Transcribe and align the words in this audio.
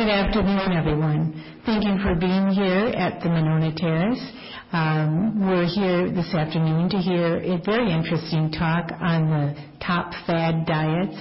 Good 0.00 0.08
afternoon, 0.08 0.72
everyone. 0.72 1.44
Thank 1.66 1.84
you 1.84 1.98
for 2.02 2.14
being 2.14 2.48
here 2.56 2.88
at 2.96 3.20
the 3.22 3.28
Monona 3.28 3.70
Terrace. 3.76 4.32
Um, 4.72 5.46
we're 5.46 5.66
here 5.66 6.10
this 6.10 6.32
afternoon 6.32 6.88
to 6.88 6.96
hear 6.96 7.36
a 7.36 7.60
very 7.60 7.92
interesting 7.92 8.50
talk 8.50 8.92
on 8.98 9.28
the 9.28 9.54
top 9.84 10.12
fad 10.26 10.64
diets 10.64 11.20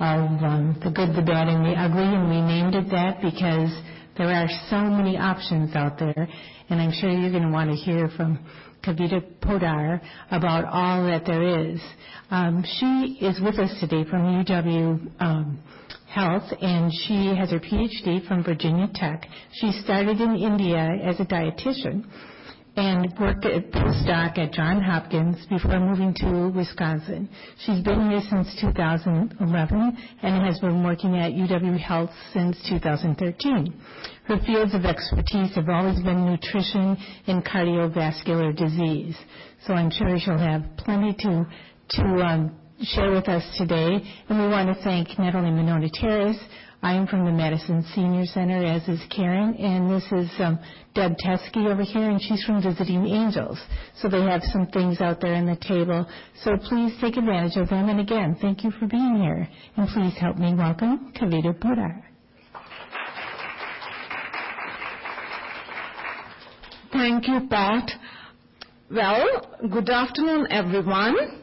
of 0.00 0.36
um, 0.44 0.78
the 0.84 0.90
good, 0.90 1.16
the 1.16 1.22
bad, 1.22 1.48
and 1.48 1.64
the 1.64 1.72
ugly, 1.72 2.04
and 2.04 2.28
we 2.28 2.42
named 2.42 2.74
it 2.74 2.90
that 2.90 3.22
because 3.22 3.72
there 4.18 4.28
are 4.28 4.48
so 4.68 4.82
many 4.82 5.16
options 5.16 5.74
out 5.74 5.98
there, 5.98 6.28
and 6.68 6.78
I'm 6.78 6.92
sure 6.92 7.08
you're 7.08 7.32
going 7.32 7.44
to 7.44 7.48
want 7.48 7.70
to 7.70 7.76
hear 7.76 8.10
from 8.18 8.38
Kavita 8.84 9.24
Podar 9.40 9.98
about 10.30 10.66
all 10.66 11.06
that 11.06 11.24
there 11.24 11.70
is. 11.70 11.80
Um, 12.30 12.66
she 12.66 13.24
is 13.24 13.40
with 13.40 13.58
us 13.58 13.74
today 13.80 14.04
from 14.04 14.44
UW 14.44 15.08
Health, 16.10 16.52
and 16.60 16.92
she 16.92 17.32
has 17.38 17.50
her 17.50 17.60
PhD 17.60 18.26
from 18.26 18.42
Virginia 18.42 18.88
Tech. 18.92 19.26
She 19.52 19.70
started 19.84 20.20
in 20.20 20.34
India 20.34 20.88
as 21.04 21.20
a 21.20 21.24
dietitian 21.24 22.04
and 22.76 23.12
worked 23.18 23.44
at 23.44 23.70
postdoc 23.70 24.38
at 24.38 24.52
Johns 24.52 24.82
Hopkins 24.84 25.44
before 25.48 25.78
moving 25.78 26.14
to 26.14 26.52
Wisconsin. 26.54 27.28
She's 27.64 27.80
been 27.80 28.10
here 28.10 28.22
since 28.28 28.56
2011 28.60 29.98
and 30.22 30.46
has 30.46 30.58
been 30.60 30.82
working 30.82 31.16
at 31.16 31.32
UW 31.32 31.78
Health 31.78 32.10
since 32.32 32.56
2013. 32.68 33.80
Her 34.24 34.38
fields 34.46 34.74
of 34.74 34.84
expertise 34.84 35.54
have 35.54 35.68
always 35.68 36.00
been 36.02 36.26
nutrition 36.26 36.96
and 37.26 37.44
cardiovascular 37.44 38.56
disease. 38.56 39.16
So 39.66 39.74
I'm 39.74 39.90
sure 39.90 40.18
she'll 40.18 40.38
have 40.38 40.64
plenty 40.76 41.14
to 41.20 41.46
to 41.92 42.02
um, 42.02 42.59
share 42.82 43.10
with 43.10 43.28
us 43.28 43.44
today. 43.56 44.00
And 44.28 44.40
we 44.40 44.48
want 44.48 44.74
to 44.74 44.82
thank 44.82 45.08
only 45.18 45.50
Monona 45.50 45.88
Terrace, 45.92 46.38
I 46.82 46.94
am 46.94 47.06
from 47.06 47.26
the 47.26 47.30
Madison 47.30 47.84
Senior 47.94 48.24
Center, 48.24 48.64
as 48.64 48.88
is 48.88 49.00
Karen, 49.14 49.54
and 49.56 49.90
this 49.90 50.04
is 50.12 50.30
um, 50.38 50.58
Deb 50.94 51.12
Teskey 51.22 51.70
over 51.70 51.82
here, 51.82 52.08
and 52.08 52.18
she's 52.22 52.42
from 52.42 52.62
Visiting 52.62 53.06
Angels. 53.06 53.60
So 53.96 54.08
they 54.08 54.22
have 54.22 54.40
some 54.44 54.66
things 54.68 54.98
out 55.02 55.20
there 55.20 55.34
on 55.34 55.44
the 55.44 55.56
table. 55.56 56.06
So 56.42 56.56
please 56.56 56.94
take 56.98 57.18
advantage 57.18 57.58
of 57.58 57.68
them. 57.68 57.90
And 57.90 58.00
again, 58.00 58.34
thank 58.40 58.64
you 58.64 58.70
for 58.70 58.86
being 58.86 59.20
here. 59.20 59.46
And 59.76 59.88
please 59.88 60.18
help 60.18 60.38
me 60.38 60.54
welcome 60.54 61.12
Kavita 61.12 61.52
Podar. 61.60 62.02
Thank 66.92 67.28
you, 67.28 67.46
Pat. 67.50 67.90
Well, 68.90 69.46
good 69.70 69.90
afternoon, 69.90 70.46
everyone. 70.50 71.40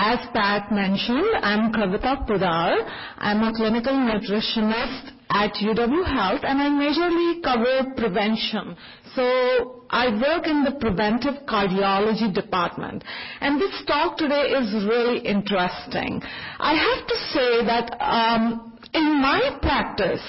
As 0.00 0.20
Pat 0.32 0.70
mentioned, 0.70 1.26
I'm 1.42 1.72
Kavita 1.72 2.24
Podar. 2.24 2.88
I'm 3.18 3.42
a 3.42 3.52
clinical 3.52 3.94
nutritionist 3.94 5.10
at 5.28 5.54
UW 5.54 6.06
Health, 6.06 6.42
and 6.44 6.62
I 6.62 6.68
majorly 6.68 7.42
cover 7.42 7.92
prevention. 7.96 8.76
So 9.16 9.82
I 9.90 10.10
work 10.10 10.46
in 10.46 10.62
the 10.62 10.76
preventive 10.78 11.44
cardiology 11.48 12.32
department. 12.32 13.02
And 13.40 13.60
this 13.60 13.72
talk 13.88 14.16
today 14.18 14.54
is 14.54 14.86
really 14.86 15.18
interesting. 15.18 16.22
I 16.60 16.74
have 16.76 17.06
to 17.08 17.16
say 17.32 17.66
that 17.66 17.96
um, 18.00 18.78
in 18.94 19.20
my 19.20 19.58
practice, 19.60 20.22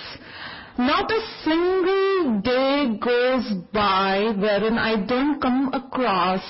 not 0.80 1.12
a 1.12 1.22
single 1.44 2.42
day 2.42 2.98
goes 3.00 3.54
by 3.72 4.34
wherein 4.36 4.80
I 4.80 5.06
don't 5.06 5.40
come 5.40 5.70
across 5.74 6.42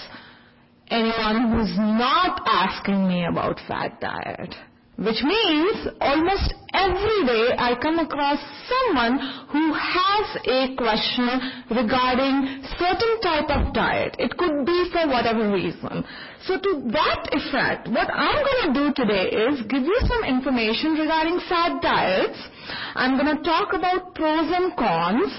anyone 0.89 1.51
who's 1.51 1.75
not 1.77 2.41
asking 2.45 3.07
me 3.07 3.25
about 3.25 3.59
fad 3.67 3.99
diet. 3.99 4.55
Which 4.99 5.23
means 5.23 5.87
almost 6.01 6.53
every 6.73 7.23
day 7.23 7.55
I 7.57 7.79
come 7.81 7.99
across 7.99 8.37
someone 8.67 9.15
who 9.47 9.71
has 9.71 10.27
a 10.43 10.75
question 10.75 11.39
regarding 11.71 12.67
certain 12.75 13.21
type 13.23 13.47
of 13.47 13.73
diet. 13.73 14.17
It 14.19 14.35
could 14.35 14.65
be 14.65 14.89
for 14.91 15.07
whatever 15.07 15.53
reason. 15.53 16.03
So 16.43 16.59
to 16.59 16.71
that 16.91 17.31
effect, 17.31 17.87
what 17.87 18.11
I'm 18.11 18.43
going 18.43 18.61
to 18.67 18.71
do 18.75 18.85
today 18.91 19.31
is 19.31 19.61
give 19.71 19.83
you 19.83 19.99
some 20.03 20.27
information 20.27 20.95
regarding 20.99 21.39
fad 21.47 21.81
diets. 21.81 22.39
I'm 22.95 23.15
going 23.15 23.37
to 23.37 23.41
talk 23.41 23.71
about 23.71 24.15
pros 24.15 24.51
and 24.51 24.75
cons. 24.75 25.31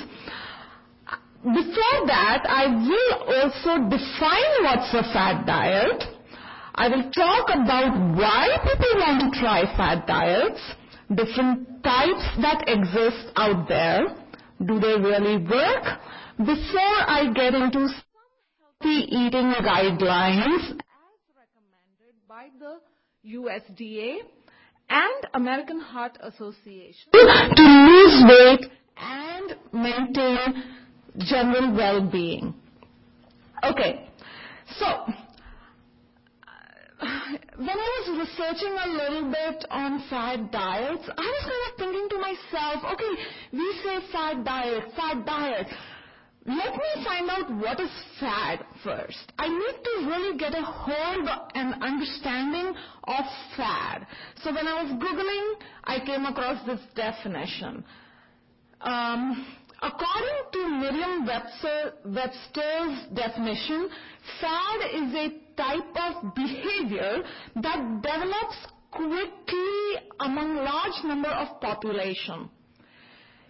Before 1.43 2.07
that, 2.07 2.45
I 2.47 2.67
will 2.67 3.13
also 3.33 3.89
define 3.89 4.53
what's 4.63 4.93
a 4.93 5.03
fad 5.11 5.47
diet. 5.47 6.05
I 6.75 6.89
will 6.89 7.11
talk 7.13 7.49
about 7.49 7.97
why 8.15 8.59
people 8.63 9.01
want 9.01 9.33
to 9.33 9.41
try 9.41 9.65
fad 9.75 10.07
diets, 10.07 10.61
different 11.09 11.83
types 11.83 12.25
that 12.43 12.65
exist 12.69 13.33
out 13.37 13.67
there. 13.69 14.09
Do 14.67 14.79
they 14.81 15.01
really 15.01 15.39
work? 15.39 15.85
Before 16.37 16.99
I 17.09 17.33
get 17.35 17.55
into 17.55 17.89
healthy 17.89 19.07
eating 19.09 19.55
guidelines 19.65 20.73
as 20.73 21.21
recommended 21.41 22.17
by 22.29 22.49
the 22.59 22.81
USDA 23.27 24.19
and 24.91 25.27
American 25.33 25.81
Heart 25.81 26.19
Association 26.23 27.11
to 27.13 27.63
lose 27.63 28.25
weight 28.29 28.71
and 28.99 29.57
maintain 29.73 30.65
general 31.19 31.75
well-being. 31.75 32.55
Okay, 33.63 34.09
so 34.79 34.87
when 37.57 37.69
I 37.69 38.05
was 38.09 38.29
researching 38.29 38.77
a 38.85 38.89
little 38.89 39.31
bit 39.31 39.65
on 39.71 40.03
fad 40.09 40.51
diets, 40.51 41.09
I 41.09 41.23
was 41.23 41.43
kind 41.45 41.65
of 41.69 41.79
thinking 41.79 42.09
to 42.11 42.19
myself, 42.19 42.85
okay, 42.95 43.23
we 43.53 43.81
say 43.85 44.13
fad 44.13 44.45
diet, 44.45 44.85
fad 44.97 45.27
diet. 45.27 45.67
Let 46.47 46.73
me 46.75 47.05
find 47.05 47.29
out 47.29 47.55
what 47.61 47.79
is 47.81 47.91
fad 48.19 48.65
first. 48.83 49.33
I 49.39 49.49
need 49.49 49.85
to 49.85 50.07
really 50.09 50.39
get 50.39 50.55
a 50.55 50.63
hold 50.63 51.29
and 51.55 51.83
understanding 51.83 52.75
of 53.05 53.25
fad. 53.57 54.07
So 54.43 54.53
when 54.53 54.67
I 54.67 54.83
was 54.83 54.93
Googling, 54.93 55.67
I 55.85 56.05
came 56.05 56.25
across 56.25 56.65
this 56.67 56.81
definition. 56.97 57.85
Um, 58.81 59.47
According 59.83 60.51
to 60.53 60.69
Merriam-Webster's 60.69 63.07
definition, 63.15 63.89
fad 64.41 64.81
is 64.93 65.15
a 65.15 65.31
type 65.57 65.97
of 65.97 66.35
behavior 66.35 67.23
that 67.57 68.03
develops 68.03 68.67
quickly 68.91 69.97
among 70.21 70.57
large 70.57 71.03
number 71.05 71.31
of 71.31 71.59
population. 71.63 72.51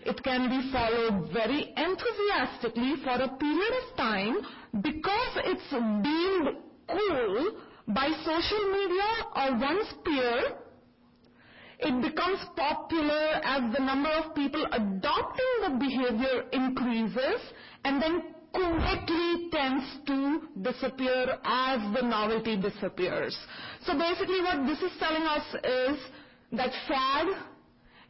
It 0.05 0.23
can 0.23 0.49
be 0.49 0.71
followed 0.71 1.33
very 1.33 1.75
enthusiastically 1.77 2.95
for 3.03 3.21
a 3.23 3.29
period 3.37 3.73
of 3.83 3.97
time 3.97 4.41
because 4.81 5.37
it's 5.45 5.69
deemed 5.71 6.59
cool 6.89 7.57
by 7.89 8.09
social 8.25 8.71
media 8.73 9.27
or 9.35 9.53
one's 9.59 9.93
peer 10.05 10.57
it 11.83 12.03
becomes 12.03 12.41
popular 12.57 13.41
as 13.43 13.75
the 13.75 13.83
number 13.83 14.11
of 14.11 14.35
people 14.35 14.65
adopting 14.73 15.53
the 15.63 15.77
behavior 15.79 16.45
increases 16.53 17.41
and 17.85 18.03
then 18.03 18.23
quickly 18.53 19.49
tends 19.53 19.85
to 20.07 20.41
disappear 20.61 21.39
as 21.45 21.81
the 21.95 22.03
novelty 22.03 22.57
disappears. 22.57 23.37
So 23.87 23.97
basically 23.97 24.41
what 24.41 24.67
this 24.67 24.81
is 24.83 24.93
telling 24.99 25.23
us 25.23 25.55
is 25.65 25.99
that 26.53 26.71
fad 26.89 27.27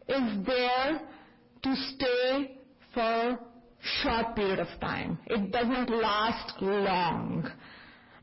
is 0.09 0.47
there 0.47 1.01
to 1.63 1.77
stay 1.95 2.57
for 2.95 3.39
short 4.03 4.35
period 4.35 4.59
of 4.59 4.69
time. 4.81 5.19
It 5.27 5.53
doesn't 5.53 5.91
last 5.91 6.55
long. 6.61 7.51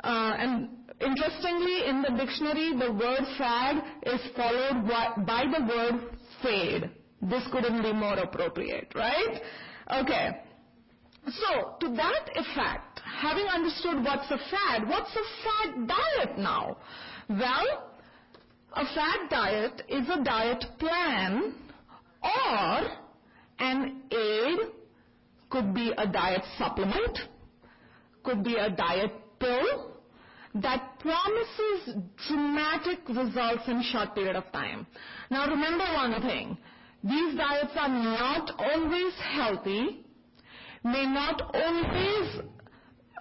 Uh, 0.03 0.35
and 0.37 0.69
Interestingly, 0.99 1.85
in 1.87 2.01
the 2.01 2.09
dictionary, 2.17 2.73
the 2.77 2.91
word 2.91 3.23
fad 3.37 3.83
is 4.03 4.19
followed 4.35 4.87
by 4.87 5.45
the 5.45 5.65
word 5.65 6.17
fade. 6.41 6.89
This 7.21 7.43
couldn't 7.51 7.83
be 7.83 7.93
more 7.93 8.17
appropriate, 8.17 8.91
right? 8.95 9.41
Okay. 9.91 10.41
So, 11.27 11.75
to 11.81 11.89
that 11.95 12.29
effect, 12.35 13.01
having 13.03 13.45
understood 13.45 14.03
what's 14.03 14.31
a 14.31 14.37
fad, 14.49 14.87
what's 14.87 15.11
a 15.15 15.25
fad 15.43 15.87
diet 15.87 16.37
now? 16.37 16.77
Well, 17.29 17.91
a 18.73 18.85
fad 18.95 19.29
diet 19.29 19.83
is 19.89 20.07
a 20.09 20.23
diet 20.23 20.63
plan 20.79 21.53
or 22.23 22.81
an 23.59 24.03
aid, 24.11 24.59
could 25.49 25.73
be 25.73 25.91
a 25.97 26.07
diet 26.07 26.43
supplement, 26.57 27.19
could 28.23 28.43
be 28.43 28.55
a 28.55 28.69
diet 28.69 29.11
pill, 29.39 29.86
that 30.55 30.99
promises 30.99 32.03
dramatic 32.27 32.99
results 33.09 33.63
in 33.67 33.83
short 33.83 34.15
period 34.15 34.35
of 34.35 34.51
time. 34.51 34.87
Now 35.29 35.47
remember 35.47 35.83
one 35.93 36.21
thing, 36.21 36.57
these 37.03 37.35
diets 37.35 37.73
are 37.75 37.89
not 37.89 38.51
always 38.59 39.13
healthy, 39.33 40.05
may 40.83 41.05
not 41.05 41.41
always 41.53 42.41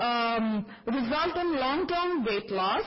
um, 0.01 0.67
result 0.87 1.37
in 1.37 1.57
long-term 1.59 2.25
weight 2.25 2.51
loss, 2.51 2.85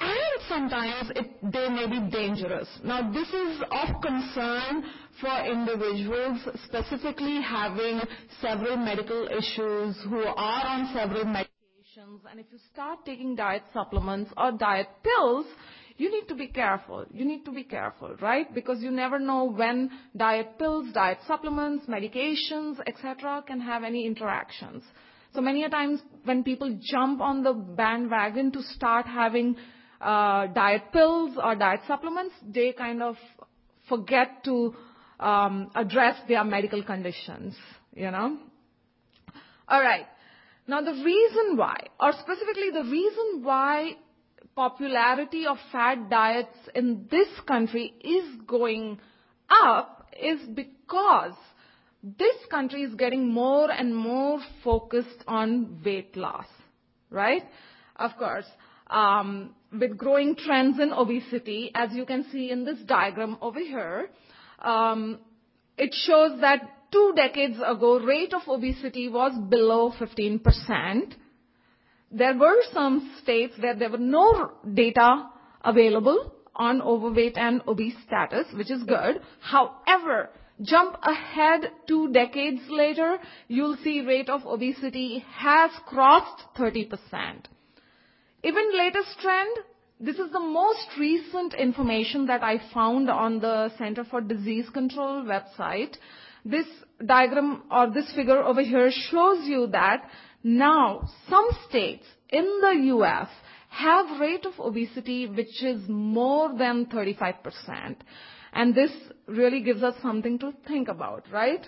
and 0.00 0.42
sometimes 0.48 1.12
they 1.42 1.68
may 1.68 1.86
be 1.86 2.10
dangerous. 2.10 2.68
Now, 2.82 3.12
this 3.12 3.28
is 3.28 3.60
of 3.70 4.00
concern 4.00 4.84
for 5.20 5.44
individuals 5.44 6.38
specifically 6.64 7.42
having 7.42 8.00
several 8.40 8.78
medical 8.78 9.28
issues 9.28 9.96
who 10.08 10.20
are 10.22 10.66
on 10.66 10.90
several 10.94 11.26
And 12.28 12.40
if 12.40 12.46
you 12.50 12.58
start 12.72 13.04
taking 13.06 13.36
diet 13.36 13.62
supplements 13.72 14.32
or 14.36 14.50
diet 14.50 14.88
pills, 15.04 15.46
you 15.96 16.10
need 16.10 16.26
to 16.26 16.34
be 16.34 16.48
careful. 16.48 17.04
You 17.12 17.24
need 17.24 17.44
to 17.44 17.52
be 17.52 17.62
careful, 17.62 18.16
right? 18.20 18.52
Because 18.52 18.82
you 18.82 18.90
never 18.90 19.20
know 19.20 19.44
when 19.44 19.90
diet 20.16 20.58
pills, 20.58 20.92
diet 20.92 21.18
supplements, 21.28 21.86
medications, 21.86 22.80
etc. 22.88 23.44
can 23.46 23.60
have 23.60 23.84
any 23.84 24.06
interactions. 24.06 24.82
So 25.34 25.40
many 25.40 25.62
a 25.62 25.68
times 25.68 26.00
when 26.24 26.42
people 26.42 26.76
jump 26.82 27.20
on 27.20 27.44
the 27.44 27.52
bandwagon 27.52 28.50
to 28.52 28.62
start 28.62 29.06
having 29.06 29.54
uh, 30.00 30.48
diet 30.48 30.92
pills 30.92 31.38
or 31.40 31.54
diet 31.54 31.80
supplements, 31.86 32.34
they 32.44 32.72
kind 32.72 33.04
of 33.04 33.14
forget 33.88 34.42
to 34.46 34.74
um, 35.20 35.70
address 35.76 36.16
their 36.26 36.42
medical 36.42 36.82
conditions, 36.82 37.54
you 37.94 38.10
know. 38.10 38.36
All 39.68 39.80
right. 39.80 40.06
Now 40.70 40.80
the 40.82 40.92
reason 40.92 41.56
why, 41.56 41.78
or 41.98 42.12
specifically 42.12 42.70
the 42.72 42.84
reason 42.84 43.42
why 43.42 43.96
popularity 44.54 45.44
of 45.44 45.56
fad 45.72 46.08
diets 46.08 46.56
in 46.76 47.08
this 47.10 47.26
country 47.48 47.92
is 48.00 48.40
going 48.46 49.00
up 49.48 50.06
is 50.22 50.38
because 50.54 51.34
this 52.04 52.36
country 52.52 52.82
is 52.82 52.94
getting 52.94 53.32
more 53.32 53.68
and 53.68 53.96
more 53.96 54.38
focused 54.62 55.24
on 55.26 55.80
weight 55.84 56.16
loss, 56.16 56.46
right? 57.10 57.42
Of 57.96 58.12
course, 58.16 58.46
um, 58.90 59.56
with 59.72 59.98
growing 59.98 60.36
trends 60.36 60.78
in 60.78 60.92
obesity, 60.92 61.72
as 61.74 61.90
you 61.92 62.06
can 62.06 62.26
see 62.30 62.52
in 62.52 62.64
this 62.64 62.78
diagram 62.86 63.38
over 63.42 63.58
here, 63.58 64.10
um, 64.60 65.18
it 65.76 65.92
shows 66.06 66.40
that 66.42 66.60
two 66.92 67.12
decades 67.16 67.56
ago, 67.64 67.98
rate 68.00 68.34
of 68.34 68.42
obesity 68.48 69.08
was 69.08 69.32
below 69.48 69.92
15%. 69.92 71.14
There 72.10 72.36
were 72.36 72.60
some 72.72 73.16
states 73.22 73.54
where 73.58 73.74
there 73.74 73.90
were 73.90 73.98
no 73.98 74.52
data 74.74 75.28
available 75.64 76.34
on 76.56 76.82
overweight 76.82 77.36
and 77.36 77.62
obese 77.68 77.94
status, 78.06 78.46
which 78.54 78.70
is 78.70 78.82
good. 78.82 79.20
However, 79.40 80.30
jump 80.62 80.96
ahead 81.02 81.70
two 81.86 82.12
decades 82.12 82.60
later, 82.68 83.18
you'll 83.48 83.76
see 83.82 84.00
rate 84.00 84.28
of 84.28 84.44
obesity 84.44 85.24
has 85.32 85.70
crossed 85.86 86.42
30%. 86.58 86.90
Even 88.42 88.76
latest 88.76 89.18
trend, 89.20 89.58
this 90.00 90.16
is 90.16 90.32
the 90.32 90.40
most 90.40 90.88
recent 90.98 91.54
information 91.54 92.26
that 92.26 92.42
I 92.42 92.60
found 92.72 93.10
on 93.10 93.38
the 93.40 93.70
Center 93.76 94.02
for 94.02 94.20
Disease 94.20 94.68
Control 94.70 95.24
website. 95.24 95.96
This 96.44 96.66
diagram 97.04 97.62
or 97.70 97.90
this 97.90 98.10
figure 98.14 98.42
over 98.42 98.62
here 98.62 98.90
shows 98.90 99.46
you 99.46 99.68
that 99.68 100.08
now 100.42 101.08
some 101.28 101.48
states 101.68 102.04
in 102.30 102.44
the 102.60 102.94
US 102.96 103.28
have 103.68 104.20
rate 104.20 104.46
of 104.46 104.58
obesity 104.58 105.26
which 105.26 105.62
is 105.62 105.82
more 105.88 106.56
than 106.56 106.86
35%. 106.86 107.96
And 108.52 108.74
this 108.74 108.90
really 109.26 109.62
gives 109.62 109.82
us 109.82 109.94
something 110.02 110.38
to 110.40 110.52
think 110.66 110.88
about, 110.88 111.24
right? 111.32 111.64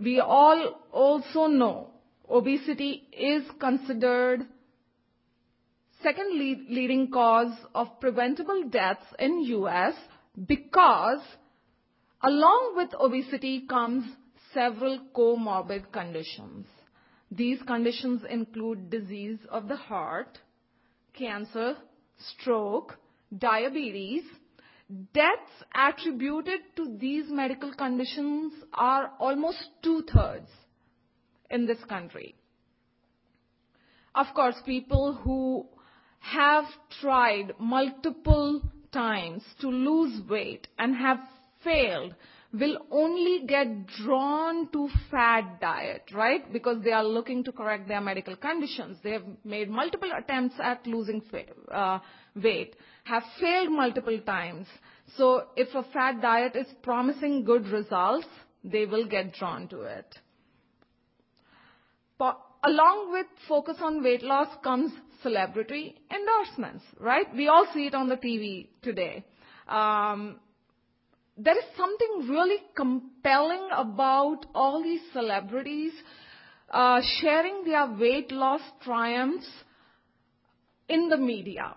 We 0.00 0.20
all 0.20 0.80
also 0.90 1.46
know 1.46 1.90
obesity 2.28 3.02
is 3.12 3.42
considered 3.60 4.46
second 6.02 6.38
lead, 6.38 6.66
leading 6.68 7.10
cause 7.10 7.52
of 7.74 8.00
preventable 8.00 8.64
deaths 8.70 9.04
in 9.18 9.44
US 9.44 9.94
because 10.46 11.20
along 12.22 12.74
with 12.76 12.94
obesity 12.94 13.66
comes 13.68 14.04
several 14.54 15.00
comorbid 15.14 15.90
conditions. 15.92 16.66
These 17.30 17.62
conditions 17.62 18.22
include 18.28 18.90
disease 18.90 19.38
of 19.50 19.68
the 19.68 19.76
heart, 19.76 20.38
cancer, 21.14 21.76
stroke, 22.18 22.98
diabetes. 23.36 24.22
Deaths 25.14 25.64
attributed 25.74 26.60
to 26.76 26.96
these 26.98 27.24
medical 27.28 27.72
conditions 27.72 28.52
are 28.74 29.12
almost 29.18 29.58
two-thirds 29.82 30.50
in 31.50 31.66
this 31.66 31.82
country. 31.88 32.34
Of 34.14 34.26
course, 34.34 34.56
people 34.66 35.14
who 35.14 35.66
have 36.20 36.66
tried 37.00 37.54
multiple 37.58 38.60
times 38.92 39.42
to 39.60 39.68
lose 39.68 40.20
weight 40.28 40.68
and 40.78 40.94
have 40.94 41.18
failed 41.64 42.14
will 42.52 42.76
only 42.90 43.46
get 43.46 43.86
drawn 43.86 44.68
to 44.72 44.88
fad 45.10 45.58
diet, 45.60 46.02
right? 46.12 46.52
Because 46.52 46.82
they 46.84 46.92
are 46.92 47.04
looking 47.04 47.42
to 47.44 47.52
correct 47.52 47.88
their 47.88 48.00
medical 48.00 48.36
conditions. 48.36 48.98
They 49.02 49.12
have 49.12 49.24
made 49.42 49.70
multiple 49.70 50.10
attempts 50.16 50.56
at 50.62 50.86
losing 50.86 51.22
uh, 51.70 51.98
weight, 52.36 52.76
have 53.04 53.22
failed 53.40 53.70
multiple 53.70 54.20
times. 54.26 54.66
So 55.16 55.46
if 55.56 55.74
a 55.74 55.82
fad 55.92 56.20
diet 56.20 56.54
is 56.54 56.66
promising 56.82 57.44
good 57.44 57.66
results, 57.68 58.26
they 58.62 58.84
will 58.84 59.06
get 59.06 59.32
drawn 59.32 59.66
to 59.68 59.82
it. 59.82 60.14
Along 62.64 63.10
with 63.10 63.26
focus 63.48 63.78
on 63.82 64.04
weight 64.04 64.22
loss 64.22 64.46
comes 64.62 64.92
celebrity 65.20 65.96
endorsements, 66.14 66.84
right? 67.00 67.26
We 67.34 67.48
all 67.48 67.66
see 67.74 67.86
it 67.86 67.94
on 67.94 68.08
the 68.08 68.16
TV 68.16 68.68
today. 68.82 69.24
Um, 69.66 70.36
there 71.36 71.56
is 71.56 71.64
something 71.76 72.28
really 72.28 72.58
compelling 72.76 73.68
about 73.74 74.46
all 74.54 74.82
these 74.82 75.00
celebrities 75.12 75.92
uh, 76.70 77.00
sharing 77.20 77.64
their 77.64 77.86
weight 77.86 78.30
loss 78.30 78.60
triumphs 78.82 79.48
in 80.88 81.08
the 81.08 81.16
media. 81.16 81.74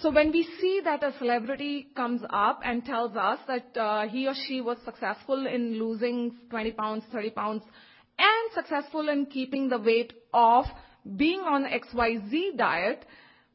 So 0.00 0.12
when 0.12 0.30
we 0.30 0.48
see 0.60 0.80
that 0.84 1.02
a 1.02 1.12
celebrity 1.18 1.88
comes 1.96 2.22
up 2.30 2.60
and 2.64 2.84
tells 2.84 3.16
us 3.16 3.40
that 3.48 3.76
uh, 3.76 4.06
he 4.06 4.28
or 4.28 4.34
she 4.46 4.60
was 4.60 4.78
successful 4.84 5.46
in 5.46 5.78
losing 5.78 6.36
20 6.50 6.72
pounds, 6.72 7.04
30 7.10 7.30
pounds, 7.30 7.62
and 8.18 8.52
successful 8.54 9.08
in 9.08 9.26
keeping 9.26 9.68
the 9.68 9.78
weight 9.78 10.12
off, 10.32 10.66
being 11.16 11.40
on 11.40 11.64
XYZ 11.64 12.56
diet, 12.56 13.04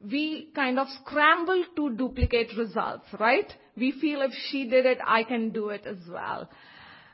we 0.02 0.50
kind 0.54 0.80
of 0.80 0.88
scramble 1.02 1.64
to 1.76 1.96
duplicate 1.96 2.50
results, 2.58 3.06
right? 3.20 3.54
We 3.76 3.92
feel 3.92 4.22
if 4.22 4.32
she 4.50 4.68
did 4.68 4.86
it, 4.86 5.00
I 5.06 5.24
can 5.24 5.50
do 5.50 5.70
it 5.70 5.86
as 5.86 5.98
well. 6.08 6.50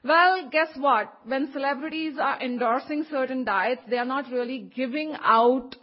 Well, 0.04 0.50
guess 0.52 0.70
what? 0.78 1.14
When 1.26 1.52
celebrities 1.52 2.16
are 2.22 2.42
endorsing 2.42 3.06
certain 3.10 3.44
diets, 3.44 3.82
they 3.90 3.98
are 3.98 4.06
not 4.06 4.32
really 4.32 4.70
giving 4.76 5.14
out 5.22 5.76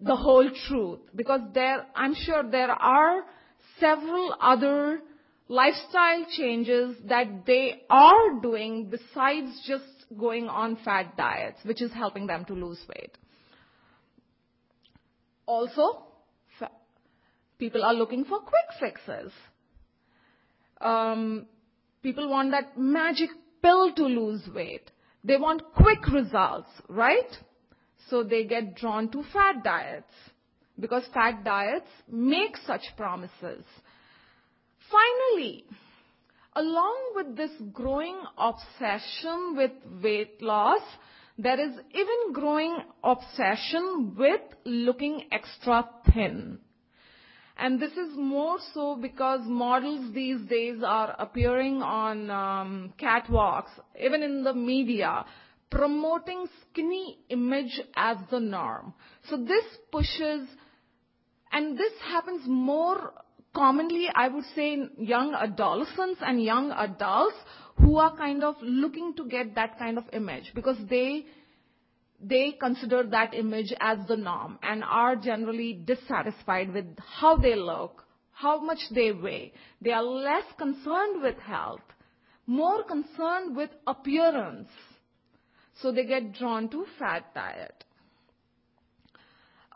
the 0.00 0.16
whole 0.16 0.50
truth 0.68 1.00
because 1.14 1.40
there, 1.54 1.86
I'm 1.94 2.14
sure 2.14 2.42
there 2.42 2.70
are 2.70 3.22
several 3.78 4.34
other 4.40 5.00
lifestyle 5.48 6.24
changes 6.36 6.96
that 7.08 7.44
they 7.46 7.82
are 7.90 8.40
doing 8.40 8.88
besides 8.90 9.50
just 9.66 9.84
going 10.18 10.48
on 10.48 10.76
fad 10.84 11.12
diets, 11.16 11.58
which 11.64 11.82
is 11.82 11.92
helping 11.92 12.26
them 12.26 12.44
to 12.46 12.54
lose 12.54 12.78
weight. 12.88 13.16
Also, 15.46 16.04
people 17.58 17.84
are 17.84 17.94
looking 17.94 18.24
for 18.24 18.38
quick 18.38 18.70
fixes. 18.80 19.32
Um, 20.80 21.46
people 22.02 22.28
want 22.28 22.52
that 22.52 22.78
magic 22.78 23.30
pill 23.62 23.92
to 23.94 24.04
lose 24.04 24.48
weight. 24.54 24.90
They 25.22 25.36
want 25.36 25.62
quick 25.74 26.06
results, 26.08 26.70
right? 26.88 27.36
So 28.08 28.22
they 28.22 28.44
get 28.44 28.74
drawn 28.76 29.10
to 29.10 29.22
fad 29.32 29.62
diets 29.62 30.12
because 30.78 31.04
fad 31.12 31.44
diets 31.44 31.88
make 32.10 32.56
such 32.66 32.82
promises. 32.96 33.64
Finally, 34.90 35.64
along 36.56 37.12
with 37.14 37.36
this 37.36 37.50
growing 37.72 38.18
obsession 38.38 39.54
with 39.56 39.72
weight 40.02 40.40
loss, 40.42 40.82
there 41.38 41.60
is 41.60 41.74
even 41.94 42.32
growing 42.32 42.78
obsession 43.04 44.14
with 44.18 44.40
looking 44.64 45.24
extra 45.30 45.88
thin. 46.12 46.58
And 47.60 47.78
this 47.78 47.92
is 47.92 48.16
more 48.16 48.56
so 48.72 48.96
because 48.96 49.40
models 49.44 50.14
these 50.14 50.40
days 50.48 50.78
are 50.82 51.14
appearing 51.18 51.82
on 51.82 52.30
um, 52.30 52.94
catwalks, 52.98 53.68
even 54.02 54.22
in 54.22 54.42
the 54.42 54.54
media, 54.54 55.26
promoting 55.70 56.46
skinny 56.62 57.18
image 57.28 57.78
as 57.94 58.16
the 58.30 58.40
norm. 58.40 58.94
So 59.28 59.36
this 59.36 59.64
pushes, 59.92 60.48
and 61.52 61.76
this 61.76 61.92
happens 62.02 62.44
more 62.46 63.12
commonly, 63.54 64.08
I 64.14 64.28
would 64.28 64.44
say, 64.56 64.72
in 64.72 64.90
young 64.96 65.34
adolescents 65.34 66.20
and 66.22 66.42
young 66.42 66.72
adults 66.72 67.36
who 67.76 67.98
are 67.98 68.16
kind 68.16 68.42
of 68.42 68.56
looking 68.62 69.12
to 69.18 69.28
get 69.28 69.54
that 69.56 69.78
kind 69.78 69.98
of 69.98 70.04
image 70.14 70.52
because 70.54 70.78
they 70.88 71.26
they 72.22 72.52
consider 72.60 73.02
that 73.04 73.34
image 73.34 73.72
as 73.80 73.98
the 74.06 74.16
norm 74.16 74.58
and 74.62 74.84
are 74.84 75.16
generally 75.16 75.72
dissatisfied 75.72 76.72
with 76.72 76.86
how 76.98 77.36
they 77.36 77.54
look, 77.54 78.04
how 78.32 78.60
much 78.60 78.78
they 78.94 79.12
weigh. 79.12 79.52
They 79.80 79.92
are 79.92 80.02
less 80.02 80.44
concerned 80.58 81.22
with 81.22 81.38
health, 81.38 81.80
more 82.46 82.82
concerned 82.84 83.56
with 83.56 83.70
appearance. 83.86 84.68
So 85.80 85.92
they 85.92 86.04
get 86.04 86.34
drawn 86.34 86.68
to 86.70 86.84
fad 86.98 87.24
diet. 87.34 87.84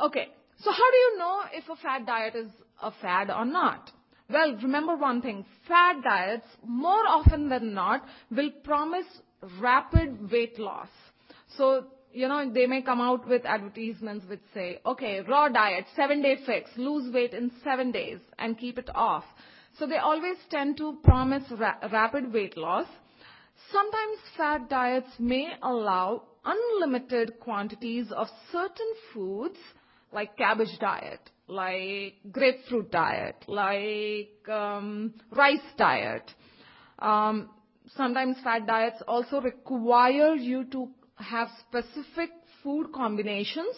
Okay, 0.00 0.28
so 0.58 0.70
how 0.70 0.90
do 0.90 0.96
you 0.96 1.18
know 1.18 1.40
if 1.52 1.68
a 1.68 1.76
fad 1.76 2.06
diet 2.06 2.34
is 2.34 2.50
a 2.82 2.90
fad 3.00 3.30
or 3.30 3.44
not? 3.44 3.90
Well, 4.28 4.56
remember 4.56 4.96
one 4.96 5.22
thing, 5.22 5.44
fad 5.68 6.02
diets 6.02 6.46
more 6.66 7.06
often 7.06 7.48
than 7.48 7.74
not 7.74 8.04
will 8.30 8.50
promise 8.62 9.06
rapid 9.60 10.30
weight 10.30 10.58
loss. 10.58 10.88
So, 11.56 11.86
you 12.14 12.28
know, 12.28 12.48
they 12.50 12.66
may 12.66 12.80
come 12.80 13.00
out 13.00 13.28
with 13.28 13.44
advertisements 13.44 14.24
which 14.28 14.40
say, 14.54 14.80
okay, 14.86 15.20
raw 15.28 15.48
diet, 15.48 15.84
seven 15.96 16.22
day 16.22 16.36
fix, 16.46 16.70
lose 16.76 17.12
weight 17.12 17.34
in 17.34 17.50
seven 17.64 17.90
days 17.90 18.20
and 18.38 18.56
keep 18.56 18.78
it 18.78 18.88
off. 18.94 19.24
So 19.78 19.86
they 19.86 19.96
always 19.96 20.36
tend 20.48 20.76
to 20.76 20.98
promise 21.02 21.42
ra- 21.50 21.76
rapid 21.92 22.32
weight 22.32 22.56
loss. 22.56 22.86
Sometimes 23.72 24.18
fad 24.36 24.68
diets 24.68 25.08
may 25.18 25.48
allow 25.62 26.22
unlimited 26.44 27.40
quantities 27.40 28.06
of 28.12 28.28
certain 28.52 28.92
foods 29.12 29.58
like 30.12 30.36
cabbage 30.36 30.78
diet, 30.80 31.18
like 31.48 32.14
grapefruit 32.30 32.92
diet, 32.92 33.36
like 33.48 34.48
um, 34.48 35.14
rice 35.32 35.58
diet. 35.76 36.30
Um, 37.00 37.50
sometimes 37.96 38.36
fad 38.44 38.68
diets 38.68 39.02
also 39.08 39.40
require 39.40 40.36
you 40.36 40.64
to 40.66 40.88
have 41.16 41.48
specific 41.68 42.30
food 42.62 42.92
combinations. 42.92 43.74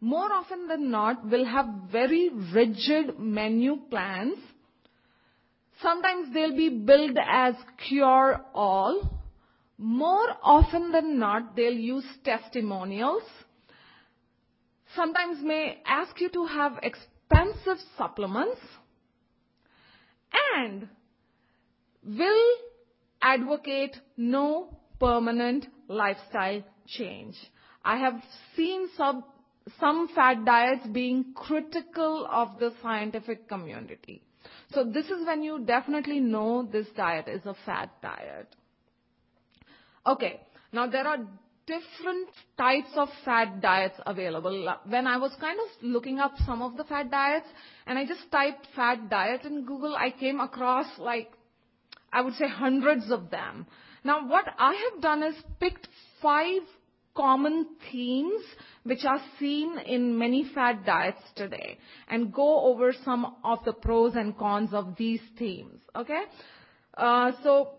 More 0.00 0.32
often 0.32 0.68
than 0.68 0.90
not, 0.90 1.28
will 1.28 1.44
have 1.44 1.66
very 1.90 2.30
rigid 2.52 3.18
menu 3.18 3.76
plans. 3.90 4.36
Sometimes 5.82 6.32
they'll 6.32 6.56
be 6.56 6.68
billed 6.68 7.18
as 7.18 7.54
cure 7.88 8.40
all. 8.54 9.22
More 9.78 10.28
often 10.42 10.92
than 10.92 11.18
not, 11.18 11.56
they'll 11.56 11.72
use 11.72 12.04
testimonials 12.24 13.22
sometimes 14.96 15.38
may 15.42 15.78
ask 15.86 16.20
you 16.20 16.28
to 16.30 16.46
have 16.46 16.78
expensive 16.82 17.78
supplements 17.96 18.60
and 20.56 20.88
will 22.02 22.46
advocate 23.22 23.96
no 24.16 24.76
permanent 24.98 25.66
lifestyle 25.88 26.62
change. 26.86 27.34
I 27.84 27.98
have 27.98 28.14
seen 28.56 28.88
some, 28.96 29.24
some 29.80 30.08
fad 30.14 30.44
diets 30.44 30.86
being 30.92 31.34
critical 31.34 32.26
of 32.30 32.58
the 32.58 32.72
scientific 32.82 33.48
community. 33.48 34.22
So 34.72 34.84
this 34.84 35.06
is 35.06 35.26
when 35.26 35.42
you 35.42 35.60
definitely 35.64 36.20
know 36.20 36.68
this 36.70 36.86
diet 36.96 37.28
is 37.28 37.42
a 37.44 37.54
fad 37.64 37.90
diet. 38.02 38.54
Okay, 40.06 40.40
now 40.72 40.86
there 40.86 41.06
are 41.06 41.18
different 41.66 42.28
types 42.56 42.90
of 42.94 43.08
fad 43.24 43.60
diets 43.60 43.96
available. 44.06 44.72
When 44.86 45.06
I 45.06 45.16
was 45.16 45.32
kind 45.40 45.58
of 45.58 45.82
looking 45.82 46.20
up 46.20 46.32
some 46.46 46.62
of 46.62 46.76
the 46.76 46.84
fad 46.84 47.10
diets 47.10 47.46
and 47.86 47.98
I 47.98 48.06
just 48.06 48.30
typed 48.30 48.68
fad 48.74 49.10
diet 49.10 49.44
in 49.44 49.64
Google, 49.64 49.94
I 49.96 50.10
came 50.10 50.40
across 50.40 50.86
like, 50.98 51.30
I 52.12 52.20
would 52.20 52.34
say 52.34 52.48
hundreds 52.48 53.10
of 53.10 53.30
them. 53.30 53.66
Now 54.06 54.24
what 54.28 54.44
I 54.56 54.72
have 54.84 55.02
done 55.02 55.24
is 55.24 55.34
picked 55.58 55.88
five 56.22 56.62
common 57.16 57.66
themes 57.90 58.40
which 58.84 59.04
are 59.04 59.20
seen 59.40 59.78
in 59.84 60.16
many 60.16 60.48
fad 60.54 60.84
diets 60.86 61.22
today 61.34 61.76
and 62.06 62.32
go 62.32 62.66
over 62.66 62.92
some 63.04 63.34
of 63.42 63.64
the 63.64 63.72
pros 63.72 64.14
and 64.14 64.38
cons 64.38 64.72
of 64.72 64.94
these 64.96 65.20
themes. 65.36 65.80
Okay? 65.96 66.22
Uh, 66.96 67.32
so 67.42 67.70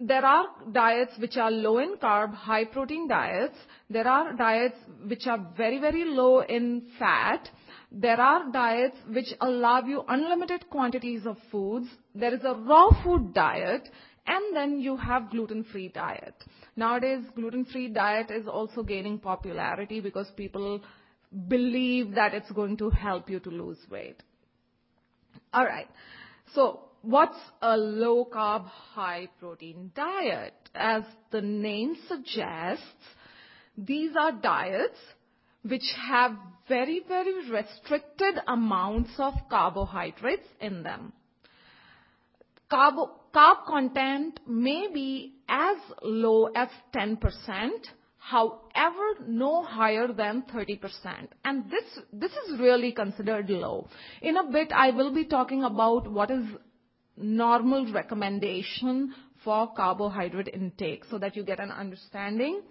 there 0.00 0.24
are 0.24 0.46
diets 0.72 1.12
which 1.18 1.36
are 1.36 1.50
low 1.50 1.76
in 1.78 1.96
carb, 1.96 2.32
high 2.32 2.64
protein 2.64 3.06
diets. 3.06 3.56
There 3.90 4.08
are 4.08 4.32
diets 4.32 4.76
which 5.06 5.26
are 5.26 5.52
very, 5.58 5.78
very 5.78 6.06
low 6.06 6.40
in 6.40 6.86
fat. 6.98 7.50
There 7.92 8.20
are 8.20 8.50
diets 8.50 8.96
which 9.08 9.28
allow 9.42 9.82
you 9.82 10.04
unlimited 10.08 10.70
quantities 10.70 11.26
of 11.26 11.36
foods. 11.52 11.86
There 12.14 12.34
is 12.34 12.44
a 12.44 12.54
raw 12.54 12.88
food 13.02 13.34
diet. 13.34 13.88
And 14.26 14.56
then 14.56 14.80
you 14.80 14.96
have 14.96 15.30
gluten-free 15.30 15.88
diet. 15.88 16.34
Nowadays, 16.76 17.24
gluten-free 17.36 17.88
diet 17.88 18.30
is 18.30 18.46
also 18.46 18.82
gaining 18.82 19.18
popularity 19.18 20.00
because 20.00 20.30
people 20.36 20.80
believe 21.48 22.14
that 22.14 22.34
it's 22.34 22.50
going 22.52 22.76
to 22.78 22.90
help 22.90 23.28
you 23.28 23.40
to 23.40 23.50
lose 23.50 23.78
weight. 23.90 24.22
Alright. 25.54 25.88
So, 26.54 26.84
What's 27.04 27.36
a 27.60 27.76
low 27.76 28.24
carb, 28.24 28.64
high 28.66 29.28
protein 29.38 29.90
diet? 29.94 30.54
As 30.74 31.02
the 31.30 31.42
name 31.42 31.96
suggests, 32.08 32.82
these 33.76 34.12
are 34.18 34.32
diets 34.32 34.96
which 35.68 35.84
have 36.08 36.32
very, 36.66 37.02
very 37.06 37.50
restricted 37.50 38.36
amounts 38.48 39.10
of 39.18 39.34
carbohydrates 39.50 40.48
in 40.62 40.82
them. 40.82 41.12
Carb, 42.74 43.66
content 43.66 44.40
may 44.48 44.88
be 44.92 45.34
as 45.48 45.76
low 46.02 46.46
as 46.56 46.68
10%, 46.92 47.18
however, 48.18 49.04
no 49.26 49.62
higher 49.62 50.08
than 50.08 50.42
30%. 50.52 51.28
And 51.44 51.70
this, 51.70 51.84
this 52.12 52.32
is 52.32 52.58
really 52.58 52.90
considered 52.90 53.48
low. 53.48 53.88
In 54.22 54.36
a 54.36 54.50
bit, 54.50 54.72
I 54.72 54.90
will 54.90 55.14
be 55.14 55.24
talking 55.24 55.62
about 55.62 56.10
what 56.10 56.32
is 56.32 56.44
normal 57.16 57.92
recommendation 57.92 59.14
for 59.44 59.72
carbohydrate 59.74 60.48
intake 60.52 61.04
so 61.08 61.18
that 61.18 61.36
you 61.36 61.44
get 61.44 61.60
an 61.60 61.70
understanding. 61.70 62.62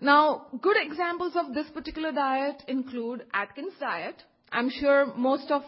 Now, 0.00 0.46
good 0.60 0.76
examples 0.80 1.32
of 1.34 1.54
this 1.54 1.68
particular 1.70 2.12
diet 2.12 2.62
include 2.68 3.24
Atkins 3.34 3.72
diet. 3.80 4.22
I'm 4.52 4.70
sure 4.70 5.12
most 5.16 5.50
of 5.50 5.62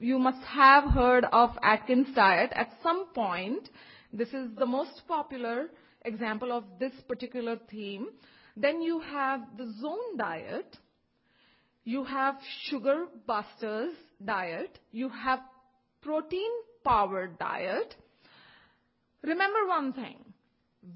you 0.00 0.18
must 0.18 0.42
have 0.46 0.84
heard 0.84 1.24
of 1.32 1.50
Atkins 1.62 2.08
diet 2.14 2.52
at 2.54 2.72
some 2.82 3.06
point. 3.14 3.68
This 4.12 4.28
is 4.28 4.50
the 4.58 4.66
most 4.66 5.02
popular 5.06 5.68
example 6.04 6.50
of 6.52 6.64
this 6.80 6.92
particular 7.06 7.58
theme. 7.70 8.08
Then 8.56 8.82
you 8.82 9.00
have 9.00 9.42
the 9.56 9.72
zone 9.80 10.16
diet. 10.16 10.76
You 11.84 12.04
have 12.04 12.36
sugar 12.68 13.04
busters 13.26 13.92
diet. 14.24 14.78
You 14.90 15.08
have 15.10 15.40
protein 16.02 16.50
powered 16.84 17.38
diet, 17.38 17.94
remember 19.22 19.66
one 19.68 19.92
thing. 19.92 20.16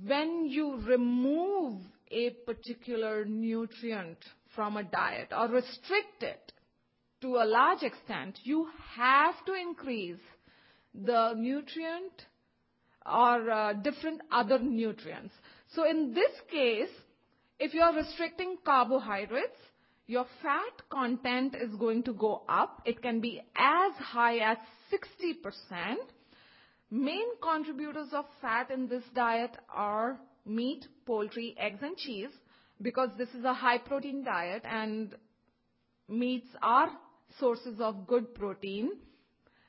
When 0.07 0.47
you 0.47 0.81
remove 0.87 1.81
a 2.11 2.31
particular 2.47 3.25
nutrient 3.25 4.19
from 4.55 4.77
a 4.77 4.83
diet 4.83 5.29
or 5.37 5.49
restrict 5.49 6.23
it 6.23 6.53
to 7.25 7.37
a 7.37 7.47
large 7.47 7.83
extent, 7.83 8.39
you 8.43 8.69
have 8.97 9.35
to 9.47 9.55
increase 9.55 10.21
the 10.95 11.33
nutrient 11.35 12.27
or 13.07 13.51
uh, 13.51 13.73
different 13.73 14.21
other 14.31 14.59
nutrients. 14.59 15.33
So 15.75 15.89
in 15.89 16.13
this 16.13 16.33
case, 16.51 16.95
if 17.59 17.73
you 17.73 17.81
are 17.81 17.95
restricting 17.95 18.59
carbohydrates, 18.63 19.57
your 20.07 20.27
fat 20.43 20.83
content 20.91 21.57
is 21.59 21.75
going 21.77 22.03
to 22.03 22.13
go 22.13 22.43
up. 22.47 22.83
It 22.85 23.01
can 23.01 23.21
be 23.21 23.41
as 23.57 23.93
high 23.95 24.37
as 24.41 24.59
60%. 24.93 25.97
Main 26.91 27.27
contributors 27.43 28.09
of 28.13 28.27
fat 28.43 28.71
in 28.71 28.87
this 28.87 29.05
diet 29.15 29.57
are 29.75 30.19
meat, 30.45 30.85
poultry, 31.07 31.55
eggs, 31.59 31.79
and 31.81 31.97
cheese 31.97 32.29
because 32.83 33.09
this 33.17 33.31
is 33.31 33.47
a 33.47 33.55
high 33.55 33.79
protein 33.79 34.25
diet 34.25 34.63
and 34.67 35.15
meats 36.07 36.49
are 36.61 36.91
sources 37.39 37.81
of 37.81 38.07
good 38.07 38.35
protein 38.35 38.93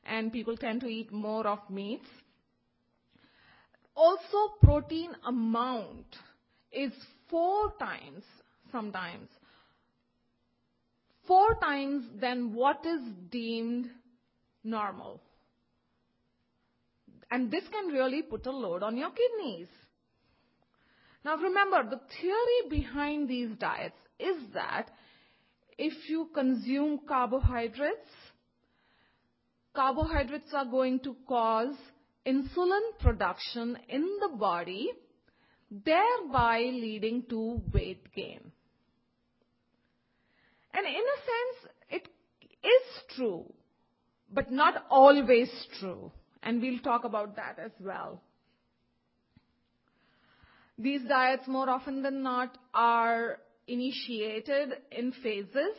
and 0.06 0.32
people 0.32 0.56
tend 0.56 0.82
to 0.82 0.88
eat 0.88 1.12
more 1.12 1.48
of 1.48 1.60
meats. 1.70 2.08
Also, 3.96 4.56
protein 4.62 5.12
amount 5.26 6.16
is 6.72 6.92
four 7.30 7.74
times 7.80 8.24
sometimes 8.72 9.30
four 11.28 11.56
times 11.56 12.06
than 12.20 12.54
what 12.54 12.86
is 12.86 13.02
deemed 13.30 13.90
normal. 14.64 15.22
And 17.32 17.52
this 17.52 17.64
can 17.72 17.92
really 17.92 18.22
put 18.22 18.46
a 18.46 18.52
load 18.52 18.84
on 18.84 18.98
your 18.98 19.10
kidneys. 19.10 19.68
Now 21.24 21.38
remember, 21.38 21.84
the 21.84 22.02
theory 22.22 22.70
behind 22.82 23.28
these 23.28 23.50
diets 23.60 23.98
is 24.20 24.38
that 24.54 24.90
if 25.78 25.94
you 26.10 26.30
consume 26.34 27.02
carbohydrates, 27.08 28.10
carbohydrates 29.74 30.54
are 30.54 30.66
going 30.66 31.00
to 31.02 31.16
cause 31.28 31.76
insulin 32.26 32.98
production 33.00 33.78
in 33.90 34.08
the 34.22 34.38
body 34.38 34.92
thereby 35.72 36.60
leading 36.60 37.24
to 37.30 37.62
weight 37.74 38.14
gain. 38.14 38.40
And 40.74 40.86
in 40.86 40.94
a 40.94 41.18
sense, 41.26 41.74
it 41.90 42.08
is 42.64 43.16
true, 43.16 43.52
but 44.32 44.52
not 44.52 44.86
always 44.90 45.50
true. 45.80 46.12
And 46.44 46.62
we'll 46.62 46.80
talk 46.80 47.04
about 47.04 47.36
that 47.38 47.58
as 47.64 47.72
well. 47.80 48.22
These 50.78 51.02
diets, 51.08 51.48
more 51.48 51.70
often 51.70 52.02
than 52.02 52.22
not, 52.22 52.58
are 52.74 53.40
initiated 53.68 54.74
in 54.92 55.12
phases. 55.24 55.76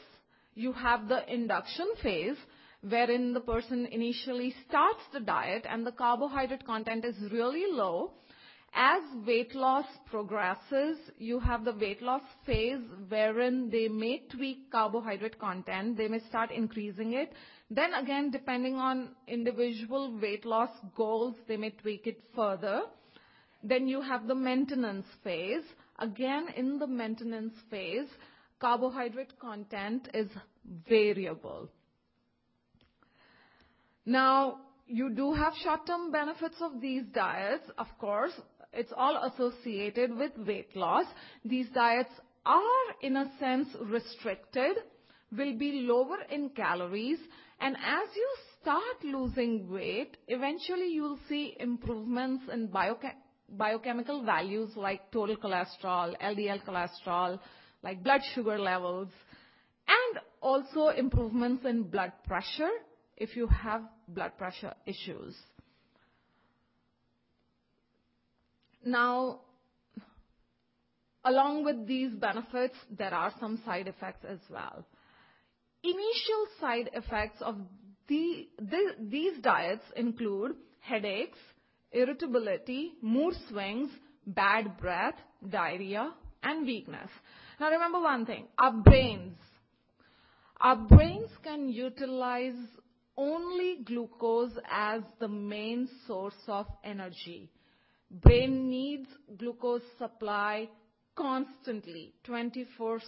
You 0.55 0.73
have 0.73 1.09
the 1.09 1.33
induction 1.33 1.87
phase, 2.03 2.37
wherein 2.81 3.33
the 3.33 3.41
person 3.41 3.87
initially 3.87 4.55
starts 4.69 5.03
the 5.13 5.21
diet 5.21 5.67
and 5.69 5.87
the 5.87 5.93
carbohydrate 5.93 6.65
content 6.65 7.05
is 7.05 7.17
really 7.33 7.65
low. 7.71 8.13
As 8.75 9.03
weight 9.27 9.55
loss 9.55 9.87
progresses, 10.11 10.99
you 11.19 11.41
have 11.41 11.65
the 11.65 11.73
weight 11.73 12.03
loss 12.03 12.23
phase 12.45 12.81
wherein 13.09 13.71
they 13.71 13.89
may 13.89 14.19
tweak 14.31 14.71
carbohydrate 14.71 15.39
content. 15.39 15.97
They 15.97 16.09
may 16.09 16.21
start 16.29 16.51
increasing 16.51 17.15
it. 17.15 17.33
Then 17.71 17.95
again, 17.95 18.31
depending 18.31 18.75
on 18.75 19.11
individual 19.27 20.19
weight 20.21 20.45
loss 20.45 20.71
goals, 20.95 21.37
they 21.49 21.57
may 21.57 21.71
tweak 21.71 22.07
it 22.07 22.21
further. 22.35 22.83
Then 23.63 23.89
you 23.89 24.03
have 24.03 24.27
the 24.27 24.35
maintenance 24.35 25.07
phase. 25.25 25.65
Again, 25.99 26.49
in 26.57 26.79
the 26.79 26.87
maintenance 26.87 27.55
phase, 27.71 28.09
carbohydrate 28.61 29.39
content 29.39 30.09
is 30.13 30.29
variable. 30.89 31.69
Now, 34.05 34.61
you 34.87 35.11
do 35.11 35.33
have 35.33 35.53
short-term 35.65 36.13
benefits 36.13 36.57
of 36.61 36.81
these 36.81 37.05
diets, 37.13 37.69
of 37.79 37.87
course. 37.99 38.33
It's 38.73 38.93
all 38.97 39.25
associated 39.25 40.17
with 40.17 40.33
weight 40.37 40.77
loss. 40.77 41.07
These 41.45 41.69
diets 41.71 42.13
are, 42.45 42.95
in 43.03 43.17
a 43.17 43.31
sense, 43.41 43.69
restricted, 43.81 44.77
will 45.37 45.59
be 45.59 45.87
lower 45.89 46.19
in 46.31 46.51
calories, 46.51 47.19
and 47.61 47.75
as 47.77 48.09
you 48.15 48.29
start 48.61 49.03
losing 49.05 49.69
weight, 49.71 50.17
eventually 50.29 50.89
you'll 50.93 51.19
see 51.29 51.57
improvements 51.59 52.45
in 52.53 52.69
biochemical 53.49 54.23
values 54.25 54.71
like 54.77 55.11
total 55.11 55.37
cholesterol, 55.37 56.15
LDL 56.21 56.65
cholesterol, 56.65 57.39
like 57.83 58.03
blood 58.03 58.21
sugar 58.35 58.59
levels, 58.59 59.09
and 59.89 60.21
also 60.41 60.89
improvements 60.89 61.65
in 61.65 61.85
blood 61.85 62.13
pressure 62.27 62.71
if 63.17 63.37
you 63.37 63.47
have 63.47 63.83
blood 64.09 64.33
pressure 64.37 64.75
issues. 64.85 65.35
Now, 68.85 69.41
along 71.25 71.65
with 71.65 71.87
these 71.87 72.13
benefits, 72.13 72.77
there 72.91 73.13
are 73.13 73.33
some 73.41 73.61
side 73.65 73.89
effects 73.89 74.25
as 74.29 74.39
well. 74.51 74.85
Initial 75.83 76.47
side 76.61 76.91
effects 76.95 77.43
of 77.43 77.57
the, 78.09 78.49
the, 78.59 78.95
these 79.01 79.39
diets 79.43 79.83
include 79.97 80.55
headaches, 80.81 81.39
irritability, 81.93 82.93
mood 83.03 83.35
swings, 83.49 83.91
bad 84.27 84.77
breath, 84.79 85.15
diarrhea, 85.49 86.13
and 86.43 86.67
weakness. 86.67 87.11
Now 87.61 87.71
remember 87.71 88.01
one 88.01 88.27
thing, 88.27 88.47
our 88.59 88.73
brains, 88.73 89.37
our 90.61 90.77
brains 90.77 91.31
can 91.43 91.69
utilize 91.69 92.55
only 93.17 93.79
glucose 93.85 94.53
as 94.71 95.03
the 95.21 95.29
main 95.29 95.89
source 96.07 96.35
of 96.49 96.67
energy. 96.85 97.51
Brain 98.11 98.69
needs 98.69 99.09
glucose 99.39 99.83
supply 99.99 100.69
constantly, 101.17 102.13
24-7 102.29 103.01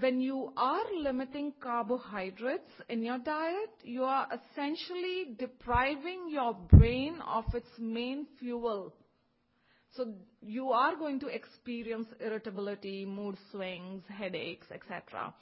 when 0.00 0.20
you 0.20 0.52
are 0.56 0.84
limiting 0.96 1.52
carbohydrates 1.60 2.70
in 2.88 3.02
your 3.02 3.18
diet, 3.18 3.70
you 3.82 4.04
are 4.04 4.26
essentially 4.32 5.34
depriving 5.38 6.30
your 6.30 6.54
brain 6.70 7.16
of 7.26 7.44
its 7.54 7.68
main 7.78 8.26
fuel. 8.38 8.94
So 9.94 10.14
you 10.40 10.70
are 10.70 10.96
going 10.96 11.20
to 11.20 11.26
experience 11.26 12.06
irritability, 12.20 13.04
mood 13.04 13.36
swings, 13.50 14.02
headaches, 14.08 14.66
etc. 14.72 15.34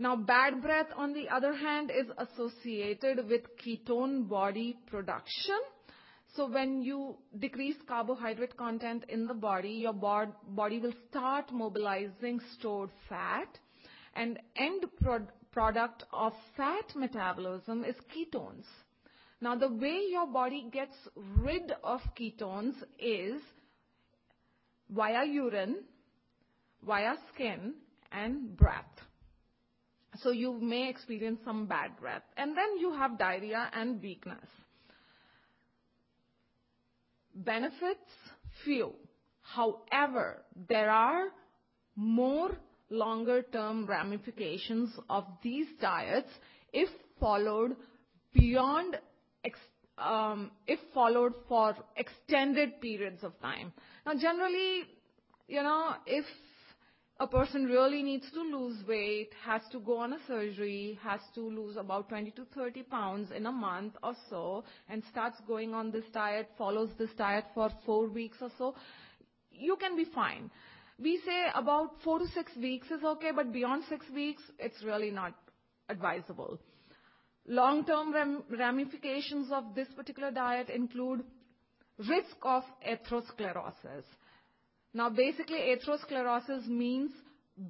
Now, 0.00 0.16
bad 0.16 0.60
breath, 0.60 0.88
on 0.96 1.12
the 1.12 1.28
other 1.28 1.54
hand, 1.54 1.92
is 1.92 2.06
associated 2.18 3.28
with 3.28 3.42
ketone 3.64 4.28
body 4.28 4.76
production. 4.88 5.58
So 6.34 6.48
when 6.48 6.82
you 6.82 7.16
decrease 7.38 7.76
carbohydrate 7.86 8.56
content 8.56 9.04
in 9.08 9.26
the 9.28 9.34
body, 9.34 9.70
your 9.70 9.92
bod- 9.92 10.34
body 10.48 10.80
will 10.80 10.94
start 11.08 11.52
mobilizing 11.52 12.40
stored 12.58 12.90
fat 13.08 13.48
and 14.18 14.38
end 14.56 14.84
product 15.52 16.04
of 16.12 16.32
fat 16.56 16.92
metabolism 16.96 17.84
is 17.84 17.94
ketones. 18.12 18.66
Now, 19.40 19.54
the 19.54 19.68
way 19.68 20.00
your 20.10 20.26
body 20.26 20.68
gets 20.72 20.96
rid 21.36 21.72
of 21.84 22.00
ketones 22.18 22.74
is 22.98 23.40
via 24.90 25.24
urine, 25.24 25.84
via 26.84 27.14
skin, 27.32 27.74
and 28.10 28.56
breath. 28.56 28.84
So 30.16 30.32
you 30.32 30.58
may 30.60 30.88
experience 30.88 31.38
some 31.44 31.66
bad 31.66 31.96
breath. 32.00 32.22
And 32.36 32.56
then 32.56 32.78
you 32.80 32.92
have 32.92 33.18
diarrhea 33.18 33.70
and 33.72 34.02
weakness. 34.02 34.48
Benefits, 37.36 38.10
few. 38.64 38.94
However, 39.42 40.42
there 40.68 40.90
are 40.90 41.28
more 41.94 42.50
longer-term 42.90 43.86
ramifications 43.86 44.90
of 45.10 45.24
these 45.42 45.66
diets 45.80 46.30
if 46.72 46.88
followed 47.20 47.76
beyond 48.34 48.96
um, 49.98 50.50
if 50.66 50.78
followed 50.94 51.34
for 51.48 51.74
extended 51.96 52.80
periods 52.80 53.22
of 53.24 53.38
time. 53.40 53.72
Now, 54.06 54.12
generally, 54.14 54.84
you 55.48 55.62
know, 55.62 55.94
if 56.06 56.24
a 57.20 57.26
person 57.26 57.64
really 57.64 58.02
needs 58.02 58.30
to 58.32 58.40
lose 58.40 58.76
weight, 58.86 59.30
has 59.44 59.62
to 59.72 59.80
go 59.80 59.98
on 59.98 60.12
a 60.12 60.18
surgery, 60.28 60.98
has 61.02 61.20
to 61.34 61.40
lose 61.40 61.76
about 61.76 62.08
20 62.08 62.30
to 62.32 62.44
30 62.54 62.84
pounds 62.84 63.30
in 63.34 63.46
a 63.46 63.52
month 63.52 63.94
or 64.02 64.14
so, 64.30 64.64
and 64.88 65.02
starts 65.10 65.36
going 65.48 65.74
on 65.74 65.90
this 65.90 66.04
diet, 66.12 66.48
follows 66.56 66.90
this 66.98 67.10
diet 67.18 67.44
for 67.54 67.70
four 67.84 68.08
weeks 68.08 68.38
or 68.40 68.50
so, 68.56 68.74
you 69.50 69.76
can 69.76 69.96
be 69.96 70.04
fine. 70.14 70.48
We 71.00 71.20
say 71.24 71.46
about 71.54 71.90
four 72.02 72.18
to 72.18 72.26
six 72.28 72.50
weeks 72.56 72.90
is 72.90 73.04
okay, 73.04 73.30
but 73.34 73.52
beyond 73.52 73.84
six 73.88 74.04
weeks, 74.12 74.42
it's 74.58 74.82
really 74.82 75.10
not 75.10 75.32
advisable. 75.88 76.58
Long-term 77.46 78.42
ramifications 78.50 79.50
of 79.52 79.74
this 79.74 79.88
particular 79.96 80.30
diet 80.30 80.68
include 80.68 81.22
risk 81.98 82.36
of 82.42 82.64
atherosclerosis. 82.86 84.04
Now, 84.92 85.08
basically, 85.10 85.58
atherosclerosis 85.58 86.66
means 86.66 87.12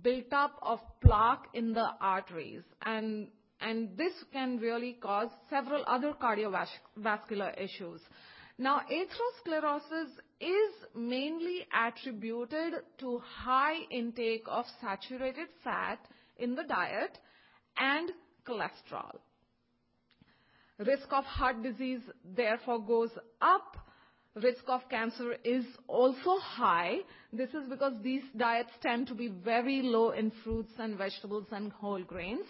built-up 0.02 0.58
of 0.62 0.80
plaque 1.02 1.48
in 1.54 1.72
the 1.74 1.90
arteries, 2.00 2.62
and 2.84 3.28
and 3.60 3.96
this 3.96 4.12
can 4.32 4.58
really 4.58 4.92
cause 5.02 5.28
several 5.50 5.82
other 5.86 6.12
cardiovascular 6.12 7.60
issues. 7.60 8.00
Now, 8.56 8.82
atherosclerosis 8.90 10.10
is 10.40 10.72
mainly 10.94 11.66
attributed 11.74 12.74
to 12.98 13.18
high 13.18 13.79
intake 13.90 14.44
of 14.46 14.64
saturated 14.81 15.48
fat 15.64 15.98
in 16.38 16.55
the 16.55 16.64
diet 16.64 17.18
and 17.77 18.11
cholesterol. 18.46 19.16
Risk 20.79 21.09
of 21.11 21.24
heart 21.24 21.62
disease 21.62 22.01
therefore 22.37 22.81
goes 22.81 23.11
up. 23.40 23.77
Risk 24.37 24.62
of 24.68 24.83
cancer 24.88 25.35
is 25.42 25.64
also 25.88 26.38
high. 26.38 26.98
This 27.33 27.48
is 27.51 27.68
because 27.68 27.94
these 28.03 28.22
diets 28.37 28.70
tend 28.81 29.09
to 29.09 29.14
be 29.14 29.29
very 29.29 29.83
low 29.83 30.11
in 30.11 30.31
fruits 30.44 30.70
and 30.79 30.96
vegetables 30.96 31.46
and 31.51 31.72
whole 31.72 32.03
grains. 32.05 32.46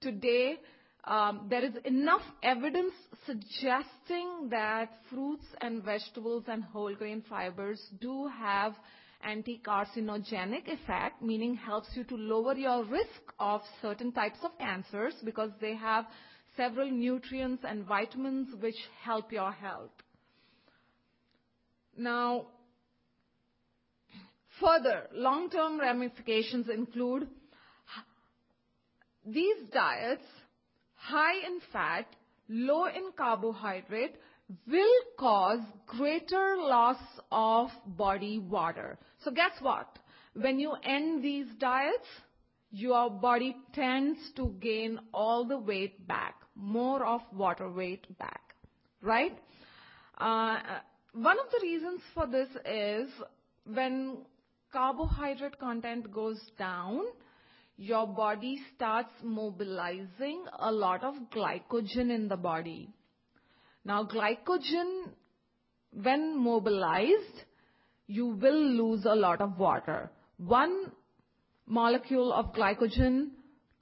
Today, 0.00 0.60
Um, 1.06 1.46
there 1.50 1.62
is 1.64 1.74
enough 1.84 2.22
evidence 2.42 2.94
suggesting 3.26 4.48
that 4.50 4.88
fruits 5.10 5.44
and 5.60 5.82
vegetables 5.82 6.44
and 6.48 6.64
whole 6.64 6.94
grain 6.94 7.22
fibers 7.28 7.80
do 8.00 8.26
have 8.28 8.74
anti-carcinogenic 9.22 10.66
effect, 10.66 11.20
meaning 11.22 11.54
helps 11.54 11.88
you 11.94 12.04
to 12.04 12.16
lower 12.16 12.54
your 12.54 12.84
risk 12.84 13.32
of 13.38 13.60
certain 13.82 14.12
types 14.12 14.38
of 14.42 14.56
cancers 14.58 15.14
because 15.24 15.50
they 15.60 15.74
have 15.74 16.06
several 16.56 16.90
nutrients 16.90 17.64
and 17.68 17.84
vitamins 17.84 18.48
which 18.60 18.76
help 19.02 19.30
your 19.30 19.52
health. 19.52 19.90
Now, 21.96 22.46
further, 24.60 25.08
long-term 25.12 25.80
ramifications 25.80 26.68
include 26.68 27.28
these 29.26 29.56
diets 29.72 30.24
high 31.04 31.46
in 31.46 31.60
fat 31.72 32.06
low 32.48 32.86
in 32.86 33.10
carbohydrate 33.16 34.16
will 34.66 35.00
cause 35.18 35.60
greater 35.86 36.56
loss 36.58 36.98
of 37.32 37.68
body 37.86 38.38
water. 38.38 38.98
So 39.22 39.30
guess 39.30 39.52
what? 39.60 39.98
When 40.34 40.58
you 40.58 40.74
end 40.82 41.22
these 41.24 41.46
diets, 41.58 42.06
your 42.70 43.08
body 43.08 43.56
tends 43.72 44.18
to 44.36 44.54
gain 44.60 44.98
all 45.12 45.44
the 45.44 45.58
weight 45.58 46.06
back, 46.08 46.34
more 46.54 47.04
of 47.04 47.20
water 47.32 47.70
weight 47.70 48.06
back, 48.18 48.54
right? 49.00 49.38
Uh, 50.18 50.58
one 51.12 51.38
of 51.38 51.46
the 51.52 51.60
reasons 51.62 52.00
for 52.12 52.26
this 52.26 52.48
is 52.66 53.08
when 53.72 54.18
carbohydrate 54.72 55.58
content 55.58 56.12
goes 56.12 56.40
down, 56.58 57.00
your 57.76 58.06
body 58.06 58.60
starts 58.74 59.12
mobilizing 59.22 60.44
a 60.58 60.70
lot 60.70 61.02
of 61.02 61.14
glycogen 61.34 62.14
in 62.14 62.28
the 62.28 62.36
body. 62.36 62.88
Now, 63.84 64.04
glycogen, 64.04 65.10
when 65.92 66.38
mobilized, 66.38 67.44
you 68.06 68.26
will 68.26 68.62
lose 68.62 69.04
a 69.04 69.14
lot 69.14 69.40
of 69.40 69.58
water. 69.58 70.10
One 70.36 70.92
molecule 71.66 72.32
of 72.32 72.54
glycogen, 72.54 73.30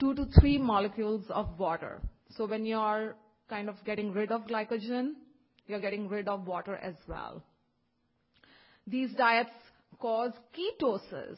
two 0.00 0.14
to 0.14 0.26
three 0.40 0.58
molecules 0.58 1.24
of 1.28 1.58
water. 1.58 2.00
So 2.30 2.46
when 2.46 2.64
you're 2.64 3.14
kind 3.48 3.68
of 3.68 3.76
getting 3.84 4.12
rid 4.12 4.32
of 4.32 4.42
glycogen, 4.46 5.12
you're 5.66 5.80
getting 5.80 6.08
rid 6.08 6.28
of 6.28 6.46
water 6.46 6.76
as 6.76 6.94
well. 7.06 7.44
These 8.86 9.14
diets 9.14 9.50
cause 10.00 10.32
ketosis 10.56 11.36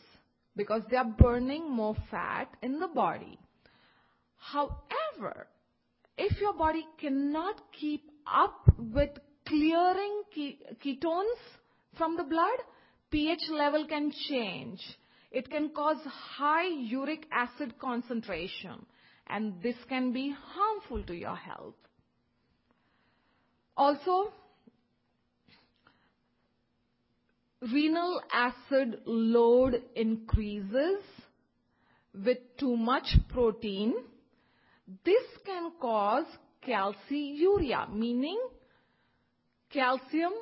because 0.57 0.83
they 0.91 0.97
are 0.97 1.05
burning 1.05 1.71
more 1.71 1.97
fat 2.11 2.49
in 2.63 2.79
the 2.79 2.89
body. 2.89 3.39
However, 4.37 5.47
if 6.17 6.41
your 6.41 6.55
body 6.55 6.87
cannot 7.01 7.61
keep 7.79 8.11
up 8.27 8.71
with 8.79 9.11
clearing 9.47 10.23
ketones 10.85 11.41
from 11.97 12.17
the 12.17 12.23
blood, 12.25 12.59
pH 13.11 13.49
level 13.51 13.87
can 13.87 14.13
change. 14.29 14.81
It 15.31 15.51
can 15.51 15.71
cause 15.71 15.99
high 16.05 16.69
uric 16.69 17.27
acid 17.33 17.75
concentration, 17.81 18.87
and 19.27 19.61
this 19.63 19.77
can 19.89 20.13
be 20.13 20.35
harmful 20.55 21.03
to 21.05 21.15
your 21.15 21.35
health. 21.35 21.75
Also, 23.77 24.33
renal 27.73 28.21
acid 28.33 29.01
load 29.07 29.83
increases 29.95 30.99
with 32.25 32.39
too 32.59 32.77
much 32.77 33.17
protein. 33.29 33.95
This 35.05 35.23
can 35.47 35.73
cause 35.81 36.27
calciuria, 36.67 37.93
meaning 37.93 38.41
calcium 39.73 40.33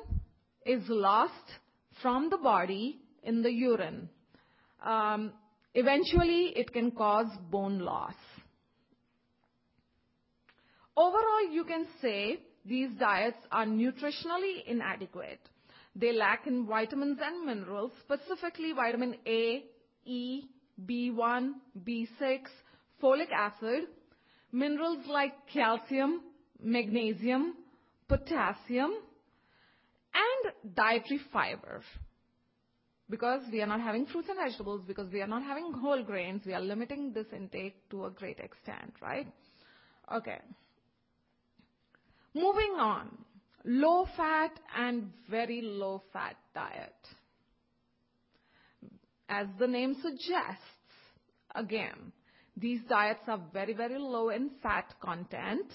is 0.65 0.81
lost 0.87 1.33
from 2.01 2.29
the 2.29 2.37
body 2.37 2.99
in 3.23 3.41
the 3.41 3.51
urine. 3.51 4.09
Um, 4.83 5.31
eventually, 5.73 6.53
it 6.55 6.73
can 6.73 6.91
cause 6.91 7.27
bone 7.49 7.79
loss. 7.79 8.15
Overall, 10.95 11.49
you 11.51 11.63
can 11.63 11.87
say 12.01 12.39
these 12.65 12.91
diets 12.99 13.37
are 13.51 13.65
nutritionally 13.65 14.65
inadequate. 14.67 15.39
They 15.95 16.11
lack 16.11 16.47
in 16.47 16.65
vitamins 16.65 17.19
and 17.23 17.45
minerals, 17.45 17.91
specifically 18.03 18.71
vitamin 18.73 19.15
A, 19.27 19.63
E, 20.05 20.43
B1, 20.85 21.51
B6, 21.85 22.41
folic 23.01 23.31
acid, 23.31 23.83
minerals 24.51 25.05
like 25.07 25.33
calcium, 25.53 26.21
magnesium, 26.61 27.55
potassium, 28.07 28.91
and 30.15 30.75
dietary 30.75 31.19
fiber. 31.31 31.81
Because 33.09 33.41
we 33.51 33.61
are 33.61 33.67
not 33.67 33.81
having 33.81 34.07
fruits 34.07 34.29
and 34.29 34.37
vegetables, 34.43 34.81
because 34.87 35.11
we 35.11 35.21
are 35.21 35.27
not 35.27 35.43
having 35.43 35.71
whole 35.73 36.01
grains, 36.03 36.41
we 36.45 36.53
are 36.53 36.61
limiting 36.61 37.13
this 37.13 37.27
intake 37.35 37.75
to 37.91 38.05
a 38.05 38.09
great 38.09 38.39
extent, 38.39 38.93
right? 39.01 39.27
Okay. 40.11 40.39
Moving 42.33 42.73
on 42.79 43.09
low 43.65 44.05
fat 44.17 44.51
and 44.77 45.11
very 45.29 45.61
low 45.61 46.01
fat 46.11 46.35
diet. 46.53 46.93
As 49.29 49.47
the 49.57 49.67
name 49.67 49.95
suggests, 50.01 50.61
again, 51.55 52.11
these 52.55 52.81
diets 52.87 53.23
are 53.27 53.41
very, 53.51 53.73
very 53.73 53.97
low 53.97 54.29
in 54.29 54.51
fat 54.61 54.93
content. 55.01 55.65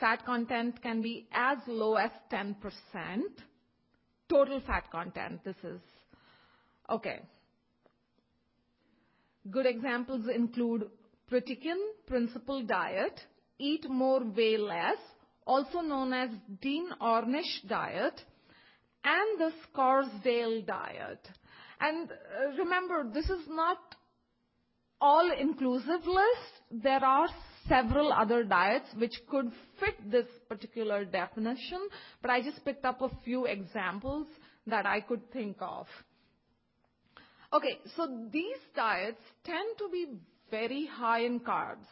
Fat 0.00 0.24
content 0.26 0.82
can 0.82 1.02
be 1.02 1.28
as 1.32 1.58
low 1.68 1.94
as 1.94 2.10
10%. 2.32 2.56
Total 4.28 4.60
fat 4.66 4.90
content, 4.90 5.44
this 5.44 5.56
is. 5.62 5.80
Okay. 6.90 7.20
Good 9.50 9.66
examples 9.66 10.26
include 10.34 10.88
Pritikin 11.30 11.76
Principle 12.06 12.62
Diet, 12.62 13.20
Eat 13.58 13.88
More, 13.88 14.24
Weigh 14.24 14.56
Less, 14.56 14.98
also 15.46 15.80
known 15.80 16.12
as 16.12 16.30
Dean 16.60 16.88
Ornish 17.00 17.68
diet, 17.68 18.20
and 19.04 19.40
the 19.40 19.52
Scarsdale 19.64 20.62
diet. 20.62 21.28
And 21.80 22.10
uh, 22.10 22.56
remember, 22.58 23.10
this 23.12 23.28
is 23.28 23.46
not 23.48 23.78
all-inclusive 25.00 26.06
list. 26.06 26.82
There 26.82 27.04
are 27.04 27.28
several 27.68 28.12
other 28.12 28.44
diets 28.44 28.86
which 28.96 29.14
could 29.30 29.50
fit 29.80 30.10
this 30.10 30.26
particular 30.48 31.04
definition, 31.04 31.88
but 32.22 32.30
I 32.30 32.42
just 32.42 32.64
picked 32.64 32.84
up 32.84 33.02
a 33.02 33.10
few 33.24 33.46
examples 33.46 34.26
that 34.66 34.86
I 34.86 35.00
could 35.00 35.30
think 35.32 35.56
of. 35.60 35.86
Okay, 37.52 37.78
so 37.96 38.28
these 38.32 38.56
diets 38.74 39.20
tend 39.44 39.78
to 39.78 39.88
be 39.90 40.06
very 40.50 40.86
high 40.86 41.20
in 41.20 41.40
carbs. 41.40 41.86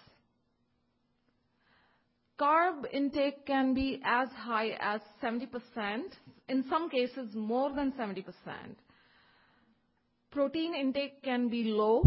Carb 2.43 2.87
intake 2.93 3.47
can 3.47 3.73
be 3.73 4.01
as 4.05 4.29
high 4.31 4.71
as 4.81 5.01
70%, 5.23 5.47
in 6.49 6.65
some 6.69 6.91
cases 6.91 7.33
more 7.37 7.73
than 7.73 7.93
70%. 7.93 8.25
Protein 10.33 10.75
intake 10.75 11.23
can 11.23 11.49
be 11.49 11.63
low 11.71 12.03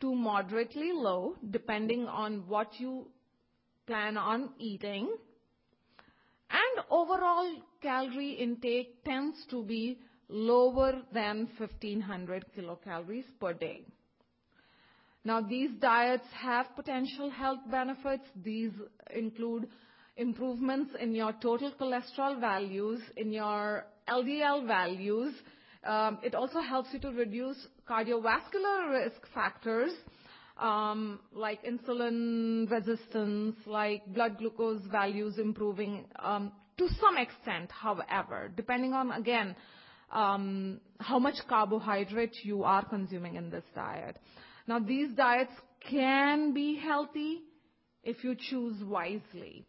to 0.00 0.14
moderately 0.14 0.90
low, 0.94 1.36
depending 1.50 2.06
on 2.06 2.48
what 2.48 2.80
you 2.80 3.08
plan 3.86 4.16
on 4.16 4.48
eating. 4.58 5.14
And 6.48 6.84
overall 6.90 7.54
calorie 7.82 8.32
intake 8.32 9.04
tends 9.04 9.36
to 9.50 9.62
be 9.62 9.98
lower 10.30 11.02
than 11.12 11.46
1500 11.58 12.46
kilocalories 12.56 13.26
per 13.38 13.52
day. 13.52 13.84
Now, 15.24 15.40
these 15.40 15.70
diets 15.80 16.26
have 16.34 16.66
potential 16.76 17.30
health 17.30 17.60
benefits. 17.70 18.24
These 18.42 18.72
include 19.14 19.68
improvements 20.16 20.92
in 21.00 21.14
your 21.14 21.32
total 21.40 21.72
cholesterol 21.72 22.40
values, 22.40 23.00
in 23.16 23.32
your 23.32 23.86
LDL 24.08 24.66
values. 24.66 25.34
Um, 25.84 26.18
it 26.22 26.34
also 26.34 26.60
helps 26.60 26.90
you 26.92 26.98
to 27.00 27.08
reduce 27.10 27.66
cardiovascular 27.88 28.90
risk 28.90 29.20
factors 29.34 29.92
um, 30.58 31.20
like 31.32 31.60
insulin 31.64 32.70
resistance, 32.70 33.56
like 33.66 34.06
blood 34.14 34.38
glucose 34.38 34.82
values 34.90 35.38
improving 35.38 36.04
um, 36.20 36.52
to 36.78 36.88
some 37.00 37.16
extent, 37.16 37.70
however, 37.70 38.50
depending 38.56 38.92
on, 38.92 39.12
again, 39.12 39.54
um, 40.12 40.80
how 40.98 41.18
much 41.18 41.34
carbohydrate 41.48 42.34
you 42.42 42.64
are 42.64 42.84
consuming 42.84 43.36
in 43.36 43.50
this 43.50 43.64
diet. 43.74 44.16
Now, 44.66 44.78
these 44.78 45.10
diets 45.14 45.52
can 45.90 46.54
be 46.54 46.76
healthy 46.76 47.42
if 48.02 48.24
you 48.24 48.34
choose 48.38 48.82
wisely. 48.84 49.66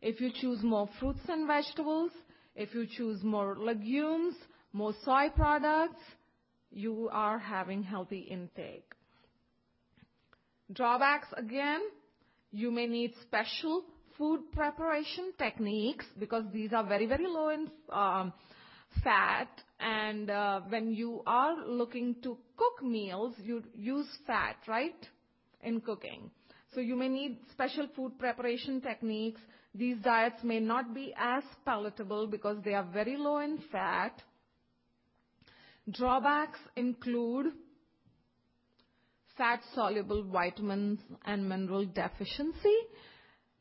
If 0.00 0.20
you 0.20 0.30
choose 0.32 0.62
more 0.62 0.88
fruits 1.00 1.20
and 1.28 1.46
vegetables, 1.46 2.12
if 2.54 2.74
you 2.74 2.86
choose 2.86 3.22
more 3.22 3.56
legumes, 3.58 4.34
more 4.72 4.94
soy 5.04 5.30
products, 5.34 6.00
you 6.70 7.08
are 7.12 7.38
having 7.38 7.82
healthy 7.82 8.20
intake. 8.20 8.92
Drawbacks 10.72 11.28
again, 11.36 11.80
you 12.52 12.70
may 12.70 12.86
need 12.86 13.14
special 13.22 13.84
food 14.18 14.40
preparation 14.52 15.32
techniques 15.38 16.06
because 16.18 16.44
these 16.52 16.72
are 16.72 16.84
very, 16.84 17.06
very 17.06 17.26
low 17.26 17.50
in 17.50 17.70
um, 17.90 18.32
fat 19.02 19.48
and 19.80 20.30
uh, 20.30 20.60
when 20.68 20.92
you 20.92 21.22
are 21.26 21.66
looking 21.66 22.16
to 22.22 22.36
cook 22.56 22.82
meals, 22.82 23.34
you 23.42 23.62
use 23.74 24.06
fat, 24.26 24.56
right, 24.66 25.06
in 25.62 25.80
cooking. 25.80 26.30
So 26.74 26.80
you 26.80 26.96
may 26.96 27.08
need 27.08 27.38
special 27.52 27.88
food 27.94 28.18
preparation 28.18 28.80
techniques. 28.80 29.40
These 29.74 29.98
diets 29.98 30.42
may 30.42 30.60
not 30.60 30.94
be 30.94 31.14
as 31.18 31.42
palatable 31.64 32.26
because 32.26 32.58
they 32.64 32.74
are 32.74 32.86
very 32.92 33.16
low 33.16 33.38
in 33.38 33.58
fat. 33.70 34.22
Drawbacks 35.90 36.58
include 36.76 37.52
fat-soluble 39.36 40.24
vitamins 40.24 41.00
and 41.24 41.48
mineral 41.48 41.84
deficiency. 41.86 42.76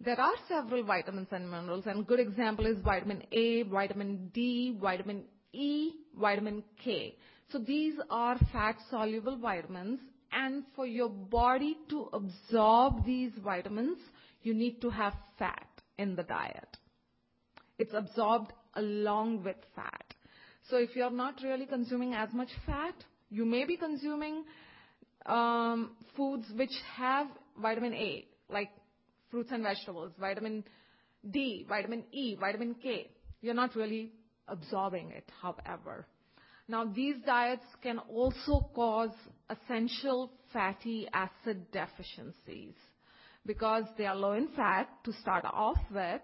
There 0.05 0.19
are 0.21 0.33
several 0.47 0.83
vitamins 0.83 1.27
and 1.31 1.49
minerals, 1.49 1.85
and 1.87 2.05
good 2.05 2.19
example 2.19 2.65
is 2.65 2.77
vitamin 2.83 3.23
A, 3.31 3.63
vitamin 3.63 4.29
D, 4.33 4.77
vitamin 4.79 5.23
E, 5.51 5.91
vitamin 6.19 6.63
K. 6.83 7.15
So 7.51 7.57
these 7.59 7.95
are 8.09 8.37
fat-soluble 8.53 9.37
vitamins, 9.37 9.99
and 10.31 10.63
for 10.75 10.85
your 10.85 11.09
body 11.09 11.77
to 11.89 12.09
absorb 12.13 13.05
these 13.05 13.31
vitamins, 13.43 13.97
you 14.43 14.53
need 14.53 14.79
to 14.81 14.89
have 14.89 15.13
fat 15.39 15.67
in 15.97 16.15
the 16.15 16.23
diet. 16.23 16.77
It's 17.79 17.93
absorbed 17.93 18.53
along 18.75 19.43
with 19.43 19.57
fat. 19.75 20.13
So 20.69 20.77
if 20.77 20.95
you're 20.95 21.11
not 21.11 21.35
really 21.43 21.65
consuming 21.65 22.13
as 22.13 22.29
much 22.33 22.49
fat, 22.65 22.95
you 23.29 23.45
may 23.45 23.65
be 23.65 23.77
consuming 23.77 24.43
um, 25.25 25.91
foods 26.15 26.45
which 26.55 26.71
have 26.95 27.27
vitamin 27.59 27.93
A, 27.93 28.27
like 28.49 28.69
fruits 29.35 29.51
and 29.51 29.63
vegetables, 29.63 30.13
vitamin 30.17 30.63
D, 31.29 31.65
vitamin 31.67 32.05
E, 32.13 32.37
vitamin 32.39 32.73
K. 32.81 33.09
You're 33.41 33.53
not 33.53 33.75
really 33.75 34.13
absorbing 34.47 35.11
it, 35.11 35.29
however. 35.41 36.07
Now, 36.69 36.85
these 36.85 37.15
diets 37.25 37.65
can 37.83 37.99
also 37.99 38.69
cause 38.73 39.09
essential 39.49 40.31
fatty 40.53 41.09
acid 41.13 41.69
deficiencies 41.73 42.75
because 43.45 43.83
they 43.97 44.05
are 44.05 44.15
low 44.15 44.31
in 44.31 44.47
fat 44.55 44.87
to 45.03 45.11
start 45.19 45.43
off 45.43 45.79
with. 45.93 46.21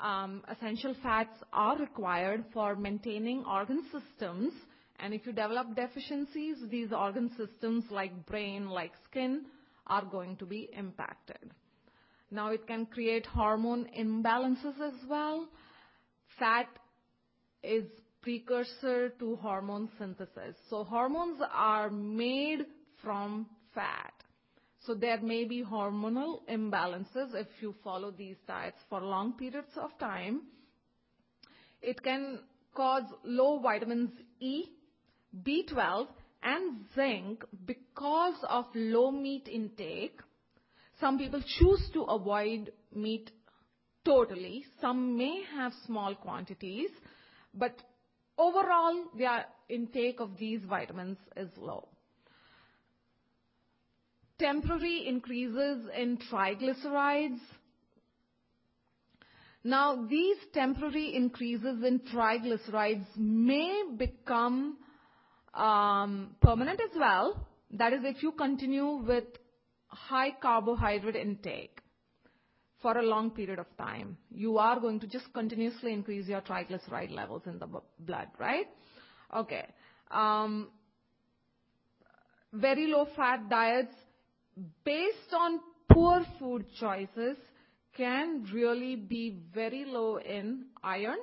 Um, 0.00 0.42
essential 0.50 0.94
fats 1.02 1.36
are 1.52 1.76
required 1.76 2.46
for 2.54 2.74
maintaining 2.74 3.44
organ 3.44 3.84
systems, 3.92 4.54
and 4.98 5.12
if 5.12 5.26
you 5.26 5.32
develop 5.32 5.76
deficiencies, 5.76 6.56
these 6.70 6.90
organ 6.90 7.30
systems 7.36 7.84
like 7.90 8.24
brain, 8.24 8.70
like 8.70 8.92
skin, 9.10 9.42
are 9.86 10.06
going 10.06 10.36
to 10.36 10.46
be 10.46 10.70
impacted. 10.74 11.52
Now, 12.30 12.50
it 12.50 12.66
can 12.66 12.86
create 12.86 13.26
hormone 13.26 13.88
imbalances 13.98 14.80
as 14.80 14.94
well. 15.08 15.48
Fat 16.38 16.68
is 17.62 17.84
precursor 18.22 19.10
to 19.18 19.36
hormone 19.36 19.88
synthesis. 19.98 20.56
So 20.68 20.84
hormones 20.84 21.40
are 21.52 21.90
made 21.90 22.66
from 23.02 23.46
fat. 23.74 24.12
So 24.86 24.94
there 24.94 25.20
may 25.20 25.44
be 25.44 25.62
hormonal 25.62 26.40
imbalances 26.50 27.34
if 27.34 27.48
you 27.60 27.74
follow 27.84 28.10
these 28.10 28.36
diets 28.46 28.78
for 28.88 29.00
long 29.00 29.34
periods 29.34 29.76
of 29.76 29.90
time. 29.98 30.42
It 31.82 32.02
can 32.02 32.40
cause 32.74 33.04
low 33.24 33.58
vitamins 33.58 34.10
E, 34.40 34.66
B12, 35.42 36.08
and 36.42 36.84
zinc 36.94 37.44
because 37.66 38.36
of 38.48 38.64
low 38.74 39.10
meat 39.10 39.48
intake. 39.48 40.18
Some 41.00 41.18
people 41.18 41.42
choose 41.58 41.88
to 41.94 42.02
avoid 42.02 42.72
meat 42.94 43.30
totally. 44.04 44.64
Some 44.80 45.16
may 45.16 45.42
have 45.56 45.72
small 45.86 46.14
quantities, 46.14 46.90
but 47.54 47.74
overall, 48.36 49.04
their 49.16 49.46
intake 49.68 50.20
of 50.20 50.36
these 50.38 50.60
vitamins 50.68 51.18
is 51.36 51.48
low. 51.56 51.88
Temporary 54.38 55.06
increases 55.06 55.86
in 55.96 56.18
triglycerides. 56.30 57.40
Now, 59.62 60.06
these 60.08 60.38
temporary 60.54 61.14
increases 61.14 61.84
in 61.84 62.00
triglycerides 62.12 63.04
may 63.16 63.84
become 63.96 64.78
um, 65.52 66.36
permanent 66.40 66.80
as 66.80 66.98
well. 66.98 67.46
That 67.72 67.92
is, 67.92 68.00
if 68.04 68.22
you 68.22 68.32
continue 68.32 69.02
with 69.06 69.24
high 69.90 70.30
carbohydrate 70.40 71.16
intake 71.16 71.80
for 72.80 72.96
a 72.96 73.02
long 73.02 73.30
period 73.30 73.58
of 73.58 73.66
time, 73.76 74.16
you 74.30 74.58
are 74.58 74.80
going 74.80 75.00
to 75.00 75.06
just 75.06 75.32
continuously 75.34 75.92
increase 75.92 76.26
your 76.26 76.40
triglyceride 76.40 77.10
levels 77.10 77.42
in 77.46 77.58
the 77.58 77.68
blood, 77.98 78.28
right? 78.38 78.66
Okay. 79.36 79.66
Um, 80.10 80.68
very 82.52 82.86
low 82.86 83.06
fat 83.14 83.48
diets 83.48 83.94
based 84.84 85.34
on 85.36 85.60
poor 85.92 86.24
food 86.38 86.64
choices 86.78 87.36
can 87.96 88.46
really 88.52 88.96
be 88.96 89.38
very 89.54 89.84
low 89.84 90.18
in 90.18 90.66
iron, 90.82 91.18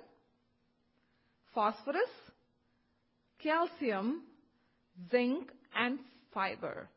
phosphorus, 1.53 2.09
calcium, 3.41 4.23
zinc, 5.09 5.49
and 5.75 5.99
fiber. 6.33 6.89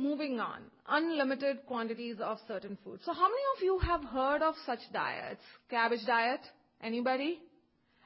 Moving 0.00 0.40
on, 0.40 0.62
unlimited 0.88 1.58
quantities 1.66 2.16
of 2.20 2.38
certain 2.48 2.78
foods. 2.82 3.02
So 3.04 3.12
how 3.12 3.28
many 3.28 3.42
of 3.56 3.62
you 3.62 3.78
have 3.80 4.02
heard 4.02 4.40
of 4.40 4.54
such 4.64 4.78
diets? 4.94 5.42
Cabbage 5.68 6.06
diet? 6.06 6.40
Anybody? 6.82 7.38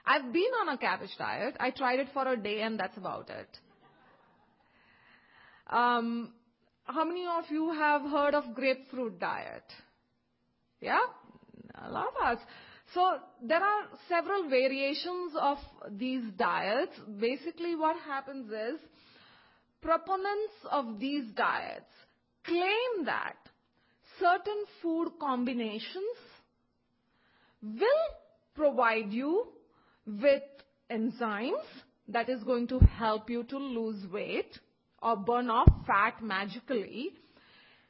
I've 0.05 0.33
been 0.33 0.51
on 0.61 0.71
a 0.71 0.77
cabbage 0.77 1.17
diet. 1.17 1.57
I 1.61 1.71
tried 1.71 2.01
it 2.01 2.09
for 2.13 2.27
a 2.27 2.37
day 2.37 2.63
and 2.63 2.81
that's 2.81 2.97
about 2.97 3.31
it. 3.31 3.49
Um, 5.71 6.33
how 6.85 7.05
many 7.05 7.27
of 7.27 7.45
you 7.51 7.73
have 7.73 8.03
heard 8.03 8.35
of 8.35 8.57
grapefruit 8.57 9.21
diet? 9.21 9.65
Yeah? 10.81 10.99
A 11.81 11.91
lot 11.93 12.09
of 12.09 12.27
us. 12.27 12.39
So 12.93 13.19
there 13.41 13.63
are 13.63 13.83
several 14.09 14.51
variations 14.51 15.33
of 15.41 15.59
these 15.93 16.25
diets. 16.37 16.93
Basically 17.21 17.77
what 17.77 17.97
happens 18.05 18.51
is 18.51 18.81
proponents 19.85 20.55
of 20.71 20.99
these 20.99 21.25
diets 21.37 21.93
claim 22.45 23.05
that 23.05 23.37
certain 24.19 24.65
food 24.81 25.11
combinations 25.21 26.19
will 27.63 28.07
provide 28.55 29.13
you 29.13 29.47
with 30.07 30.43
enzymes 30.91 31.69
that 32.09 32.31
is 32.31 32.43
going 32.45 32.67
to 32.67 32.79
help 32.79 33.29
you 33.29 33.45
to 33.45 33.59
lose 33.59 34.11
weight 34.11 34.59
or 35.03 35.17
burn 35.17 35.51
off 35.51 35.69
fat 35.87 36.23
magically. 36.23 37.11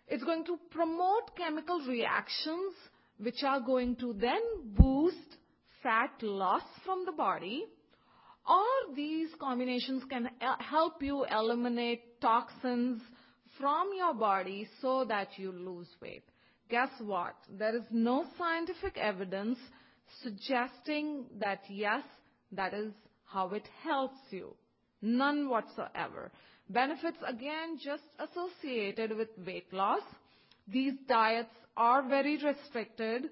It's 0.09 0.25
going 0.25 0.45
to 0.47 0.59
promote 0.71 1.37
chemical 1.37 1.81
reactions 1.87 2.75
which 3.19 3.43
are 3.45 3.61
going 3.61 3.95
to 3.97 4.13
then 4.15 4.41
boost 4.77 5.37
fat 5.83 6.11
loss 6.23 6.63
from 6.85 7.05
the 7.07 7.13
body 7.13 7.65
or 8.47 8.95
these 8.95 9.29
combinations 9.41 10.03
can 10.09 10.29
help 10.59 11.03
you 11.03 11.25
eliminate 11.25 12.21
toxins 12.21 13.01
from 13.59 13.91
your 13.97 14.15
body 14.15 14.69
so 14.81 15.05
that 15.05 15.29
you 15.37 15.53
lose 15.53 15.89
weight. 16.03 16.25
Guess 16.69 16.91
what? 17.01 17.35
There 17.59 17.77
is 17.77 17.85
no 17.91 18.25
scientific 18.37 18.97
evidence 18.97 19.59
suggesting 20.23 21.27
that 21.39 21.61
yes, 21.69 22.03
that 22.53 22.75
is 22.75 22.93
how 23.25 23.49
it 23.51 23.67
helps 23.83 24.19
you. 24.31 24.55
None 25.03 25.49
whatsoever. 25.49 26.31
Benefits 26.69 27.19
again 27.27 27.79
just 27.83 28.03
associated 28.19 29.17
with 29.17 29.29
weight 29.47 29.73
loss. 29.73 30.03
These 30.67 30.95
diets 31.09 31.55
are 31.77 32.09
very 32.09 32.39
restricted. 32.43 33.25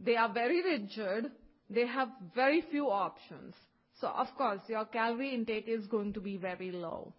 They 0.00 0.16
are 0.16 0.32
very 0.32 0.62
rigid. 0.62 1.30
They 1.70 1.86
have 1.86 2.08
very 2.34 2.64
few 2.70 2.90
options. 2.90 3.54
So 4.02 4.08
of 4.08 4.26
course, 4.36 4.60
your 4.66 4.84
calorie 4.86 5.32
intake 5.32 5.68
is 5.68 5.86
going 5.86 6.12
to 6.14 6.20
be 6.20 6.36
very 6.36 6.72
low. 6.72 7.12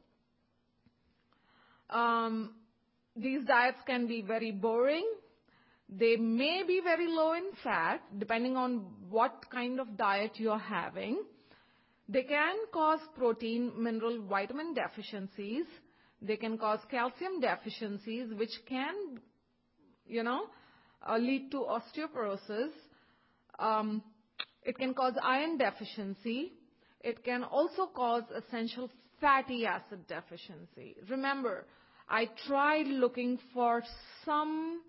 Um, 1.89 2.55
these 3.15 3.45
diets 3.45 3.77
can 3.87 4.05
be 4.05 4.21
very 4.21 4.51
boring. 4.51 5.07
They 5.87 6.17
may 6.17 6.63
be 6.67 6.81
very 6.83 7.07
low 7.07 7.35
in 7.35 7.51
fat, 7.63 8.01
depending 8.17 8.57
on 8.57 8.85
what 9.09 9.45
kind 9.49 9.79
of 9.79 9.95
diet 9.95 10.31
you're 10.35 10.59
having. 10.59 11.23
They 12.09 12.23
can 12.23 12.55
cause 12.73 12.99
protein, 13.15 13.71
mineral, 13.81 14.21
vitamin 14.27 14.73
deficiencies. 14.73 15.65
They 16.21 16.35
can 16.35 16.57
cause 16.57 16.79
calcium 16.91 17.39
deficiencies, 17.39 18.33
which 18.37 18.51
can, 18.67 19.19
you 20.05 20.23
know, 20.23 20.47
uh, 21.07 21.17
lead 21.17 21.49
to 21.51 21.65
osteoporosis. 21.65 22.71
Um, 23.57 24.03
it 24.63 24.77
can 24.77 24.93
cause 24.93 25.13
iron 25.23 25.57
deficiency. 25.57 26.51
It 27.03 27.23
can 27.23 27.43
also 27.43 27.87
cause 27.87 28.23
essential 28.33 28.89
fatty 29.19 29.65
acid 29.65 30.07
deficiency. 30.07 30.95
Remember, 31.09 31.65
I 32.09 32.29
tried 32.47 32.87
looking 32.87 33.39
for 33.53 33.83
some 34.25 34.81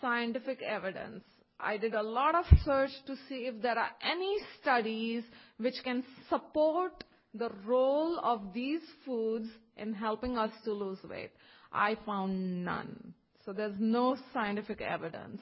scientific 0.00 0.60
evidence. 0.62 1.22
I 1.58 1.76
did 1.76 1.94
a 1.94 2.02
lot 2.02 2.34
of 2.34 2.44
search 2.64 2.90
to 3.06 3.16
see 3.28 3.46
if 3.46 3.62
there 3.62 3.78
are 3.78 3.90
any 4.02 4.36
studies 4.60 5.22
which 5.58 5.74
can 5.84 6.04
support 6.28 7.04
the 7.32 7.50
role 7.64 8.18
of 8.22 8.52
these 8.52 8.82
foods 9.04 9.48
in 9.76 9.94
helping 9.94 10.36
us 10.36 10.50
to 10.64 10.72
lose 10.72 10.98
weight. 11.08 11.30
I 11.72 11.96
found 12.04 12.64
none. 12.64 13.14
So 13.44 13.52
there's 13.52 13.76
no 13.78 14.16
scientific 14.32 14.80
evidence. 14.80 15.40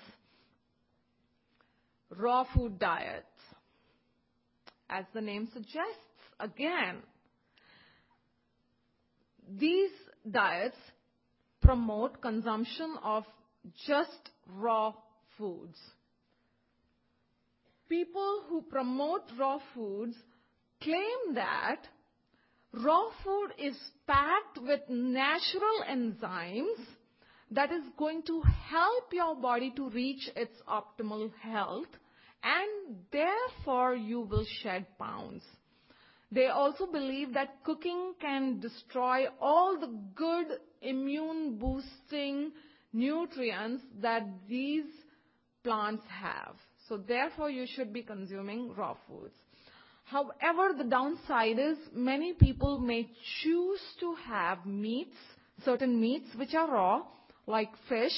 Raw 2.11 2.45
food 2.55 2.79
diet 2.79 3.25
as 4.89 5.05
the 5.15 5.21
name 5.21 5.49
suggests. 5.53 6.01
Again, 6.41 6.99
these 9.59 9.91
diets 10.31 10.77
promote 11.61 12.21
consumption 12.21 12.97
of 13.03 13.25
just 13.87 14.31
raw 14.49 14.93
foods. 15.39 15.79
People 17.89 18.45
who 18.49 18.63
promote 18.63 19.23
raw 19.39 19.59
foods 19.75 20.17
claim 20.83 21.35
that 21.35 21.83
raw 22.73 23.09
food 23.23 23.51
is 23.59 23.77
packed 24.07 24.59
with 24.61 24.81
natural 24.89 25.85
enzymes 25.89 26.85
that 27.51 27.71
is 27.71 27.85
going 27.97 28.23
to 28.23 28.43
help 28.43 29.13
your 29.13 29.37
body 29.37 29.73
to 29.77 29.89
reach 29.91 30.29
its 30.35 30.55
optimal 30.69 31.31
health 31.41 31.87
and 32.45 32.97
therefore 33.11 33.95
you 33.95 34.21
will 34.21 34.47
shed 34.63 34.87
pounds. 34.99 35.43
They 36.31 36.47
also 36.49 36.87
believe 36.87 37.33
that 37.35 37.65
cooking 37.65 38.15
can 38.21 38.61
destroy 38.61 39.27
all 39.41 39.79
the 39.79 39.99
good 40.15 40.59
immune 40.83 41.59
boosting 41.59 42.53
nutrients 42.93 43.83
that 44.03 44.23
these 44.49 44.85
plants 45.63 46.05
have. 46.09 46.57
So 46.89 46.99
therefore 46.99 47.51
you 47.51 47.67
should 47.67 47.93
be 47.93 48.03
consuming 48.03 48.75
raw 48.75 48.95
foods. 49.09 49.35
However, 50.05 50.75
the 50.77 50.85
downside 50.85 51.59
is 51.59 51.79
many 51.95 52.35
people 52.35 52.79
may 52.79 53.09
choose 53.43 53.81
to 54.01 54.15
have 54.27 54.67
meats, 54.67 55.17
certain 55.65 55.99
meats 55.99 56.29
which 56.37 56.55
are 56.55 56.71
raw, 56.71 57.03
like 57.47 57.71
fish. 57.89 58.13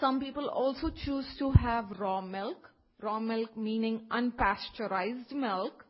Some 0.00 0.20
people 0.20 0.48
also 0.48 0.90
choose 1.04 1.26
to 1.38 1.50
have 1.52 1.90
raw 1.98 2.20
milk, 2.20 2.70
raw 3.00 3.20
milk 3.20 3.56
meaning 3.56 4.06
unpasteurized 4.10 5.32
milk. 5.32 5.84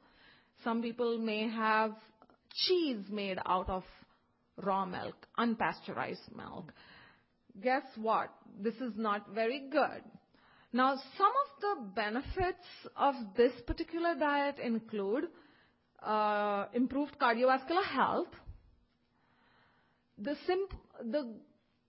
Some 0.62 0.82
people 0.82 1.18
may 1.18 1.48
have 1.48 1.92
cheese 2.66 3.04
made 3.10 3.38
out 3.46 3.68
of 3.68 3.82
raw 4.62 4.84
milk, 4.84 5.14
unpasteurized 5.38 6.34
milk. 6.36 6.72
Guess 7.62 7.84
what? 7.96 8.30
This 8.60 8.74
is 8.74 8.92
not 8.96 9.28
very 9.34 9.68
good. 9.70 10.02
Now, 10.72 10.96
some 11.16 11.32
of 11.44 11.60
the 11.60 11.92
benefits 11.94 12.66
of 12.96 13.14
this 13.36 13.52
particular 13.66 14.16
diet 14.18 14.58
include 14.58 15.24
uh, 16.02 16.66
improved 16.74 17.16
cardiovascular 17.18 17.84
health. 17.84 18.28
The, 20.18 20.36
simp- 20.46 20.74
the, 21.12 21.34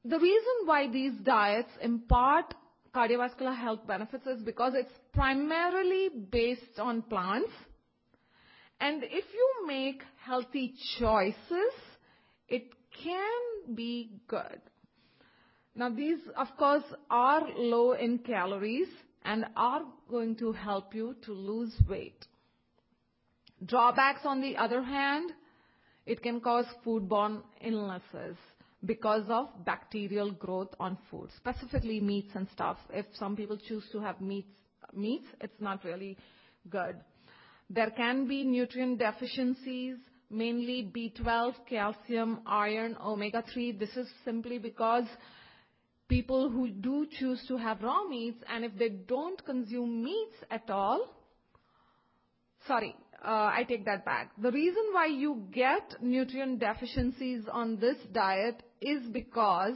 the 0.08 0.20
reason 0.20 0.66
why 0.66 0.88
these 0.88 1.14
diets 1.24 1.72
impart 1.82 2.54
cardiovascular 2.94 3.56
health 3.58 3.86
benefits 3.88 4.26
is 4.28 4.42
because 4.44 4.74
it's 4.76 4.94
primarily 5.14 6.10
based 6.32 6.80
on 6.80 7.02
plants. 7.02 7.52
And 8.80 9.04
if 9.04 9.26
you 9.34 9.68
make 9.68 10.04
healthy 10.24 10.74
choices, 11.00 11.74
it 12.48 12.66
can 13.04 13.76
be 13.76 14.12
good. 14.28 14.62
Now 15.76 15.90
these, 15.90 16.20
of 16.38 16.48
course, 16.58 16.84
are 17.10 17.48
low 17.58 17.94
in 17.94 18.20
calories 18.20 18.88
and 19.24 19.46
are 19.58 19.82
going 20.10 20.36
to 20.38 20.52
help 20.52 20.94
you 20.94 21.16
to 21.24 21.34
lose 21.34 21.74
weight. 21.90 22.26
Drawbacks, 23.66 24.22
on 24.24 24.42
the 24.42 24.56
other 24.58 24.84
hand, 24.84 25.32
it 26.06 26.22
can 26.22 26.40
cause 26.40 26.66
foodborne 26.86 27.42
illnesses 27.62 28.38
because 28.86 29.24
of 29.30 29.48
bacterial 29.66 30.32
growth 30.32 30.74
on 30.80 30.98
food, 31.10 31.30
specifically 31.38 32.00
meats 32.00 32.32
and 32.36 32.48
stuff. 32.54 32.78
If 32.92 33.06
some 33.16 33.36
people 33.36 33.58
choose 33.58 33.84
to 33.92 34.00
have 34.00 34.22
meats, 34.22 34.48
meats, 34.94 35.28
it's 35.42 35.60
not 35.60 35.84
really 35.84 36.18
good. 36.70 36.96
There 37.70 37.90
can 37.92 38.28
be 38.28 38.44
nutrient 38.44 39.00
deficiencies, 39.00 39.98
mainly 40.30 40.92
B12, 40.96 41.54
calcium, 41.70 42.40
iron, 42.46 42.96
omega-3. 43.04 43.80
This 43.80 43.96
is 43.96 44.08
simply 44.24 44.58
because 44.60 45.06
people 46.08 46.50
who 46.50 46.70
do 46.70 47.08
choose 47.20 47.44
to 47.48 47.58
have 47.58 47.82
raw 47.82 48.04
meats, 48.08 48.44
and 48.48 48.64
if 48.64 48.78
they 48.78 48.90
don't 48.90 49.44
consume 49.46 50.04
meats 50.04 50.36
at 50.52 50.70
all, 50.70 51.08
sorry, 52.68 52.96
Uh, 53.26 53.50
I 53.52 53.66
take 53.68 53.86
that 53.86 54.06
back. 54.06 54.32
The 54.38 54.52
reason 54.52 54.84
why 54.92 55.08
you 55.08 55.48
get 55.52 55.96
nutrient 56.00 56.60
deficiencies 56.60 57.46
on 57.52 57.80
this 57.80 57.98
diet 58.14 58.62
is 58.80 59.02
because 59.12 59.76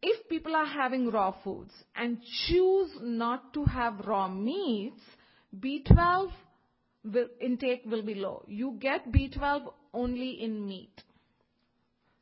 if 0.00 0.28
people 0.28 0.54
are 0.54 0.66
having 0.66 1.10
raw 1.10 1.34
foods 1.42 1.72
and 1.96 2.18
choose 2.46 2.90
not 3.02 3.52
to 3.54 3.64
have 3.64 4.06
raw 4.06 4.28
meats, 4.28 5.00
B12 5.58 6.30
will, 7.12 7.26
intake 7.40 7.82
will 7.84 8.02
be 8.02 8.14
low. 8.14 8.44
You 8.46 8.76
get 8.78 9.10
B12 9.10 9.72
only 9.92 10.40
in 10.40 10.64
meat. 10.64 11.02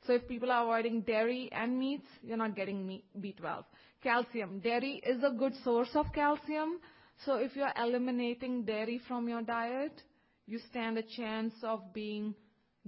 So 0.06 0.14
if 0.14 0.26
people 0.26 0.50
are 0.50 0.62
avoiding 0.62 1.02
dairy 1.02 1.50
and 1.52 1.78
meats, 1.78 2.06
you're 2.22 2.38
not 2.38 2.56
getting 2.56 2.86
meat, 2.86 3.04
B12. 3.20 3.62
Calcium. 4.02 4.60
Dairy 4.60 5.02
is 5.06 5.22
a 5.22 5.30
good 5.30 5.52
source 5.62 5.90
of 5.94 6.06
calcium. 6.14 6.78
So 7.24 7.34
if 7.34 7.56
you're 7.56 7.72
eliminating 7.76 8.64
dairy 8.64 9.00
from 9.08 9.28
your 9.28 9.42
diet, 9.42 10.02
you 10.46 10.58
stand 10.70 10.98
a 10.98 11.02
chance 11.02 11.54
of 11.62 11.92
being 11.92 12.34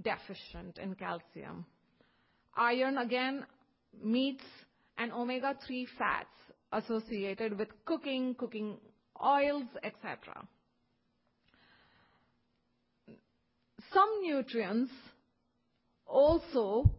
deficient 0.01 0.77
in 0.77 0.95
calcium. 0.95 1.65
Iron, 2.55 2.97
again, 2.97 3.45
meats 4.03 4.43
and 4.97 5.11
omega-3 5.11 5.85
fats 5.97 6.29
associated 6.71 7.57
with 7.57 7.69
cooking, 7.85 8.35
cooking 8.35 8.77
oils, 9.23 9.65
etc. 9.83 10.47
Some 13.93 14.09
nutrients 14.23 14.91
also 16.05 16.89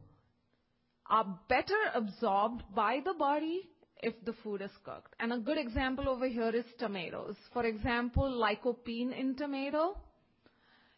are 1.08 1.38
better 1.48 1.78
absorbed 1.94 2.62
by 2.74 3.00
the 3.04 3.14
body 3.14 3.68
if 4.02 4.14
the 4.24 4.32
food 4.42 4.60
is 4.60 4.70
cooked. 4.84 5.14
And 5.20 5.32
a 5.32 5.38
good 5.38 5.58
example 5.58 6.08
over 6.08 6.26
here 6.26 6.50
is 6.50 6.64
tomatoes. 6.78 7.36
For 7.52 7.64
example, 7.64 8.24
lycopene 8.24 9.18
in 9.18 9.36
tomato. 9.36 9.96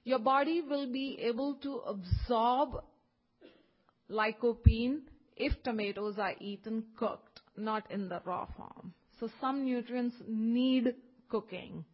Your 0.04 0.18
body 0.18 0.62
will 0.68 0.90
be 0.90 1.18
able 1.20 1.54
to 1.62 1.82
absorb 1.86 2.82
lycopene 4.10 5.00
if 5.36 5.52
tomatoes 5.62 6.18
are 6.18 6.34
eaten 6.40 6.84
cooked, 6.98 7.40
not 7.56 7.90
in 7.90 8.08
the 8.08 8.20
raw 8.24 8.46
form. 8.56 8.92
So 9.20 9.28
some 9.40 9.64
nutrients 9.64 10.16
need 10.26 10.94
cooking. 11.28 11.84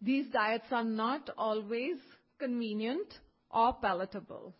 These 0.00 0.26
diets 0.32 0.66
are 0.70 0.84
not 0.84 1.30
always 1.38 1.96
convenient 2.38 3.08
or 3.50 3.74
palatable. 3.74 4.54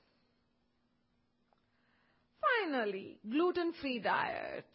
Finally, 2.67 3.19
gluten-free 3.31 4.01
diet. 4.01 4.67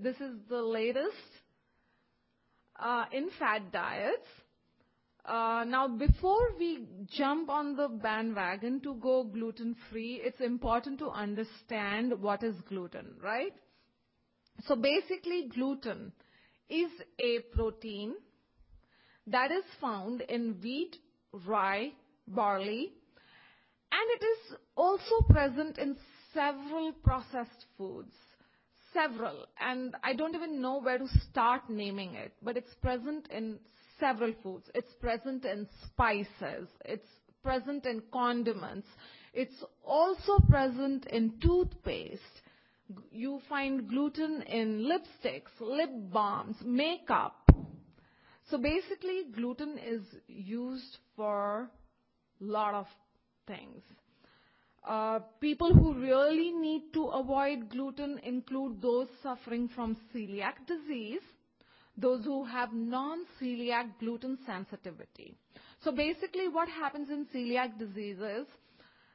This 0.00 0.14
is 0.16 0.36
the 0.48 0.62
latest 0.62 1.30
uh, 2.78 3.04
in 3.10 3.30
fad 3.36 3.72
diets. 3.72 4.26
Uh, 5.24 5.64
now, 5.66 5.88
before 5.88 6.50
we 6.58 6.86
jump 7.10 7.48
on 7.48 7.74
the 7.74 7.88
bandwagon 7.88 8.80
to 8.82 8.94
go 8.94 9.24
gluten-free, 9.24 10.20
it's 10.24 10.40
important 10.40 11.00
to 11.00 11.08
understand 11.08 12.12
what 12.20 12.44
is 12.44 12.54
gluten, 12.68 13.06
right? 13.20 13.54
So 14.66 14.76
basically, 14.76 15.48
gluten 15.52 16.12
is 16.68 16.90
a 17.18 17.40
protein 17.56 18.14
that 19.26 19.50
is 19.50 19.64
found 19.80 20.20
in 20.22 20.58
wheat, 20.62 20.96
rye, 21.46 21.90
barley, 22.28 22.92
and 23.90 24.20
it 24.20 24.24
is 24.24 24.58
also 24.76 25.22
present 25.28 25.78
in 25.78 25.96
several 26.34 26.92
processed 27.04 27.66
foods. 27.76 28.12
Several. 28.92 29.46
And 29.60 29.94
I 30.02 30.12
don't 30.12 30.34
even 30.34 30.60
know 30.60 30.80
where 30.80 30.98
to 30.98 31.08
start 31.30 31.62
naming 31.68 32.14
it, 32.14 32.32
but 32.42 32.56
it's 32.56 32.74
present 32.82 33.28
in 33.30 33.58
several 33.98 34.34
foods. 34.42 34.68
It's 34.74 34.92
present 35.00 35.44
in 35.44 35.66
spices. 35.86 36.68
It's 36.84 37.06
present 37.42 37.86
in 37.86 38.02
condiments. 38.12 38.88
It's 39.32 39.64
also 39.84 40.38
present 40.48 41.06
in 41.06 41.34
toothpaste. 41.40 42.20
You 43.10 43.40
find 43.48 43.88
gluten 43.88 44.42
in 44.42 44.86
lipsticks, 44.86 45.58
lip 45.60 45.90
balms, 46.12 46.56
makeup. 46.62 47.50
So 48.50 48.58
basically, 48.58 49.22
gluten 49.34 49.78
is 49.78 50.02
used 50.26 50.98
for 51.16 51.70
a 52.40 52.44
lot 52.44 52.74
of 52.74 52.86
things. 53.46 53.82
Uh, 54.86 55.20
people 55.40 55.72
who 55.72 55.94
really 55.94 56.50
need 56.50 56.92
to 56.92 57.06
avoid 57.06 57.68
gluten 57.70 58.18
include 58.24 58.82
those 58.82 59.06
suffering 59.22 59.68
from 59.68 59.96
celiac 60.12 60.54
disease, 60.66 61.20
those 61.96 62.24
who 62.24 62.44
have 62.44 62.72
non-celiac 62.72 63.86
gluten 64.00 64.36
sensitivity. 64.44 65.36
So 65.84 65.92
basically 65.92 66.48
what 66.48 66.68
happens 66.68 67.10
in 67.10 67.26
celiac 67.26 67.78
disease 67.78 68.18
is 68.18 68.46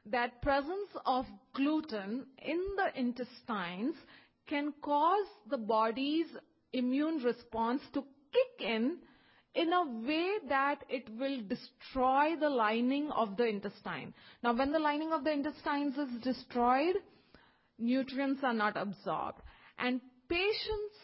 that 0.06 0.40
presence 0.40 0.88
of 1.04 1.26
gluten 1.54 2.26
in 2.42 2.62
the 2.76 2.98
intestines 2.98 3.94
can 4.46 4.72
cause 4.80 5.26
the 5.50 5.58
body's 5.58 6.26
immune 6.72 7.18
response 7.22 7.82
to 7.92 8.02
kick 8.32 8.66
in 8.66 8.96
in 9.58 9.72
a 9.72 9.84
way 10.06 10.28
that 10.48 10.84
it 10.88 11.08
will 11.18 11.40
destroy 11.48 12.36
the 12.38 12.48
lining 12.48 13.10
of 13.10 13.36
the 13.36 13.44
intestine. 13.44 14.14
Now, 14.42 14.52
when 14.54 14.70
the 14.70 14.78
lining 14.78 15.12
of 15.12 15.24
the 15.24 15.32
intestines 15.32 15.96
is 15.98 16.22
destroyed, 16.22 16.94
nutrients 17.76 18.40
are 18.44 18.54
not 18.54 18.76
absorbed. 18.76 19.40
And 19.78 20.00
patients 20.28 20.96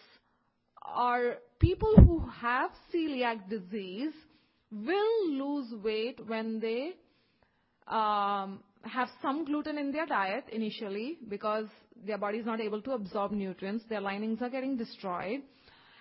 or 0.97 1.39
people 1.59 1.97
who 1.97 2.25
have 2.29 2.71
celiac 2.95 3.49
disease 3.51 4.13
will 4.71 5.31
lose 5.31 5.75
weight 5.83 6.21
when 6.25 6.61
they 6.61 6.93
um, 7.89 8.63
have 8.83 9.09
some 9.21 9.45
gluten 9.45 9.79
in 9.79 9.91
their 9.91 10.07
diet 10.07 10.45
initially 10.53 11.19
because 11.29 11.67
their 12.07 12.19
body 12.19 12.39
is 12.39 12.47
not 12.47 12.61
able 12.61 12.83
to 12.83 12.93
absorb 12.93 13.33
nutrients. 13.33 13.85
Their 13.89 14.01
linings 14.01 14.39
are 14.43 14.51
getting 14.51 14.77
destroyed. 14.77 15.43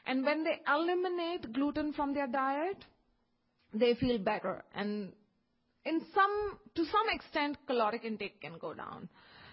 And 0.05 0.25
when 0.25 0.43
they 0.43 0.59
eliminate 0.67 1.53
gluten 1.53 1.93
from 1.93 2.13
their 2.13 2.27
diet, 2.27 2.83
they 3.73 3.95
feel 3.95 4.17
better. 4.17 4.63
And 4.75 5.13
in 5.85 6.01
some, 6.13 6.59
to 6.75 6.85
some 6.85 7.09
extent, 7.11 7.57
caloric 7.67 8.03
intake 8.03 8.41
can 8.41 8.57
go 8.59 8.73
down. 8.73 9.09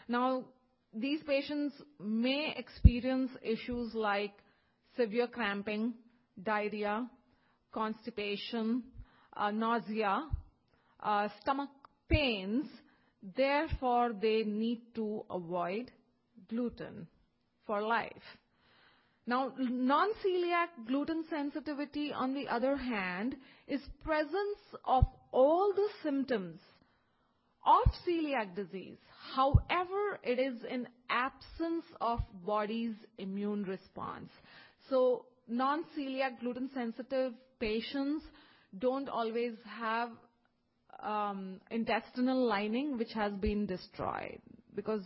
Now, 0.09 0.45
these 0.93 1.23
patients 1.23 1.75
may 2.01 2.55
experience 2.57 3.31
issues 3.43 3.95
like 3.95 4.33
severe 4.97 5.29
cramping, 5.29 5.95
diarrhea, 6.43 7.09
constipation, 7.73 8.83
uh, 9.37 9.51
nausea, 9.51 10.29
uh, 11.01 11.29
stomach 11.41 11.71
pains. 12.09 12.67
Therefore, 13.37 14.13
they 14.21 14.43
need 14.43 14.83
to 14.97 15.25
avoid 15.31 15.91
gluten 16.49 17.07
for 17.67 17.83
life. 17.83 18.11
Now, 19.27 19.53
non-celiac 19.59 20.87
gluten 20.87 21.25
sensitivity, 21.29 22.13
on 22.13 22.35
the 22.35 22.49
other 22.49 22.77
hand, 22.77 23.37
is 23.69 23.81
presence 24.03 24.59
of 24.85 25.05
all 25.31 25.73
the 25.75 25.89
symptoms 26.03 26.59
of 27.67 27.93
celiac 28.07 28.57
disease. 28.57 28.99
However, 29.35 30.19
it 30.23 30.39
is 30.39 30.55
in 30.69 30.89
absence 31.11 31.85
of 32.01 32.21
body's 32.45 32.95
immune 33.19 33.65
response. 33.65 34.31
So 34.89 35.27
non-celiac 35.49 36.41
gluten 36.41 36.71
sensitive 36.73 37.35
patients 37.61 38.25
don't 38.79 39.09
always 39.09 39.53
have 39.65 40.11
um, 41.03 41.61
intestinal 41.71 42.47
lining 42.47 42.99
which 42.99 43.13
has 43.13 43.33
been 43.35 43.67
destroyed 43.67 44.41
because 44.75 45.03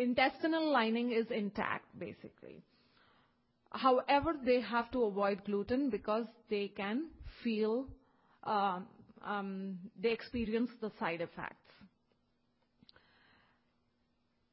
intestinal 0.00 0.70
lining 0.70 1.12
is 1.12 1.26
intact, 1.30 1.86
basically. 1.98 2.62
However, 3.70 4.34
they 4.44 4.60
have 4.60 4.90
to 4.92 5.04
avoid 5.04 5.44
gluten 5.44 5.90
because 5.90 6.26
they 6.48 6.68
can 6.68 7.08
feel, 7.42 7.86
um, 8.44 8.86
um, 9.24 9.78
they 10.00 10.10
experience 10.12 10.70
the 10.80 10.90
side 10.98 11.20
effects. 11.20 11.60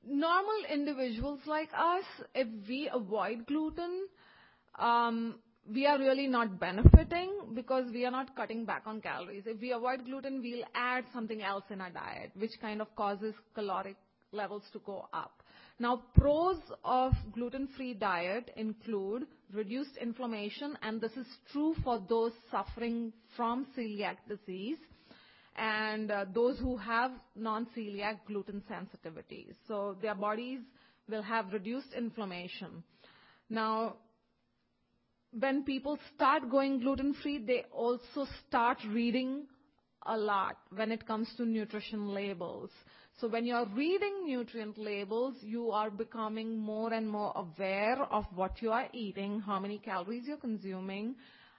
Normal 0.06 0.66
individuals 0.70 1.40
like 1.46 1.70
us, 1.78 2.04
if 2.36 2.48
we 2.68 2.90
avoid 2.94 3.46
gluten, 3.46 4.08
um, 4.78 5.36
we 5.72 5.86
are 5.86 5.98
really 5.98 6.28
not 6.28 6.60
benefiting 6.60 7.32
because 7.54 7.86
we 7.94 8.06
are 8.06 8.12
not 8.12 8.36
cutting 8.36 8.66
back 8.66 8.84
on 8.86 9.00
calories. 9.00 9.44
If 9.46 9.62
we 9.62 9.72
avoid 9.72 10.04
gluten, 10.04 10.42
we'll 10.42 10.66
add 10.76 11.06
something 11.14 11.42
else 11.42 11.64
in 11.70 11.80
our 11.80 11.90
diet, 11.90 12.32
which 12.36 12.52
kind 12.60 12.82
of 12.82 12.94
causes 12.98 13.34
caloric 13.56 13.96
levels 14.34 14.64
to 14.74 14.80
go 14.80 15.08
up. 15.14 15.44
Now, 15.80 16.04
pros 16.16 16.58
of 16.84 17.14
gluten-free 17.34 17.96
diet 17.96 18.52
include 18.56 19.28
reduced 19.54 19.98
inflammation, 19.98 20.78
and 20.82 21.02
this 21.02 21.12
is 21.14 21.28
true 21.52 21.76
for 21.84 22.02
those 22.08 22.32
suffering 22.52 23.14
from 23.36 23.66
celiac 23.78 24.18
disease 24.28 24.78
and 25.56 26.10
uh, 26.12 26.26
those 26.34 26.58
who 26.60 26.78
have 26.78 27.12
non-celiac 27.36 28.20
gluten 28.28 28.64
sensitivity. 28.68 29.48
So 29.68 29.96
their 30.02 30.16
bodies 30.16 30.62
will 31.10 31.22
have 31.22 31.52
reduced 31.54 31.94
inflammation. 31.96 32.84
Now, 33.50 33.98
when 35.38 35.64
people 35.64 35.98
start 36.16 36.50
going 36.50 36.80
gluten-free, 36.80 37.46
they 37.46 37.66
also 37.72 38.28
start 38.48 38.78
reading 38.90 39.48
a 40.06 40.18
lot 40.18 40.58
when 40.76 40.92
it 40.92 41.06
comes 41.08 41.28
to 41.38 41.46
nutrition 41.46 42.10
labels. 42.14 42.70
So 43.20 43.28
when 43.28 43.46
you're 43.46 43.68
reading 43.68 44.26
nutrient 44.26 44.78
labels, 44.78 45.36
you 45.42 45.72
are 45.72 45.90
becoming 45.90 46.58
more 46.58 46.94
and 46.94 47.08
more 47.08 47.32
aware 47.36 48.02
of 48.04 48.26
what 48.36 48.62
you 48.62 48.72
are 48.72 48.88
eating, 48.92 49.40
how 49.40 49.60
many 49.60 49.78
calories 49.78 50.24
you're 50.26 50.38
consuming, 50.38 51.16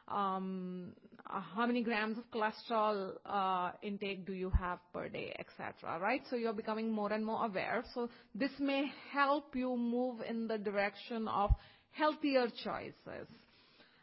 um, 0.08 0.92
uh, 1.32 1.40
how 1.40 1.66
many 1.66 1.82
grams 1.82 2.18
of 2.18 2.24
cholesterol 2.30 3.12
uh, 3.24 3.70
intake 3.82 4.26
do 4.26 4.34
you 4.34 4.50
have 4.50 4.78
per 4.92 5.08
day, 5.08 5.34
etc. 5.38 5.98
Right? 5.98 6.22
So 6.28 6.36
you're 6.36 6.52
becoming 6.52 6.90
more 6.90 7.12
and 7.12 7.24
more 7.24 7.46
aware. 7.46 7.84
So 7.94 8.10
this 8.34 8.50
may 8.58 8.90
help 9.12 9.54
you 9.54 9.76
move 9.76 10.20
in 10.28 10.48
the 10.48 10.58
direction 10.58 11.28
of 11.28 11.50
healthier 11.92 12.48
choices. 12.62 13.28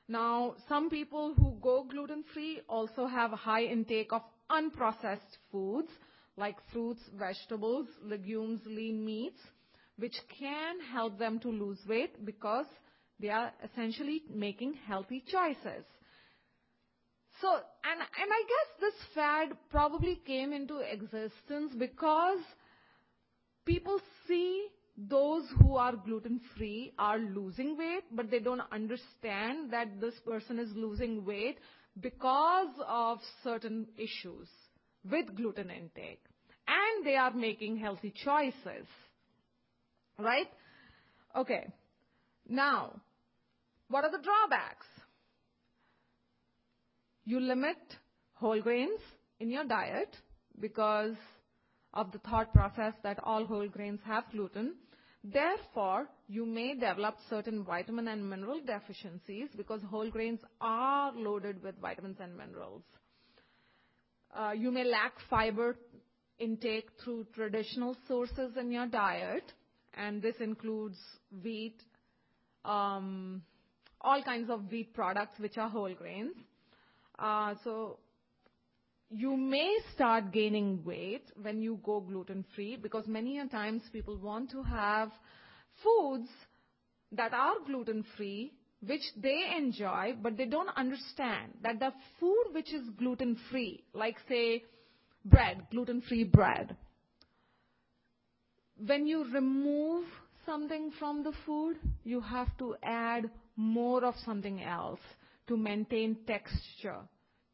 Now, 0.07 0.55
some 0.67 0.89
people 0.89 1.33
who 1.37 1.57
go 1.61 1.85
gluten-free 1.89 2.61
also 2.67 3.05
have 3.05 3.33
a 3.33 3.37
high 3.37 3.63
intake 3.63 4.11
of 4.11 4.23
unprocessed 4.49 5.37
foods 5.51 5.89
like 6.41 6.57
fruits, 6.73 7.01
vegetables, 7.17 7.87
legumes, 8.03 8.61
lean 8.65 9.05
meats, 9.05 9.39
which 9.97 10.15
can 10.39 10.79
help 10.91 11.19
them 11.19 11.39
to 11.39 11.49
lose 11.49 11.77
weight 11.87 12.25
because 12.25 12.65
they 13.19 13.29
are 13.29 13.51
essentially 13.63 14.23
making 14.33 14.73
healthy 14.87 15.23
choices. 15.31 15.85
So, 17.39 17.49
and, 17.53 17.99
and 18.01 18.31
I 18.39 18.43
guess 18.53 18.69
this 18.79 18.93
fad 19.13 19.49
probably 19.69 20.19
came 20.25 20.51
into 20.51 20.79
existence 20.79 21.73
because 21.77 22.39
people 23.65 23.99
see 24.27 24.67
those 24.97 25.43
who 25.59 25.75
are 25.75 25.95
gluten 25.95 26.41
free 26.57 26.91
are 26.97 27.19
losing 27.19 27.77
weight, 27.77 28.03
but 28.11 28.31
they 28.31 28.39
don't 28.39 28.61
understand 28.71 29.71
that 29.71 30.01
this 30.01 30.15
person 30.25 30.57
is 30.57 30.69
losing 30.75 31.23
weight 31.23 31.59
because 31.99 32.73
of 32.87 33.19
certain 33.43 33.87
issues 33.97 34.47
with 35.09 35.35
gluten 35.35 35.69
intake. 35.69 36.23
And 36.71 37.05
they 37.05 37.15
are 37.15 37.33
making 37.33 37.77
healthy 37.77 38.13
choices. 38.23 38.87
Right? 40.17 40.47
Okay. 41.35 41.67
Now, 42.47 43.01
what 43.89 44.05
are 44.05 44.11
the 44.11 44.23
drawbacks? 44.23 44.87
You 47.25 47.39
limit 47.39 47.77
whole 48.33 48.61
grains 48.61 48.99
in 49.39 49.49
your 49.49 49.65
diet 49.65 50.15
because 50.59 51.15
of 51.93 52.11
the 52.11 52.19
thought 52.19 52.53
process 52.53 52.93
that 53.03 53.19
all 53.23 53.45
whole 53.45 53.67
grains 53.67 53.99
have 54.05 54.23
gluten. 54.31 54.75
Therefore, 55.23 56.07
you 56.27 56.45
may 56.45 56.73
develop 56.73 57.15
certain 57.29 57.63
vitamin 57.63 58.07
and 58.07 58.27
mineral 58.27 58.61
deficiencies 58.65 59.49
because 59.55 59.81
whole 59.83 60.09
grains 60.09 60.39
are 60.59 61.11
loaded 61.13 61.61
with 61.61 61.79
vitamins 61.79 62.17
and 62.19 62.35
minerals. 62.35 62.83
Uh, 64.35 64.51
you 64.51 64.71
may 64.71 64.85
lack 64.85 65.13
fiber 65.29 65.77
intake 66.41 66.89
through 67.03 67.27
traditional 67.33 67.95
sources 68.07 68.57
in 68.59 68.71
your 68.71 68.87
diet, 68.87 69.53
and 69.93 70.21
this 70.21 70.35
includes 70.39 70.97
wheat, 71.43 71.81
um, 72.65 73.41
all 74.01 74.21
kinds 74.23 74.49
of 74.49 74.71
wheat 74.71 74.93
products 74.93 75.39
which 75.39 75.57
are 75.57 75.69
whole 75.69 75.93
grains. 75.93 76.33
Uh, 77.19 77.53
so 77.63 77.99
you 79.09 79.35
may 79.35 79.77
start 79.93 80.31
gaining 80.31 80.83
weight 80.85 81.25
when 81.41 81.61
you 81.61 81.79
go 81.83 81.99
gluten 81.99 82.45
free 82.55 82.77
because 82.77 83.05
many 83.07 83.39
a 83.39 83.47
times 83.47 83.83
people 83.91 84.17
want 84.17 84.49
to 84.49 84.63
have 84.63 85.11
foods 85.83 86.29
that 87.11 87.33
are 87.33 87.55
gluten 87.65 88.05
free 88.17 88.53
which 88.85 89.03
they 89.21 89.43
enjoy, 89.57 90.15
but 90.23 90.37
they 90.37 90.45
don't 90.45 90.69
understand 90.75 91.51
that 91.61 91.79
the 91.79 91.91
food 92.19 92.45
which 92.51 92.73
is 92.73 92.83
gluten 92.97 93.37
free, 93.51 93.83
like 93.93 94.15
say 94.27 94.63
bread, 95.25 95.67
gluten 95.71 96.01
free 96.01 96.23
bread, 96.23 96.75
when 98.85 99.05
you 99.05 99.25
remove 99.31 100.05
something 100.45 100.91
from 100.97 101.23
the 101.23 101.33
food, 101.45 101.77
you 102.03 102.19
have 102.21 102.55
to 102.57 102.75
add 102.83 103.29
more 103.55 104.03
of 104.03 104.15
something 104.25 104.63
else 104.63 104.99
to 105.47 105.57
maintain 105.57 106.17
texture, 106.25 106.97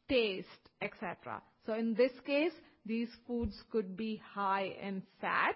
taste, 0.07 0.47
etc. 0.81 1.41
So 1.65 1.73
in 1.73 1.93
this 1.95 2.11
case, 2.25 2.53
these 2.85 3.09
foods 3.25 3.55
could 3.71 3.97
be 3.97 4.21
high 4.33 4.73
in 4.81 5.03
fat 5.19 5.55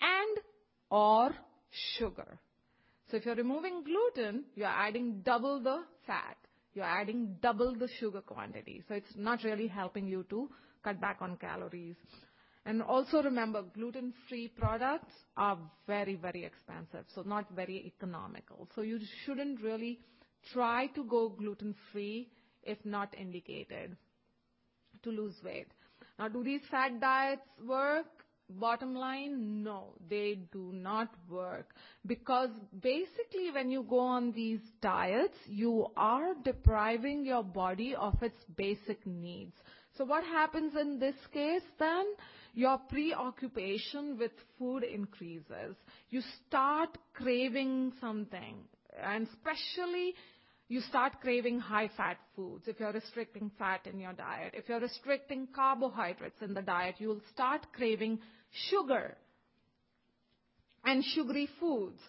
and 0.00 0.38
or 0.90 1.30
sugar. 1.98 2.38
So 3.10 3.16
if 3.16 3.24
you're 3.24 3.36
removing 3.36 3.84
gluten, 3.84 4.44
you're 4.56 4.66
adding 4.66 5.22
double 5.24 5.60
the 5.60 5.82
fat. 6.06 6.36
You're 6.76 6.84
adding 6.84 7.36
double 7.40 7.74
the 7.74 7.88
sugar 7.98 8.20
quantity. 8.20 8.84
So 8.86 8.94
it's 8.94 9.16
not 9.16 9.42
really 9.44 9.66
helping 9.66 10.06
you 10.06 10.26
to 10.28 10.50
cut 10.84 11.00
back 11.00 11.18
on 11.22 11.38
calories. 11.38 11.96
And 12.66 12.82
also 12.82 13.22
remember, 13.22 13.62
gluten-free 13.74 14.48
products 14.58 15.14
are 15.38 15.56
very, 15.86 16.16
very 16.16 16.44
expensive, 16.44 17.06
so 17.14 17.22
not 17.22 17.46
very 17.54 17.92
economical. 17.96 18.68
So 18.74 18.82
you 18.82 18.98
shouldn't 19.24 19.62
really 19.62 20.00
try 20.52 20.88
to 20.88 21.04
go 21.04 21.30
gluten-free 21.30 22.28
if 22.62 22.76
not 22.84 23.14
indicated 23.18 23.96
to 25.02 25.10
lose 25.10 25.36
weight. 25.42 25.68
Now, 26.18 26.28
do 26.28 26.44
these 26.44 26.60
fad 26.70 27.00
diets 27.00 27.40
work? 27.66 28.06
Bottom 28.48 28.94
line, 28.94 29.64
no, 29.64 29.94
they 30.08 30.38
do 30.52 30.70
not 30.72 31.08
work. 31.28 31.74
Because 32.06 32.50
basically 32.80 33.50
when 33.52 33.70
you 33.70 33.82
go 33.82 33.98
on 33.98 34.32
these 34.32 34.60
diets, 34.80 35.36
you 35.46 35.86
are 35.96 36.34
depriving 36.44 37.24
your 37.24 37.42
body 37.42 37.94
of 37.96 38.14
its 38.22 38.36
basic 38.56 39.04
needs. 39.04 39.54
So 39.98 40.04
what 40.04 40.24
happens 40.24 40.74
in 40.80 40.98
this 40.98 41.16
case 41.32 41.62
then? 41.78 42.04
Your 42.54 42.78
preoccupation 42.78 44.16
with 44.16 44.32
food 44.58 44.84
increases. 44.84 45.76
You 46.10 46.22
start 46.46 46.96
craving 47.14 47.92
something, 48.00 48.56
and 49.02 49.26
especially 49.26 50.14
you 50.68 50.80
start 50.80 51.20
craving 51.20 51.60
high 51.60 51.90
fat 51.96 52.16
foods 52.34 52.64
if 52.66 52.80
you're 52.80 52.92
restricting 52.92 53.50
fat 53.58 53.86
in 53.86 54.00
your 54.00 54.12
diet. 54.12 54.52
If 54.54 54.68
you're 54.68 54.80
restricting 54.80 55.48
carbohydrates 55.54 56.42
in 56.42 56.54
the 56.54 56.62
diet, 56.62 56.96
you'll 56.98 57.20
start 57.32 57.66
craving 57.72 58.18
sugar 58.70 59.16
and 60.84 61.04
sugary 61.14 61.48
foods. 61.60 62.00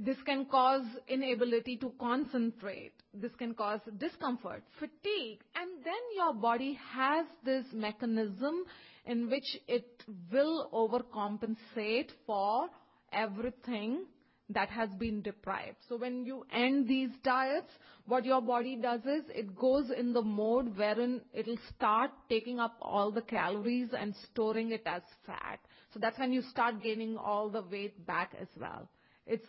This 0.00 0.16
can 0.26 0.46
cause 0.46 0.84
inability 1.06 1.76
to 1.78 1.92
concentrate. 2.00 2.92
This 3.12 3.30
can 3.38 3.54
cause 3.54 3.80
discomfort, 3.98 4.62
fatigue, 4.80 5.40
and 5.54 5.84
then 5.84 5.94
your 6.16 6.34
body 6.34 6.78
has 6.92 7.26
this 7.44 7.64
mechanism 7.72 8.64
in 9.06 9.30
which 9.30 9.56
it 9.68 10.02
will 10.32 10.68
overcompensate 10.72 12.08
for 12.26 12.68
everything 13.12 14.06
that 14.50 14.68
has 14.68 14.90
been 14.98 15.22
deprived. 15.22 15.76
So 15.88 15.96
when 15.96 16.26
you 16.26 16.44
end 16.52 16.86
these 16.86 17.10
diets, 17.22 17.70
what 18.06 18.24
your 18.24 18.42
body 18.42 18.76
does 18.76 19.00
is 19.00 19.24
it 19.28 19.56
goes 19.56 19.90
in 19.90 20.12
the 20.12 20.20
mode 20.22 20.76
wherein 20.76 21.22
it'll 21.32 21.58
start 21.74 22.10
taking 22.28 22.60
up 22.60 22.76
all 22.82 23.10
the 23.10 23.22
calories 23.22 23.88
and 23.98 24.14
storing 24.30 24.72
it 24.72 24.82
as 24.84 25.02
fat. 25.26 25.60
So 25.92 26.00
that's 26.00 26.18
when 26.18 26.32
you 26.32 26.42
start 26.42 26.82
gaining 26.82 27.16
all 27.16 27.48
the 27.48 27.62
weight 27.62 28.06
back 28.06 28.32
as 28.38 28.48
well. 28.60 28.88
It's, 29.26 29.46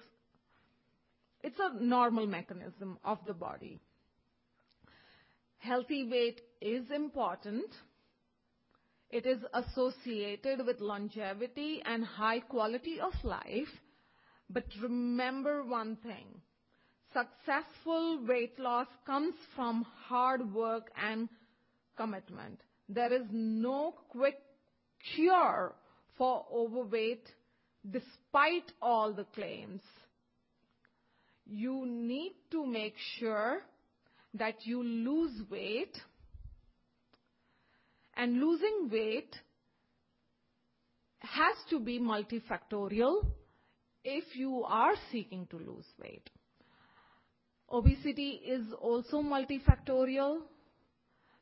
it's 1.43 1.59
a 1.59 1.83
normal 1.83 2.25
mechanism 2.25 2.97
of 3.03 3.19
the 3.27 3.33
body. 3.33 3.81
Healthy 5.57 6.07
weight 6.09 6.41
is 6.61 6.85
important. 6.95 7.65
It 9.09 9.25
is 9.25 9.39
associated 9.53 10.65
with 10.65 10.79
longevity 10.79 11.81
and 11.85 12.05
high 12.05 12.39
quality 12.39 12.99
of 12.99 13.13
life 13.23 13.67
but 14.49 14.65
remember 14.81 15.63
one 15.63 15.97
thing. 15.97 16.41
Successful 17.13 18.25
weight 18.27 18.59
loss 18.59 18.87
comes 19.05 19.35
from 19.55 19.85
hard 20.07 20.53
work 20.53 20.91
and 21.01 21.29
commitment. 21.95 22.59
There 22.89 23.13
is 23.13 23.25
no 23.31 23.95
quick 24.09 24.37
cure 25.15 25.73
for 26.17 26.45
overweight 26.53 27.25
despite 27.89 28.71
all 28.81 29.13
the 29.13 29.25
claims. 29.35 29.81
You 31.45 31.85
need 31.85 32.33
to 32.51 32.65
make 32.65 32.95
sure 33.19 33.61
that 34.33 34.65
you 34.65 34.83
lose 34.83 35.41
weight 35.49 35.95
and 38.17 38.39
losing 38.39 38.89
weight 38.91 39.35
has 41.19 41.55
to 41.69 41.79
be 41.79 41.99
multifactorial 41.99 43.25
if 44.05 44.35
you 44.35 44.63
are 44.63 44.93
seeking 45.11 45.47
to 45.47 45.57
lose 45.57 45.87
weight. 46.01 46.29
Obesity 47.71 48.39
is 48.45 48.63
also 48.79 49.21
multifactorial, 49.21 50.41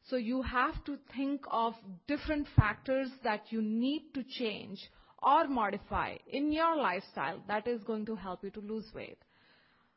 so 0.09 0.15
you 0.15 0.41
have 0.41 0.83
to 0.85 0.97
think 1.15 1.41
of 1.51 1.73
different 2.07 2.47
factors 2.55 3.09
that 3.23 3.51
you 3.51 3.61
need 3.61 4.03
to 4.13 4.23
change 4.23 4.79
or 5.21 5.47
modify 5.47 6.15
in 6.27 6.51
your 6.51 6.75
lifestyle 6.77 7.41
that 7.47 7.67
is 7.67 7.83
going 7.83 8.05
to 8.05 8.15
help 8.15 8.43
you 8.43 8.49
to 8.51 8.61
lose 8.61 8.89
weight. 8.95 9.17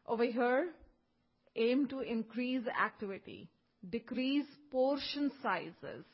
Over 0.07 0.25
here, 0.25 0.69
aim 1.55 1.87
to 1.89 2.01
increase 2.01 2.63
activity, 2.67 3.49
decrease 3.89 4.47
portion 4.71 5.31
sizes, 5.43 6.05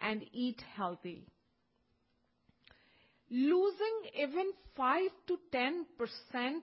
and 0.00 0.24
eat 0.32 0.62
healthy. 0.76 1.26
Losing 3.36 4.10
even 4.18 4.50
5 4.78 5.10
to 5.26 5.38
10% 5.52 5.84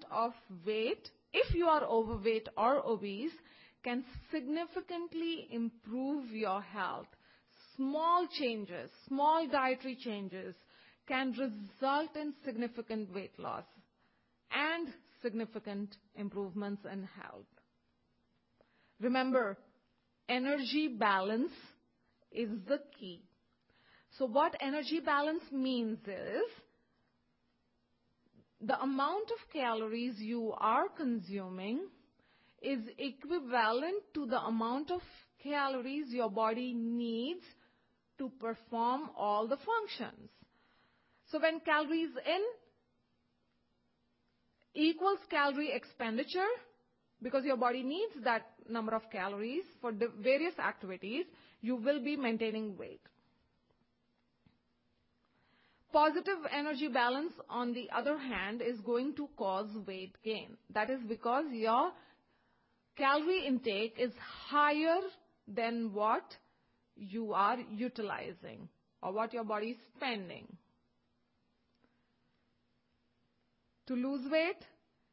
of 0.10 0.34
weight, 0.66 1.08
if 1.32 1.54
you 1.54 1.68
are 1.68 1.84
overweight 1.84 2.50
or 2.58 2.84
obese, 2.84 3.32
can 3.84 4.04
significantly 4.32 5.50
improve 5.52 6.32
your 6.32 6.64
health. 6.64 7.06
Small 7.76 8.28
changes, 8.40 8.90
small 9.08 9.48
dietary 9.48 9.96
changes 10.04 10.56
can 11.08 11.34
result 11.34 12.16
in 12.16 12.34
significant 12.44 13.14
weight 13.14 13.38
loss 13.38 13.66
and 14.52 14.88
significant 15.22 15.96
improvements 16.16 16.82
in 16.92 17.08
health. 17.22 17.46
Remember, 19.00 19.60
energy 20.28 20.88
balance 20.88 21.52
is 22.32 22.50
the 22.68 22.80
key. 23.00 23.22
So 24.18 24.26
what 24.26 24.56
energy 24.62 25.00
balance 25.00 25.44
means 25.52 25.98
is 26.06 26.50
the 28.62 28.80
amount 28.80 29.32
of 29.32 29.52
calories 29.52 30.16
you 30.20 30.54
are 30.58 30.88
consuming 30.96 31.82
is 32.62 32.80
equivalent 32.98 34.04
to 34.14 34.26
the 34.26 34.40
amount 34.40 34.92
of 34.92 35.02
calories 35.42 36.08
your 36.10 36.30
body 36.30 36.74
needs 36.74 37.44
to 38.20 38.32
perform 38.40 39.10
all 39.18 39.48
the 39.48 39.58
functions. 39.58 40.30
So 41.32 41.40
when 41.40 41.60
calories 41.62 42.12
in 42.26 42.42
equals 44.76 45.20
calorie 45.30 45.72
expenditure, 45.74 46.54
because 47.22 47.44
your 47.46 47.58
body 47.58 47.84
needs 47.84 48.14
that 48.24 48.44
number 48.70 48.94
of 48.94 49.10
calories 49.12 49.64
for 49.82 49.92
the 49.92 50.10
various 50.22 50.58
activities, 50.60 51.26
you 51.62 51.76
will 51.76 52.02
be 52.04 52.16
maintaining 52.16 52.78
weight. 52.78 53.02
Positive 55.94 56.40
energy 56.52 56.88
balance, 56.88 57.34
on 57.52 57.72
the 57.72 57.88
other 57.96 58.18
hand, 58.18 58.64
is 58.64 58.80
going 58.80 59.16
to 59.16 59.30
cause 59.38 59.70
weight 59.88 60.16
gain. 60.24 60.58
That 60.74 60.90
is 60.90 61.00
because 61.08 61.46
your 61.52 61.92
calorie 62.98 63.46
intake 63.46 63.98
is 64.00 64.12
higher 64.50 65.02
than 65.48 65.94
what 65.94 66.24
you 66.96 67.34
are 67.34 67.58
utilizing 67.72 68.68
or 69.04 69.14
what 69.14 69.34
your 69.34 69.44
body 69.44 69.68
is 69.68 69.78
spending. 69.96 70.48
To 73.88 73.94
lose 73.94 74.28
weight, 74.32 74.66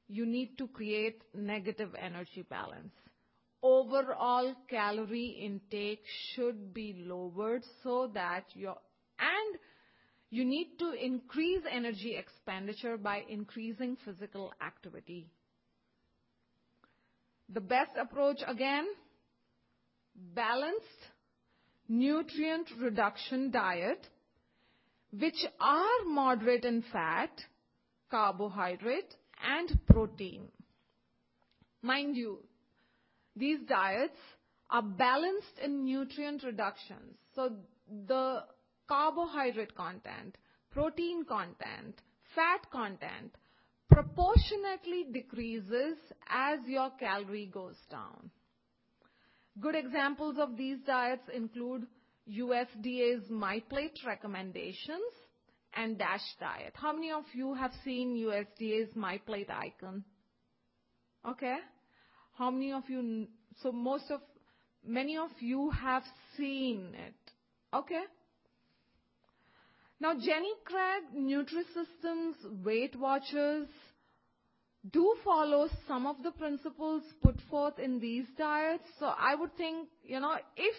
you 0.09 0.25
need 0.25 0.57
to 0.57 0.67
create 0.69 1.23
negative 1.35 1.91
energy 2.01 2.43
balance. 2.49 2.95
Overall 3.63 4.55
calorie 4.71 5.39
intake 5.45 6.05
should 6.35 6.73
be 6.73 7.05
lowered 7.07 7.65
so 7.83 8.11
that 8.15 8.45
your 8.55 8.77
and 9.19 9.59
you 10.31 10.45
need 10.45 10.79
to 10.79 10.93
increase 10.93 11.63
energy 11.71 12.17
expenditure 12.17 12.97
by 12.97 13.23
increasing 13.29 13.97
physical 14.05 14.53
activity. 14.65 15.29
The 17.53 17.61
best 17.61 17.91
approach 18.01 18.39
again, 18.47 18.87
balanced 20.35 20.87
nutrient 21.89 22.69
reduction 22.81 23.51
diet, 23.51 24.07
which 25.19 25.45
are 25.61 26.05
moderate 26.07 26.65
in 26.65 26.85
fat, 26.93 27.33
carbohydrate, 28.09 29.17
and 29.45 29.81
protein. 29.89 30.43
Mind 31.83 32.17
you, 32.17 32.39
these 33.35 33.59
diets 33.69 34.19
are 34.71 34.83
balanced 34.83 35.59
in 35.65 35.85
nutrient 35.85 36.45
reductions. 36.45 37.17
So 37.35 37.57
the 38.07 38.45
carbohydrate 38.91 39.75
content, 39.77 40.37
protein 40.73 41.25
content, 41.25 41.95
fat 42.35 42.69
content 42.73 43.33
proportionately 43.89 45.07
decreases 45.13 45.97
as 46.29 46.59
your 46.67 46.91
calorie 46.99 47.51
goes 47.53 47.77
down. 47.89 48.31
Good 49.61 49.77
examples 49.77 50.37
of 50.39 50.57
these 50.57 50.79
diets 50.87 51.23
include 51.33 51.87
USDA's 52.29 53.29
MyPlate 53.31 54.05
recommendations 54.05 55.13
and 55.75 55.97
DASH 55.97 56.35
diet. 56.41 56.73
How 56.75 56.93
many 56.93 57.13
of 57.13 57.25
you 57.33 57.55
have 57.55 57.73
seen 57.85 58.17
USDA's 58.17 58.93
MyPlate 58.95 59.51
icon? 59.51 60.05
Okay. 61.29 61.59
How 62.37 62.51
many 62.51 62.73
of 62.73 62.89
you, 62.89 63.29
so 63.63 63.71
most 63.71 64.11
of, 64.11 64.21
many 64.85 65.17
of 65.17 65.31
you 65.41 65.71
have 65.71 66.03
seen 66.37 66.95
it. 66.95 67.33
Okay. 67.73 68.03
Now, 70.01 70.15
Jenny 70.15 70.53
Craig, 70.65 71.03
Nutrisystem's 71.15 72.65
Weight 72.65 72.99
Watchers 72.99 73.69
do 74.91 75.15
follow 75.23 75.69
some 75.87 76.07
of 76.07 76.23
the 76.23 76.31
principles 76.31 77.03
put 77.23 77.37
forth 77.51 77.79
in 77.79 78.01
these 78.01 78.25
diets. 78.39 78.85
So 78.99 79.07
I 79.07 79.35
would 79.35 79.55
think, 79.59 79.89
you 80.03 80.21
know, 80.21 80.37
if, 80.57 80.75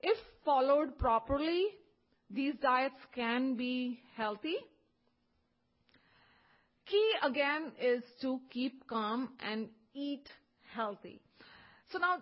if 0.00 0.16
followed 0.44 0.96
properly, 0.96 1.66
these 2.30 2.54
diets 2.62 2.94
can 3.16 3.56
be 3.56 3.98
healthy. 4.16 4.56
Key 6.86 7.12
again 7.24 7.72
is 7.80 8.04
to 8.20 8.38
keep 8.52 8.86
calm 8.86 9.30
and 9.40 9.68
eat 9.92 10.28
healthy. 10.72 11.20
So 11.90 11.98
now, 11.98 12.18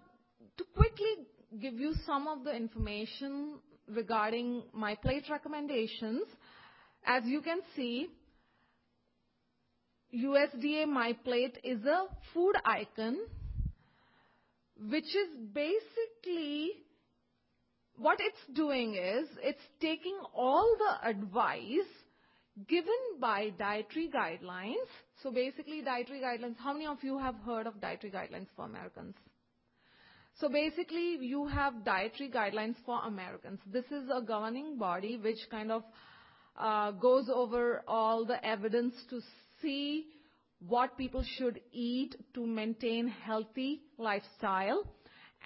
to 0.57 0.64
quickly 0.74 1.26
give 1.61 1.74
you 1.74 1.93
some 2.07 2.28
of 2.28 2.45
the 2.45 2.55
information 2.57 3.59
regarding 3.89 4.62
my 4.72 4.95
plate 4.95 5.24
recommendations, 5.30 6.22
as 7.07 7.24
you 7.24 7.41
can 7.41 7.59
see, 7.74 8.09
USDA 10.14 10.87
My 10.87 11.14
Plate 11.24 11.59
is 11.64 11.85
a 11.85 12.05
food 12.35 12.55
icon, 12.64 13.16
which 14.91 15.05
is 15.05 15.37
basically 15.53 16.72
what 17.97 18.18
it's 18.20 18.57
doing 18.57 18.95
is 18.95 19.28
it's 19.43 19.62
taking 19.80 20.18
all 20.35 20.76
the 20.78 21.09
advice 21.09 21.89
given 22.68 23.18
by 23.20 23.51
dietary 23.59 24.11
guidelines. 24.14 24.89
So 25.22 25.30
basically, 25.30 25.83
dietary 25.83 26.20
guidelines, 26.20 26.57
how 26.59 26.72
many 26.72 26.87
of 26.87 26.99
you 27.03 27.18
have 27.18 27.37
heard 27.47 27.66
of 27.66 27.80
dietary 27.80 28.12
guidelines 28.12 28.49
for 28.57 28.64
Americans? 28.64 29.14
So 30.41 30.49
basically, 30.49 31.18
you 31.20 31.47
have 31.47 31.85
dietary 31.85 32.30
guidelines 32.30 32.76
for 32.85 33.01
Americans. 33.05 33.61
This 33.66 33.85
is 33.87 34.09
a 34.12 34.20
governing 34.20 34.78
body 34.78 35.16
which 35.16 35.39
kind 35.51 35.70
of 35.70 35.85
uh, 36.57 36.93
goes 36.93 37.28
over 37.33 37.83
all 37.87 38.24
the 38.24 38.45
evidence 38.45 38.95
to 39.11 39.20
see 39.61 40.07
what 40.66 40.97
people 40.97 41.24
should 41.39 41.61
eat 41.72 42.14
to 42.35 42.47
maintain 42.47 43.09
healthy 43.09 43.83
lifestyle 43.99 44.85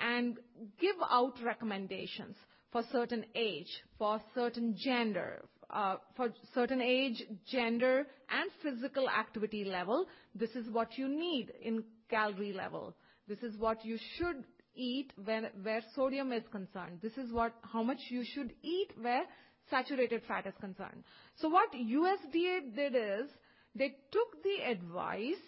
and 0.03 0.39
give 0.79 0.97
out 1.11 1.35
recommendations 1.43 2.37
for 2.71 2.83
certain 2.93 3.25
age, 3.35 3.71
for 3.99 4.21
certain 4.35 4.77
gender, 4.79 5.43
uh, 5.71 5.97
for 6.17 6.33
certain 6.55 6.81
age, 6.81 7.23
gender, 7.51 8.07
and 8.29 8.51
physical 8.63 9.09
activity 9.09 9.65
level. 9.65 10.07
This 10.35 10.51
is 10.51 10.69
what 10.71 10.99
you 10.99 11.09
need 11.09 11.53
in 11.63 11.83
calorie 12.11 12.53
level. 12.53 12.95
This 13.29 13.39
is 13.39 13.57
what 13.59 13.85
you 13.85 13.99
should 14.17 14.45
eat 14.77 15.13
when, 15.25 15.49
where 15.63 15.83
sodium 15.95 16.33
is 16.33 16.43
concerned. 16.51 17.01
This 17.03 17.17
is 17.17 17.33
what, 17.33 17.53
how 17.63 17.83
much 17.83 17.99
you 18.09 18.25
should 18.25 18.53
eat 18.63 18.93
where 19.01 19.25
saturated 19.71 20.23
fat 20.29 20.47
is 20.47 20.55
concerned. 20.61 21.03
So 21.37 21.49
what 21.49 21.73
USDA 21.73 22.75
did 22.75 22.95
is 22.95 23.31
they 23.75 23.97
took 24.11 24.43
the 24.43 24.71
advice 24.71 25.43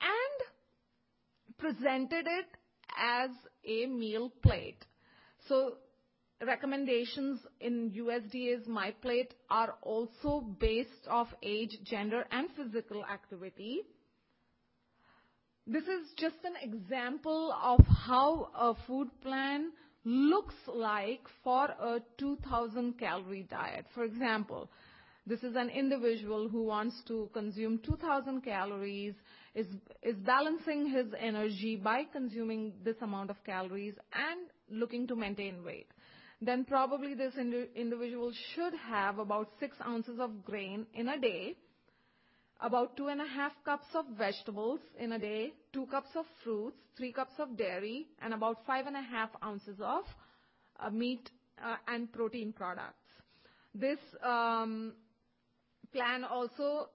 and 0.00 1.58
presented 1.58 2.26
it 2.26 2.46
as 2.98 3.30
a 3.64 3.86
meal 3.86 4.32
plate. 4.42 4.84
So 5.48 5.74
recommendations 6.44 7.40
in 7.60 7.90
USDA's 7.92 8.66
My 8.66 8.90
Plate 9.02 9.34
are 9.50 9.74
also 9.82 10.40
based 10.60 11.08
off 11.08 11.28
age, 11.42 11.78
gender, 11.84 12.24
and 12.30 12.48
physical 12.56 13.04
activity. 13.04 13.82
This 15.68 15.82
is 15.82 16.12
just 16.16 16.36
an 16.44 16.54
example 16.62 17.52
of 17.60 17.84
how 17.86 18.50
a 18.54 18.74
food 18.86 19.08
plan 19.20 19.72
looks 20.04 20.54
like 20.68 21.22
for 21.42 21.64
a 21.64 22.00
2000 22.18 22.96
calorie 23.00 23.48
diet. 23.50 23.84
For 23.92 24.04
example, 24.04 24.70
this 25.26 25.42
is 25.42 25.56
an 25.56 25.70
individual 25.70 26.48
who 26.48 26.62
wants 26.62 27.02
to 27.08 27.28
consume 27.32 27.80
2000 27.84 28.42
calories, 28.42 29.14
is, 29.56 29.66
is 30.04 30.14
balancing 30.18 30.88
his 30.88 31.06
energy 31.18 31.74
by 31.74 32.04
consuming 32.12 32.72
this 32.84 32.96
amount 33.02 33.30
of 33.30 33.42
calories 33.42 33.94
and 34.12 34.80
looking 34.80 35.08
to 35.08 35.16
maintain 35.16 35.64
weight. 35.64 35.88
Then 36.40 36.64
probably 36.64 37.14
this 37.14 37.32
indi- 37.36 37.70
individual 37.74 38.30
should 38.54 38.74
have 38.88 39.18
about 39.18 39.48
6 39.58 39.76
ounces 39.84 40.20
of 40.20 40.44
grain 40.44 40.86
in 40.94 41.08
a 41.08 41.18
day, 41.18 41.56
about 42.60 42.96
2 42.96 43.08
and 43.08 43.20
a 43.20 43.26
half 43.26 43.52
cups 43.64 43.86
of 43.94 44.06
vegetables 44.16 44.80
in 44.98 45.12
a 45.12 45.18
day, 45.18 45.52
2 45.72 45.86
cups 45.86 46.08
of 46.16 46.24
fruits, 46.42 46.76
3 46.96 47.12
cups 47.12 47.34
of 47.38 47.56
dairy, 47.56 48.06
and 48.22 48.32
about 48.32 48.58
5 48.66 48.86
and 48.86 48.96
a 48.96 49.02
half 49.02 49.30
ounces 49.44 49.78
of 49.80 50.04
uh, 50.80 50.90
meat 50.90 51.30
uh, 51.62 51.76
and 51.88 52.12
protein 52.12 52.52
products. 52.52 52.94
This 53.74 53.98
um, 54.22 54.94
plan 55.92 56.24
also 56.24 56.88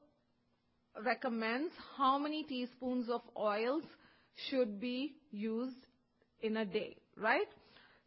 recommends 1.03 1.73
how 1.97 2.17
many 2.17 2.43
teaspoons 2.43 3.09
of 3.09 3.21
oils 3.37 3.83
should 4.49 4.79
be 4.79 5.13
used 5.31 5.85
in 6.41 6.57
a 6.57 6.65
day, 6.65 6.97
right? 7.15 7.47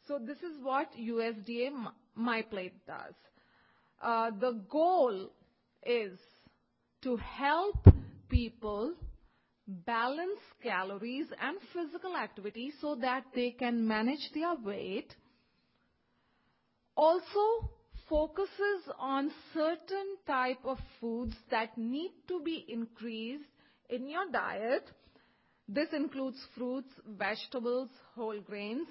So 0.06 0.18
this 0.18 0.38
is 0.38 0.62
what 0.62 0.88
USDA 1.00 1.70
MyPlate 2.18 2.72
does. 2.86 3.14
Uh, 4.02 4.30
the 4.38 4.60
goal 4.68 5.30
is 5.86 6.18
to 7.04 7.16
help 7.16 7.86
people 8.28 8.94
balance 9.66 10.40
calories 10.62 11.26
and 11.40 11.56
physical 11.72 12.16
activity 12.16 12.72
so 12.80 12.96
that 12.96 13.24
they 13.34 13.50
can 13.50 13.86
manage 13.86 14.30
their 14.34 14.54
weight. 14.64 15.14
Also 16.96 17.70
focuses 18.08 18.90
on 18.98 19.30
certain 19.54 20.16
type 20.26 20.58
of 20.64 20.78
foods 21.00 21.34
that 21.50 21.76
need 21.78 22.12
to 22.28 22.40
be 22.42 22.64
increased 22.68 23.44
in 23.88 24.08
your 24.08 24.30
diet. 24.30 24.84
This 25.68 25.88
includes 25.92 26.38
fruits, 26.56 26.90
vegetables, 27.18 27.88
whole 28.14 28.40
grains, 28.40 28.88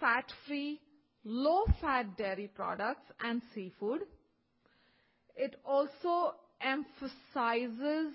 fat-free, 0.00 0.80
low-fat 1.24 2.16
dairy 2.16 2.50
products, 2.54 3.06
and 3.20 3.40
seafood. 3.54 4.00
It 5.36 5.54
also 5.64 6.34
emphasizes 6.60 8.12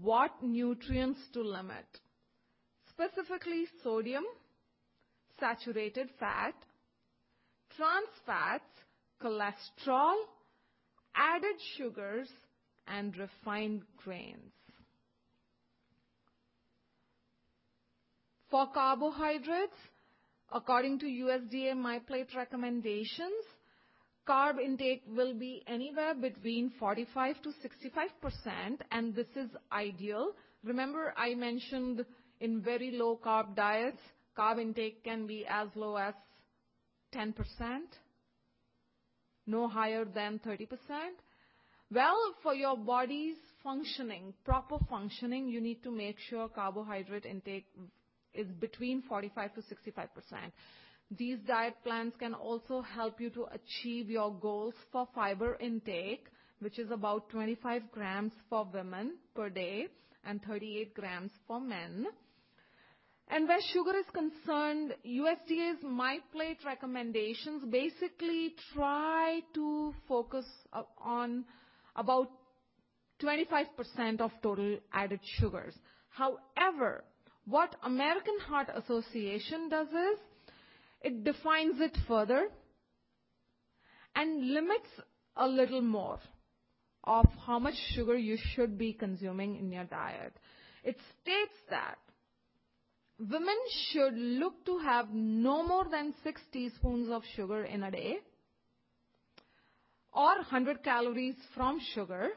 what 0.00 0.30
nutrients 0.42 1.20
to 1.32 1.42
limit, 1.42 1.86
specifically 2.90 3.64
sodium, 3.82 4.24
saturated 5.40 6.08
fat, 6.18 6.54
trans 7.76 8.08
fats, 8.24 8.64
cholesterol, 9.22 10.14
added 11.14 11.56
sugars, 11.76 12.28
and 12.86 13.16
refined 13.16 13.82
grains. 14.04 14.52
For 18.50 18.68
carbohydrates, 18.72 19.74
according 20.52 21.00
to 21.00 21.06
USDA 21.06 21.74
MyPlate 21.74 22.34
recommendations, 22.36 23.44
carb 24.28 24.58
intake 24.60 25.02
will 25.08 25.34
be 25.34 25.62
anywhere 25.66 26.14
between 26.14 26.70
45 26.78 27.42
to 27.42 27.52
65 27.62 28.08
percent 28.20 28.82
and 28.90 29.14
this 29.14 29.28
is 29.36 29.50
ideal. 29.72 30.32
Remember 30.64 31.14
I 31.16 31.34
mentioned 31.34 32.04
in 32.40 32.60
very 32.62 32.90
low 32.92 33.18
carb 33.24 33.54
diets, 33.54 34.00
carb 34.36 34.60
intake 34.60 35.04
can 35.04 35.26
be 35.26 35.46
as 35.48 35.68
low 35.74 35.96
as 35.96 36.14
10 37.12 37.32
percent 37.32 37.88
no 39.46 39.68
higher 39.68 40.04
than 40.04 40.40
30%? 40.40 40.66
Well, 41.92 42.18
for 42.42 42.54
your 42.54 42.76
body's 42.76 43.36
functioning, 43.62 44.34
proper 44.44 44.78
functioning, 44.90 45.48
you 45.48 45.60
need 45.60 45.82
to 45.84 45.90
make 45.90 46.16
sure 46.28 46.48
carbohydrate 46.48 47.24
intake 47.24 47.66
is 48.34 48.48
between 48.60 49.02
45 49.02 49.54
to 49.54 49.60
65%. 49.60 50.08
These 51.10 51.38
diet 51.46 51.74
plans 51.84 52.14
can 52.18 52.34
also 52.34 52.80
help 52.82 53.20
you 53.20 53.30
to 53.30 53.46
achieve 53.52 54.10
your 54.10 54.32
goals 54.32 54.74
for 54.90 55.06
fiber 55.14 55.56
intake, 55.60 56.26
which 56.58 56.78
is 56.78 56.90
about 56.90 57.28
25 57.30 57.92
grams 57.92 58.32
for 58.48 58.68
women 58.72 59.14
per 59.34 59.48
day 59.48 59.86
and 60.24 60.42
38 60.42 60.94
grams 60.94 61.30
for 61.46 61.60
men. 61.60 62.06
And 63.28 63.48
where 63.48 63.60
sugar 63.72 63.96
is 63.96 64.06
concerned, 64.12 64.94
USDA's 65.04 65.82
MyPlate 65.84 66.64
recommendations 66.64 67.64
basically 67.70 68.54
try 68.72 69.40
to 69.54 69.94
focus 70.08 70.44
on 70.98 71.44
about 71.94 72.30
25% 73.22 74.20
of 74.20 74.30
total 74.42 74.78
added 74.92 75.20
sugars. 75.38 75.74
However, 76.10 77.04
what 77.46 77.74
American 77.84 78.38
Heart 78.46 78.68
Association 78.74 79.68
does 79.68 79.88
is 79.88 80.18
it 81.02 81.24
defines 81.24 81.80
it 81.80 81.96
further 82.08 82.48
and 84.14 84.52
limits 84.52 84.88
a 85.36 85.46
little 85.46 85.82
more 85.82 86.18
of 87.04 87.26
how 87.46 87.58
much 87.58 87.74
sugar 87.94 88.16
you 88.16 88.36
should 88.54 88.76
be 88.76 88.92
consuming 88.92 89.56
in 89.56 89.70
your 89.70 89.84
diet. 89.84 90.32
It 90.82 90.96
states 91.22 91.54
that 91.70 91.98
women 93.18 93.56
should 93.90 94.14
look 94.14 94.64
to 94.66 94.78
have 94.78 95.06
no 95.12 95.66
more 95.66 95.86
than 95.90 96.14
6 96.22 96.40
teaspoons 96.52 97.10
of 97.10 97.22
sugar 97.34 97.64
in 97.64 97.82
a 97.82 97.90
day 97.90 98.18
or 100.12 100.36
100 100.36 100.82
calories 100.82 101.36
from 101.54 101.78
sugar 101.94 102.30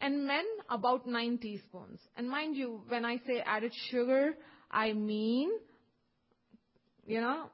and 0.00 0.26
men 0.26 0.44
about 0.68 1.06
9 1.06 1.38
teaspoons. 1.38 2.00
And 2.16 2.28
mind 2.28 2.56
you, 2.56 2.82
when 2.88 3.04
I 3.04 3.18
say 3.26 3.40
added 3.44 3.72
sugar, 3.90 4.34
I 4.70 4.92
mean, 4.92 5.50
you 7.06 7.20
know, 7.20 7.50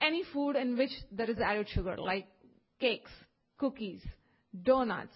any 0.00 0.22
food 0.32 0.56
in 0.56 0.76
which 0.76 0.90
there 1.10 1.30
is 1.30 1.38
added 1.38 1.68
sugar, 1.68 1.96
like 1.96 2.26
cakes, 2.80 3.10
cookies, 3.58 4.02
donuts. 4.62 5.14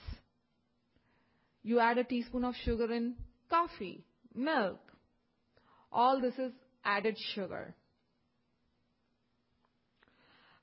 You 1.62 1.80
add 1.80 1.98
a 1.98 2.04
teaspoon 2.04 2.44
of 2.44 2.54
sugar 2.64 2.92
in 2.92 3.14
coffee, 3.50 4.04
milk. 4.34 4.80
All 5.92 6.20
this 6.20 6.34
is 6.34 6.52
added 6.84 7.16
sugar. 7.34 7.74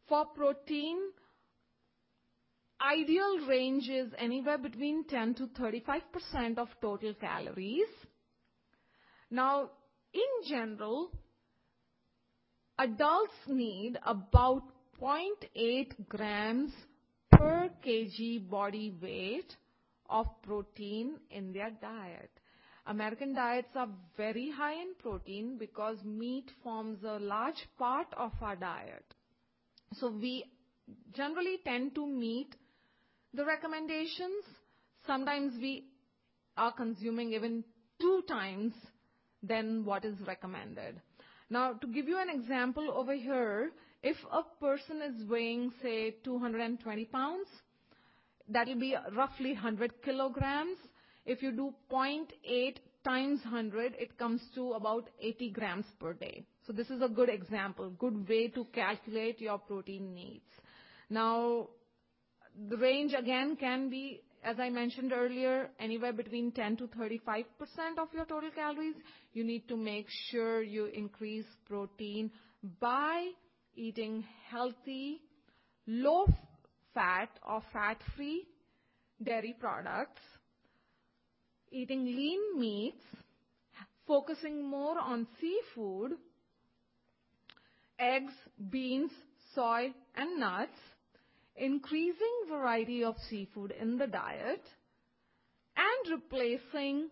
For 0.07 0.25
protein, 0.35 0.97
ideal 2.81 3.47
range 3.47 3.89
is 3.89 4.11
anywhere 4.17 4.57
between 4.57 5.05
10 5.07 5.35
to 5.35 5.47
35% 5.47 6.57
of 6.57 6.67
total 6.81 7.13
calories. 7.15 7.87
Now, 9.31 9.71
in 10.13 10.47
general, 10.47 11.11
adults 12.77 13.33
need 13.47 13.97
about 14.05 14.63
0.8 15.01 16.07
grams 16.07 16.71
per 17.31 17.69
kg 17.85 18.49
body 18.49 18.93
weight 19.01 19.55
of 20.09 20.27
protein 20.43 21.15
in 21.31 21.51
their 21.51 21.71
diet. 21.81 22.29
American 22.87 23.33
diets 23.33 23.69
are 23.75 23.89
very 24.15 24.51
high 24.51 24.73
in 24.73 24.93
protein 24.99 25.57
because 25.57 25.97
meat 26.03 26.51
forms 26.63 27.03
a 27.03 27.17
large 27.19 27.67
part 27.79 28.07
of 28.15 28.31
our 28.41 28.55
diet. 28.55 29.03
So 29.93 30.11
we 30.11 30.45
generally 31.15 31.57
tend 31.65 31.95
to 31.95 32.05
meet 32.05 32.55
the 33.33 33.43
recommendations. 33.43 34.43
Sometimes 35.07 35.53
we 35.59 35.85
are 36.57 36.71
consuming 36.71 37.33
even 37.33 37.63
two 37.99 38.23
times 38.27 38.73
than 39.41 39.83
what 39.83 40.05
is 40.05 40.15
recommended. 40.27 41.01
Now, 41.49 41.73
to 41.73 41.87
give 41.87 42.07
you 42.07 42.17
an 42.19 42.29
example 42.29 42.91
over 42.91 43.13
here, 43.13 43.71
if 44.01 44.17
a 44.31 44.41
person 44.59 45.01
is 45.01 45.27
weighing, 45.29 45.71
say, 45.81 46.15
220 46.23 47.05
pounds, 47.05 47.47
that 48.49 48.67
will 48.67 48.79
be 48.79 48.95
roughly 49.15 49.53
100 49.53 50.01
kilograms. 50.03 50.77
If 51.25 51.41
you 51.41 51.51
do 51.51 51.73
0.8 51.91 52.77
times 53.03 53.39
100, 53.43 53.95
it 53.99 54.17
comes 54.17 54.41
to 54.55 54.73
about 54.73 55.09
80 55.19 55.49
grams 55.51 55.85
per 55.99 56.13
day. 56.13 56.45
So 56.65 56.73
this 56.73 56.89
is 56.89 57.01
a 57.01 57.07
good 57.07 57.29
example, 57.29 57.91
good 57.91 58.27
way 58.27 58.47
to 58.49 58.65
calculate 58.73 59.39
your 59.39 59.59
protein 59.59 60.13
needs. 60.13 60.49
Now, 61.09 61.67
the 62.69 62.77
range 62.77 63.13
again 63.13 63.55
can 63.55 63.89
be, 63.89 64.21
as 64.45 64.59
I 64.59 64.69
mentioned 64.69 65.11
earlier, 65.11 65.69
anywhere 65.79 66.13
between 66.13 66.51
10 66.51 66.77
to 66.77 66.87
35% 66.87 67.45
of 67.97 68.09
your 68.13 68.25
total 68.25 68.51
calories. 68.51 68.93
You 69.33 69.43
need 69.43 69.67
to 69.69 69.75
make 69.75 70.05
sure 70.29 70.61
you 70.61 70.85
increase 70.85 71.45
protein 71.67 72.29
by 72.79 73.29
eating 73.75 74.23
healthy, 74.49 75.21
low 75.87 76.27
fat 76.93 77.29
or 77.47 77.61
fat-free 77.73 78.45
dairy 79.23 79.55
products, 79.59 80.21
eating 81.71 82.05
lean 82.05 82.59
meats, 82.59 83.03
focusing 84.05 84.63
more 84.63 84.99
on 84.99 85.25
seafood, 85.41 86.11
eggs, 87.97 88.33
beans, 88.69 89.11
soy, 89.55 89.91
and 90.15 90.39
nuts, 90.39 90.77
increasing 91.55 92.45
variety 92.49 93.03
of 93.03 93.15
seafood 93.29 93.71
in 93.79 93.97
the 93.97 94.07
diet, 94.07 94.63
and 95.77 96.11
replacing 96.11 97.09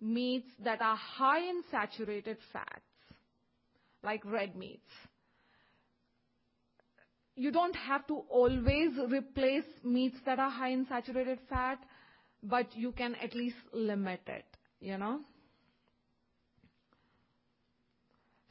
meats 0.00 0.48
that 0.64 0.80
are 0.80 0.96
high 0.96 1.40
in 1.40 1.62
saturated 1.70 2.38
fats, 2.52 2.80
like 4.02 4.24
red 4.24 4.56
meats. 4.56 4.90
You 7.36 7.52
don't 7.52 7.76
have 7.76 8.06
to 8.08 8.22
always 8.30 8.90
replace 9.10 9.64
meats 9.84 10.16
that 10.26 10.38
are 10.40 10.50
high 10.50 10.70
in 10.70 10.86
saturated 10.88 11.38
fat, 11.48 11.78
but 12.42 12.66
you 12.76 12.92
can 12.92 13.14
at 13.16 13.34
least 13.34 13.56
limit 13.72 14.20
it, 14.26 14.44
you 14.80 14.98
know? 14.98 15.20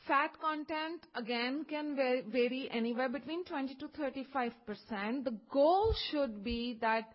Fat 0.08 0.40
content, 0.40 1.06
again, 1.16 1.66
can 1.70 1.96
vary 1.96 2.70
anywhere 2.72 3.10
between 3.10 3.44
20 3.44 3.76
to 3.76 3.88
35 3.90 4.54
percent 4.66 5.26
The 5.26 5.38
goal 5.52 5.94
should 6.10 6.44
be 6.46 6.78
that 6.80 7.12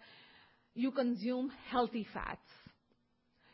you 0.75 0.91
consume 0.91 1.51
healthy 1.71 2.07
fats. 2.13 2.47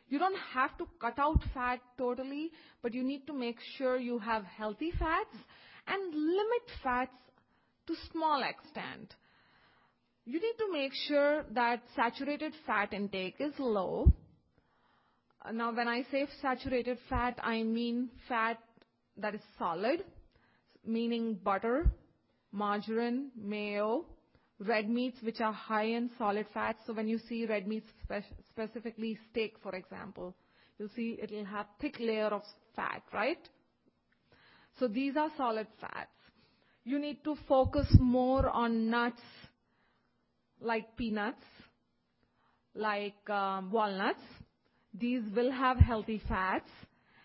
You 0.08 0.18
don't 0.18 0.38
have 0.54 0.76
to 0.78 0.88
cut 1.00 1.18
out 1.18 1.40
fat 1.54 1.80
totally, 1.96 2.50
but 2.82 2.94
you 2.94 3.04
need 3.04 3.26
to 3.26 3.32
make 3.32 3.58
sure 3.76 3.98
you 3.98 4.18
have 4.18 4.42
healthy 4.44 4.90
fats 4.98 5.36
and 5.86 6.14
limit 6.14 6.64
fats 6.82 7.12
to 7.86 7.94
small 8.10 8.42
extent. 8.42 9.14
You 10.24 10.40
need 10.40 10.56
to 10.58 10.72
make 10.72 10.92
sure 11.06 11.44
that 11.52 11.82
saturated 11.94 12.54
fat 12.66 12.92
intake 12.92 13.36
is 13.38 13.52
low. 13.58 14.12
Now, 15.52 15.72
when 15.72 15.88
I 15.88 16.02
say 16.10 16.26
saturated 16.42 16.98
fat, 17.08 17.38
I 17.42 17.62
mean 17.62 18.10
fat 18.28 18.58
that 19.18 19.34
is 19.34 19.40
solid, 19.58 20.04
meaning 20.86 21.34
butter, 21.42 21.90
margarine, 22.52 23.30
mayo, 23.36 24.04
red 24.60 24.88
meats, 24.88 25.18
which 25.22 25.40
are 25.40 25.52
high 25.52 25.84
in 25.84 26.10
solid 26.18 26.46
fats. 26.52 26.78
So 26.86 26.92
when 26.92 27.08
you 27.08 27.18
see 27.28 27.46
red 27.46 27.66
meats, 27.66 27.86
specifically 28.48 29.18
steak, 29.30 29.56
for 29.62 29.74
example, 29.74 30.34
you'll 30.78 30.88
see 30.94 31.18
it'll 31.22 31.44
have 31.44 31.66
thick 31.80 31.96
layer 32.00 32.26
of 32.28 32.42
fat, 32.74 33.02
right? 33.12 33.38
So 34.78 34.88
these 34.88 35.16
are 35.16 35.30
solid 35.36 35.66
fats. 35.80 36.10
You 36.84 36.98
need 36.98 37.22
to 37.24 37.36
focus 37.48 37.86
more 37.98 38.48
on 38.48 38.88
nuts 38.88 39.20
like 40.60 40.96
peanuts, 40.96 41.44
like 42.74 43.28
um, 43.28 43.70
walnuts. 43.70 44.22
These 44.94 45.22
will 45.34 45.52
have 45.52 45.76
healthy 45.76 46.20
fats 46.28 46.70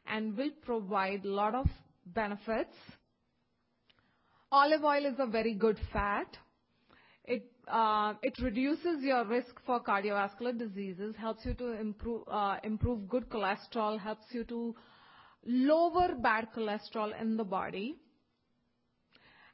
and 0.07 0.37
will 0.37 0.51
provide 0.63 1.25
a 1.25 1.29
lot 1.29 1.55
of 1.55 1.67
benefits. 2.05 2.75
Olive 4.51 4.83
oil 4.83 5.05
is 5.05 5.15
a 5.19 5.25
very 5.25 5.53
good 5.53 5.79
fat. 5.91 6.27
It, 7.25 7.51
uh, 7.67 8.13
it 8.21 8.37
reduces 8.41 9.01
your 9.01 9.25
risk 9.25 9.59
for 9.65 9.81
cardiovascular 9.81 10.57
diseases, 10.57 11.15
helps 11.17 11.45
you 11.45 11.53
to 11.55 11.79
improve, 11.79 12.23
uh, 12.27 12.57
improve 12.63 13.07
good 13.07 13.29
cholesterol, 13.29 13.99
helps 13.99 14.25
you 14.31 14.43
to 14.45 14.75
lower 15.45 16.15
bad 16.21 16.49
cholesterol 16.55 17.19
in 17.19 17.37
the 17.37 17.43
body. 17.43 17.95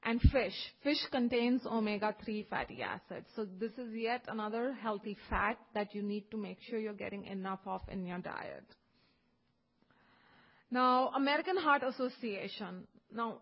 And 0.03 0.21
fish. 0.21 0.55
Fish 0.81 0.99
contains 1.11 1.65
omega-3 1.65 2.47
fatty 2.47 2.81
acids. 2.81 3.27
So 3.35 3.45
this 3.59 3.73
is 3.73 3.93
yet 3.93 4.23
another 4.29 4.73
healthy 4.73 5.17
fat 5.29 5.57
that 5.73 5.93
you 5.93 6.01
need 6.01 6.31
to 6.31 6.37
make 6.37 6.57
sure 6.61 6.79
you're 6.79 6.93
getting 6.93 7.25
enough 7.25 7.59
of 7.65 7.81
in 7.91 8.05
your 8.05 8.19
diet. 8.19 8.63
Now, 10.71 11.09
American 11.15 11.57
Heart 11.57 11.83
Association. 11.83 12.87
Now, 13.13 13.41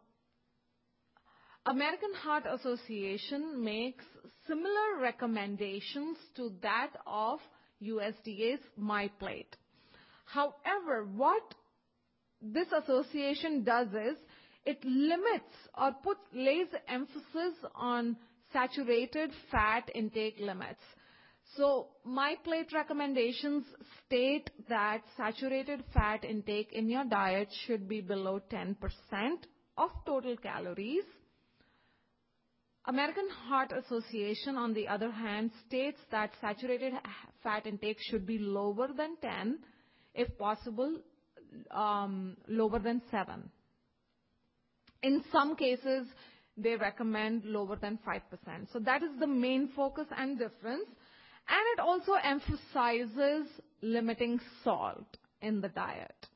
American 1.66 2.14
Heart 2.14 2.46
Association 2.50 3.64
makes 3.64 4.06
similar 4.48 5.02
recommendations 5.02 6.18
to 6.38 6.54
that 6.62 6.92
of 7.06 7.40
USDA's 7.84 8.62
MyPlate. 8.80 9.54
However, 10.26 11.06
what 11.16 11.54
this 12.42 12.68
association 12.72 13.64
does 13.64 13.88
is 13.90 14.18
it 14.66 14.84
limits 14.86 15.54
or 15.78 15.92
puts 16.04 16.22
lays 16.34 16.68
emphasis 16.88 17.56
on 17.76 18.16
saturated 18.54 19.32
fat 19.52 19.90
intake 19.94 20.38
limits. 20.40 20.82
So 21.56 21.88
my 22.04 22.36
plate 22.44 22.72
recommendations 22.74 23.64
state 24.06 24.50
that 24.70 25.02
saturated 25.16 25.84
fat 25.94 26.24
intake 26.24 26.72
in 26.74 26.90
your 26.90 27.06
diet 27.06 27.50
should 27.66 27.88
be 27.88 28.02
below 28.02 28.42
10% 28.52 28.76
of 29.78 29.90
total 30.06 30.36
calories. 30.38 31.04
American 32.86 33.28
Heart 33.48 33.74
Association, 33.74 34.56
on 34.56 34.74
the 34.74 34.88
other 34.88 35.12
hand, 35.12 35.52
states 35.68 36.00
that 36.12 36.32
saturated 36.40 36.94
fat 37.44 37.66
intake 37.66 37.98
should 38.10 38.26
be 38.26 38.38
lower 38.40 38.88
than 38.96 39.18
10, 39.22 39.60
if 40.14 40.38
possible, 40.38 40.98
um, 41.72 42.38
lower 42.48 42.80
than 42.80 43.02
7. 43.12 43.50
In 45.04 45.24
some 45.32 45.56
cases, 45.56 46.08
they 46.56 46.76
recommend 46.76 47.44
lower 47.46 47.76
than 47.76 48.00
5%. 48.08 48.22
So 48.72 48.80
that 48.80 49.04
is 49.04 49.12
the 49.20 49.28
main 49.28 49.70
focus 49.76 50.08
and 50.18 50.40
difference. 50.40 50.88
And 51.50 51.64
it 51.74 51.80
also 51.80 52.14
emphasizes 52.14 53.48
limiting 53.82 54.40
salt 54.64 55.18
in 55.42 55.62
the 55.62 55.70
diet. 55.70 56.28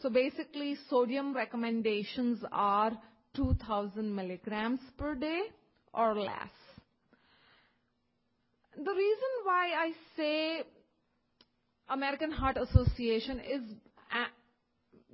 So 0.00 0.10
basically, 0.10 0.76
sodium 0.90 1.34
recommendations 1.34 2.44
are 2.52 2.92
2000 3.34 4.14
milligrams 4.14 4.80
per 4.98 5.14
day 5.14 5.42
or 5.92 6.14
less. 6.14 6.50
The 8.76 8.90
reason 8.90 9.32
why 9.44 9.70
I 9.76 9.92
say 10.16 10.62
American 11.88 12.30
Heart 12.30 12.56
Association 12.56 13.40
is 13.40 13.62
uh, 14.12 14.26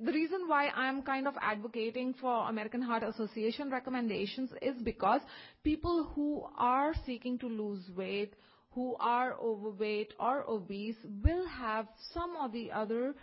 the 0.02 0.12
reason 0.12 0.48
why 0.48 0.68
I'm 0.68 1.02
kind 1.02 1.28
of 1.28 1.34
advocating 1.42 2.14
for 2.14 2.48
American 2.48 2.80
Heart 2.80 3.02
Association 3.02 3.70
recommendations 3.70 4.50
is 4.62 4.80
because 4.82 5.20
people 5.62 6.10
who 6.14 6.44
are 6.56 6.94
seeking 7.04 7.38
to 7.40 7.46
lose 7.46 7.84
weight, 7.94 8.34
who 8.74 8.96
are 9.00 9.34
overweight 9.34 10.12
or 10.18 10.48
obese, 10.48 10.96
will 11.24 11.46
have 11.46 11.86
some 12.12 12.36
of 12.36 12.52
the 12.52 12.70
other 12.70 13.14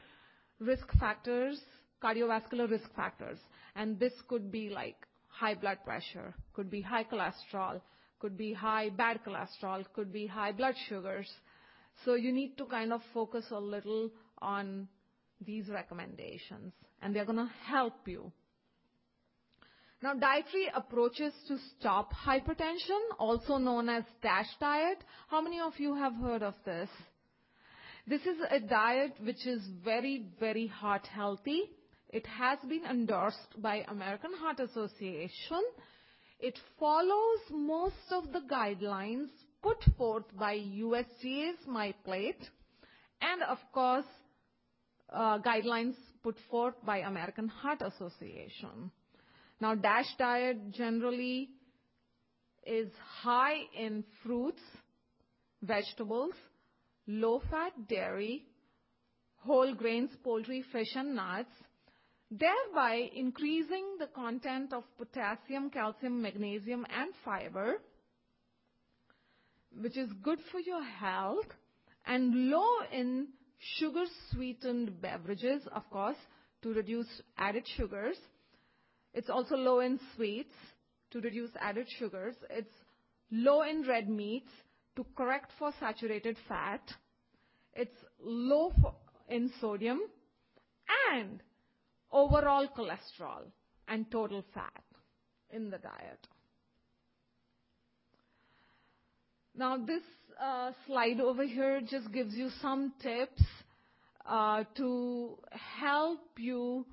risk 0.59 0.87
factors, 0.99 1.59
cardiovascular 2.03 2.69
risk 2.69 2.93
factors. 2.95 3.39
And 3.75 3.99
this 3.99 4.13
could 4.27 4.51
be 4.51 4.69
like 4.69 4.97
high 5.27 5.55
blood 5.55 5.77
pressure, 5.85 6.33
could 6.53 6.69
be 6.69 6.81
high 6.81 7.03
cholesterol, 7.03 7.81
could 8.19 8.37
be 8.37 8.53
high 8.53 8.89
bad 8.89 9.19
cholesterol, 9.25 9.85
could 9.93 10.11
be 10.11 10.27
high 10.27 10.51
blood 10.51 10.75
sugars. 10.89 11.29
So 12.03 12.15
you 12.15 12.31
need 12.31 12.57
to 12.57 12.65
kind 12.65 12.91
of 12.91 13.01
focus 13.13 13.45
a 13.51 13.59
little 13.59 14.09
on 14.39 14.87
these 15.45 15.69
recommendations, 15.69 16.73
and 17.01 17.15
they're 17.15 17.25
going 17.25 17.37
to 17.37 17.51
help 17.65 18.07
you. 18.07 18.31
Now, 20.01 20.13
dietary 20.13 20.67
approaches 20.75 21.33
to 21.47 21.57
stop 21.79 22.13
hypertension, 22.13 22.99
also 23.17 23.57
known 23.57 23.89
as 23.89 24.03
DASH 24.21 24.49
diet. 24.59 24.99
How 25.27 25.41
many 25.41 25.59
of 25.59 25.73
you 25.79 25.95
have 25.95 26.13
heard 26.13 26.43
of 26.43 26.53
this? 26.65 26.89
This 28.05 28.21
is 28.21 28.37
a 28.51 28.59
diet 28.59 29.13
which 29.23 29.47
is 29.47 29.61
very, 29.83 30.27
very 30.39 30.67
heart 30.67 31.07
healthy. 31.07 31.63
It 32.09 32.27
has 32.27 32.59
been 32.69 32.85
endorsed 32.85 33.59
by 33.59 33.85
American 33.87 34.33
Heart 34.33 34.59
Association. 34.59 35.63
It 36.39 36.59
follows 36.79 37.39
most 37.49 37.95
of 38.11 38.31
the 38.31 38.41
guidelines 38.41 39.29
put 39.63 39.83
forth 39.97 40.25
by 40.37 40.57
USDA's 40.57 41.65
MyPlate, 41.67 42.47
and 43.19 43.41
of 43.49 43.57
course, 43.73 44.05
uh, 45.11 45.39
guidelines 45.39 45.95
put 46.21 46.37
forth 46.51 46.75
by 46.85 46.99
American 46.99 47.47
Heart 47.47 47.81
Association. 47.81 48.91
Now, 49.59 49.73
DASH 49.73 50.15
diet 50.19 50.71
generally 50.71 51.49
is 52.65 52.89
high 53.21 53.61
in 53.75 54.03
fruits, 54.23 54.61
vegetables, 55.63 56.33
low-fat 57.07 57.87
dairy, 57.87 58.45
whole 59.37 59.73
grains, 59.73 60.11
poultry, 60.23 60.63
fish, 60.71 60.93
and 60.95 61.15
nuts, 61.15 61.49
thereby 62.29 63.09
increasing 63.15 63.95
the 63.99 64.07
content 64.07 64.73
of 64.73 64.83
potassium, 64.97 65.69
calcium, 65.69 66.21
magnesium, 66.21 66.85
and 66.89 67.13
fiber, 67.25 67.81
which 69.81 69.97
is 69.97 70.09
good 70.21 70.39
for 70.51 70.59
your 70.59 70.83
health, 70.83 71.45
and 72.05 72.49
low 72.49 72.67
in 72.91 73.27
sugar-sweetened 73.77 75.01
beverages, 75.01 75.63
of 75.73 75.89
course, 75.89 76.17
to 76.61 76.73
reduce 76.73 77.07
added 77.37 77.65
sugars. 77.75 78.17
It's 79.13 79.29
also 79.29 79.55
low 79.55 79.79
in 79.79 79.99
sweets 80.15 80.53
to 81.11 81.21
reduce 81.21 81.51
added 81.59 81.87
sugars. 81.97 82.35
It's 82.49 82.73
low 83.31 83.63
in 83.63 83.87
red 83.87 84.09
meats 84.09 84.51
to 84.95 85.05
correct 85.15 85.51
for 85.57 85.71
saturated 85.79 86.37
fat. 86.47 86.81
It's 87.73 87.95
low 88.19 88.73
in 89.29 89.51
sodium 89.61 90.01
and 91.11 91.41
overall 92.11 92.67
cholesterol 92.67 93.43
and 93.87 94.09
total 94.11 94.43
fat 94.53 94.83
in 95.51 95.69
the 95.69 95.77
diet. 95.77 96.27
Now, 99.55 99.77
this 99.77 100.03
uh, 100.41 100.71
slide 100.85 101.19
over 101.19 101.43
here 101.43 101.81
just 101.81 102.11
gives 102.11 102.35
you 102.35 102.49
some 102.61 102.93
tips 103.01 103.41
uh, 104.25 104.63
to 104.75 105.37
help 105.79 106.19
you 106.37 106.85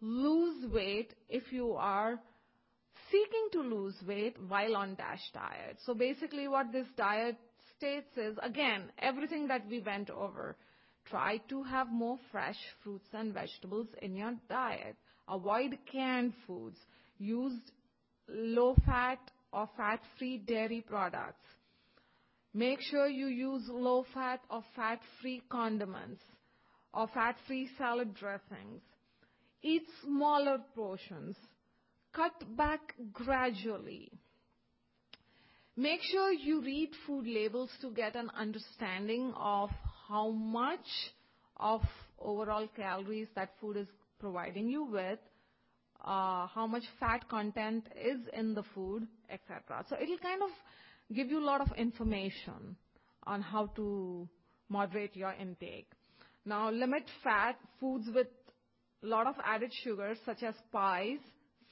lose 0.00 0.70
weight 0.72 1.14
if 1.28 1.52
you 1.52 1.72
are 1.72 2.20
seeking 3.10 3.48
to 3.52 3.60
lose 3.60 3.94
weight 4.06 4.36
while 4.48 4.76
on 4.76 4.94
DASH 4.94 5.30
diet. 5.32 5.78
So 5.84 5.94
basically 5.94 6.48
what 6.48 6.72
this 6.72 6.86
diet 6.96 7.36
states 7.76 8.16
is, 8.16 8.36
again, 8.42 8.90
everything 8.98 9.48
that 9.48 9.66
we 9.68 9.80
went 9.80 10.10
over. 10.10 10.56
Try 11.08 11.38
to 11.48 11.62
have 11.62 11.88
more 11.88 12.18
fresh 12.30 12.58
fruits 12.82 13.08
and 13.14 13.32
vegetables 13.32 13.88
in 14.02 14.14
your 14.14 14.34
diet. 14.48 14.96
Avoid 15.28 15.78
canned 15.90 16.34
foods. 16.46 16.76
Use 17.18 17.58
low-fat 18.28 19.18
or 19.52 19.68
fat-free 19.76 20.38
dairy 20.46 20.84
products. 20.86 21.46
Make 22.52 22.80
sure 22.82 23.06
you 23.08 23.26
use 23.26 23.62
low-fat 23.68 24.40
or 24.50 24.62
fat-free 24.76 25.42
condiments 25.48 26.22
or 26.92 27.08
fat-free 27.08 27.70
salad 27.78 28.14
dressings. 28.14 28.82
Eat 29.62 29.82
smaller 30.04 30.58
portions. 30.74 31.36
Cut 32.12 32.56
back 32.56 32.94
gradually. 33.12 34.10
Make 35.76 36.00
sure 36.02 36.32
you 36.32 36.60
read 36.60 36.90
food 37.06 37.26
labels 37.26 37.70
to 37.80 37.90
get 37.90 38.16
an 38.16 38.30
understanding 38.36 39.32
of 39.36 39.70
how 40.08 40.30
much 40.30 40.86
of 41.56 41.82
overall 42.18 42.66
calories 42.74 43.28
that 43.36 43.50
food 43.60 43.76
is 43.76 43.86
providing 44.18 44.68
you 44.68 44.84
with, 44.84 45.18
uh, 46.04 46.46
how 46.46 46.66
much 46.66 46.82
fat 46.98 47.28
content 47.28 47.86
is 47.96 48.18
in 48.32 48.54
the 48.54 48.64
food, 48.74 49.06
etc. 49.30 49.84
So 49.88 49.96
it'll 50.00 50.18
kind 50.18 50.42
of 50.42 50.50
give 51.14 51.28
you 51.28 51.38
a 51.38 51.46
lot 51.46 51.60
of 51.60 51.68
information 51.76 52.76
on 53.24 53.42
how 53.42 53.66
to 53.76 54.28
moderate 54.68 55.14
your 55.16 55.32
intake. 55.32 55.90
Now, 56.44 56.70
limit 56.70 57.04
fat 57.22 57.56
foods 57.78 58.08
with 58.14 58.28
lot 59.06 59.26
of 59.26 59.34
added 59.44 59.72
sugars 59.84 60.18
such 60.24 60.42
as 60.42 60.54
pies, 60.72 61.18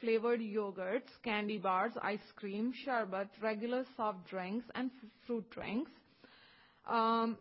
flavored 0.01 0.41
yogurts, 0.41 1.09
candy 1.23 1.59
bars, 1.59 1.93
ice 2.03 2.19
cream, 2.37 2.73
sherbet, 2.85 3.29
regular 3.43 3.85
soft 3.97 4.29
drinks, 4.29 4.67
and 4.75 4.91
fruit 5.27 5.49
drinks. 5.51 5.91
Um, 6.89 7.37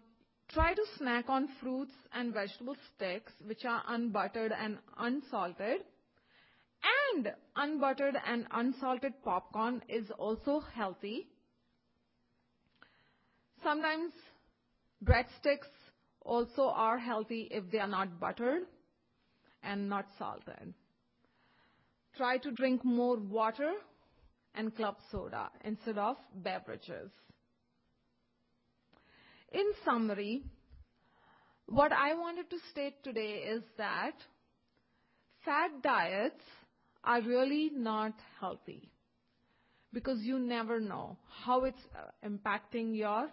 try 0.49 0.73
to 0.73 0.83
snack 0.97 1.25
on 1.29 1.47
fruits 1.61 1.93
and 2.13 2.33
vegetable 2.33 2.75
sticks 2.95 3.33
which 3.45 3.65
are 3.65 3.83
unbuttered 3.87 4.51
and 4.51 4.77
unsalted. 4.97 5.81
And 7.13 7.31
unbuttered 7.55 8.15
and 8.27 8.47
unsalted 8.51 9.13
popcorn 9.23 9.81
is 9.89 10.09
also 10.17 10.61
healthy 10.73 11.27
Sometimes 13.65 14.13
breadsticks 15.03 15.73
also 16.21 16.67
are 16.67 16.99
healthy 16.99 17.47
if 17.49 17.63
they 17.71 17.79
are 17.79 17.87
not 17.87 18.19
buttered 18.19 18.61
and 19.65 19.89
not 19.89 20.05
salted. 20.17 20.73
Try 22.15 22.37
to 22.37 22.51
drink 22.51 22.85
more 22.85 23.17
water 23.17 23.71
and 24.53 24.75
club 24.75 24.95
soda 25.11 25.49
instead 25.63 25.97
of 25.97 26.15
beverages. 26.35 27.11
In 29.51 29.65
summary, 29.83 30.43
what 31.67 31.91
I 31.91 32.13
wanted 32.13 32.49
to 32.49 32.57
state 32.71 33.03
today 33.03 33.43
is 33.49 33.63
that 33.77 34.13
fad 35.43 35.71
diets 35.81 36.41
are 37.03 37.21
really 37.21 37.71
not 37.73 38.13
healthy 38.39 38.89
because 39.93 40.19
you 40.21 40.39
never 40.39 40.79
know 40.79 41.17
how 41.45 41.63
it's 41.63 41.79
uh, 41.95 42.27
impacting 42.27 42.95
your 42.95 43.29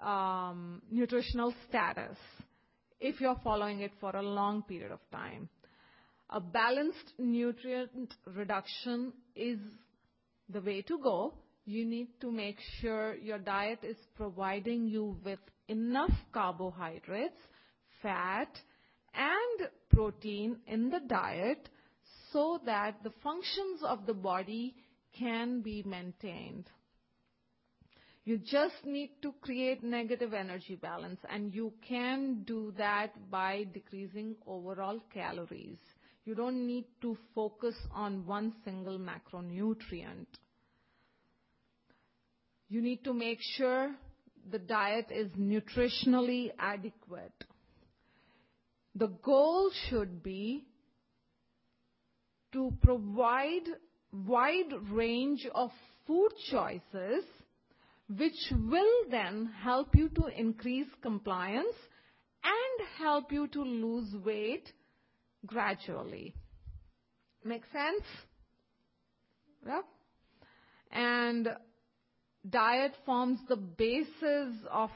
um, 0.00 0.80
nutritional 0.90 1.52
status 1.68 2.16
if 3.00 3.20
you're 3.20 3.40
following 3.42 3.80
it 3.80 3.92
for 4.00 4.14
a 4.16 4.22
long 4.22 4.62
period 4.62 4.92
of 4.92 5.00
time. 5.10 5.48
A 6.30 6.40
balanced 6.40 7.14
nutrient 7.18 8.14
reduction 8.26 9.12
is 9.34 9.58
the 10.48 10.60
way 10.60 10.82
to 10.82 10.98
go. 10.98 11.34
You 11.64 11.84
need 11.86 12.08
to 12.20 12.30
make 12.30 12.58
sure 12.80 13.14
your 13.16 13.38
diet 13.38 13.80
is 13.82 13.96
providing 14.16 14.86
you 14.86 15.16
with 15.24 15.38
enough 15.68 16.12
carbohydrates, 16.32 17.38
fat, 18.02 18.48
and 19.14 19.68
protein 19.90 20.56
in 20.66 20.90
the 20.90 21.00
diet 21.00 21.68
so 22.32 22.60
that 22.66 23.02
the 23.02 23.12
functions 23.22 23.82
of 23.82 24.06
the 24.06 24.14
body 24.14 24.74
can 25.18 25.60
be 25.60 25.82
maintained. 25.82 26.68
You 28.28 28.36
just 28.36 28.84
need 28.84 29.12
to 29.22 29.32
create 29.40 29.82
negative 29.82 30.34
energy 30.34 30.74
balance, 30.74 31.18
and 31.30 31.54
you 31.54 31.72
can 31.88 32.42
do 32.46 32.74
that 32.76 33.30
by 33.30 33.64
decreasing 33.72 34.36
overall 34.46 35.00
calories. 35.14 35.78
You 36.26 36.34
don't 36.34 36.66
need 36.66 36.84
to 37.00 37.16
focus 37.34 37.74
on 37.90 38.26
one 38.26 38.52
single 38.66 38.98
macronutrient. 38.98 40.26
You 42.68 42.82
need 42.82 43.02
to 43.04 43.14
make 43.14 43.38
sure 43.40 43.94
the 44.50 44.58
diet 44.58 45.06
is 45.10 45.30
nutritionally 45.30 46.50
adequate. 46.58 47.44
The 48.94 49.06
goal 49.06 49.70
should 49.88 50.22
be 50.22 50.66
to 52.52 52.74
provide 52.82 53.70
wide 54.12 54.74
range 54.90 55.46
of 55.54 55.70
food 56.06 56.32
choices 56.50 57.24
which 58.08 58.52
will 58.52 59.10
then 59.10 59.50
help 59.62 59.94
you 59.94 60.08
to 60.10 60.26
increase 60.36 60.88
compliance 61.02 61.74
and 62.42 62.88
help 62.98 63.30
you 63.30 63.46
to 63.48 63.62
lose 63.62 64.14
weight 64.24 64.72
gradually. 65.46 66.34
Make 67.44 67.64
sense? 67.72 68.04
Yep. 69.66 69.84
And 70.90 71.48
diet 72.48 72.94
forms 73.04 73.40
the 73.48 73.56
basis 73.56 74.54
of 74.70 74.90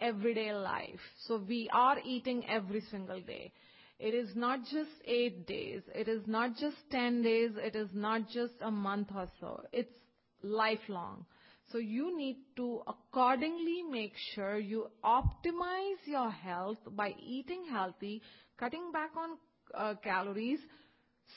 everyday 0.00 0.52
life. 0.52 1.00
So 1.26 1.42
we 1.48 1.70
are 1.72 1.96
eating 2.04 2.44
every 2.48 2.82
single 2.90 3.20
day. 3.20 3.52
It 3.98 4.12
is 4.12 4.34
not 4.34 4.60
just 4.70 4.90
eight 5.06 5.46
days. 5.46 5.82
It 5.94 6.08
is 6.08 6.22
not 6.26 6.56
just 6.56 6.76
10 6.90 7.22
days. 7.22 7.52
It 7.56 7.76
is 7.76 7.88
not 7.94 8.28
just 8.28 8.54
a 8.60 8.70
month 8.70 9.08
or 9.14 9.28
so. 9.40 9.62
It's 9.72 9.96
lifelong. 10.42 11.24
So 11.72 11.78
you 11.78 12.16
need 12.16 12.36
to 12.56 12.82
accordingly 12.86 13.82
make 13.90 14.14
sure 14.34 14.58
you 14.58 14.86
optimize 15.04 16.06
your 16.06 16.30
health 16.30 16.78
by 16.92 17.14
eating 17.18 17.64
healthy, 17.70 18.22
cutting 18.58 18.92
back 18.92 19.10
on 19.16 19.38
uh, 19.74 19.94
calories 20.02 20.60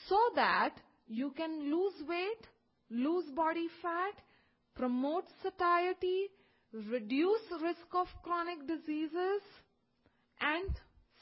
so 0.08 0.18
that 0.36 0.74
you 1.06 1.30
can 1.30 1.70
lose 1.70 1.94
weight, 2.08 2.46
lose 2.90 3.24
body 3.34 3.68
fat, 3.82 4.14
promote 4.74 5.24
satiety, 5.42 6.26
reduce 6.72 7.40
risk 7.62 7.86
of 7.94 8.06
chronic 8.22 8.66
diseases, 8.66 9.42
and 10.40 10.70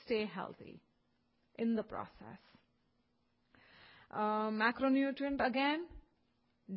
stay 0.04 0.26
healthy 0.26 0.80
in 1.59 1.74
the 1.74 1.82
process. 1.82 2.40
Uh, 4.12 4.50
macronutrient 4.50 5.44
again 5.44 5.86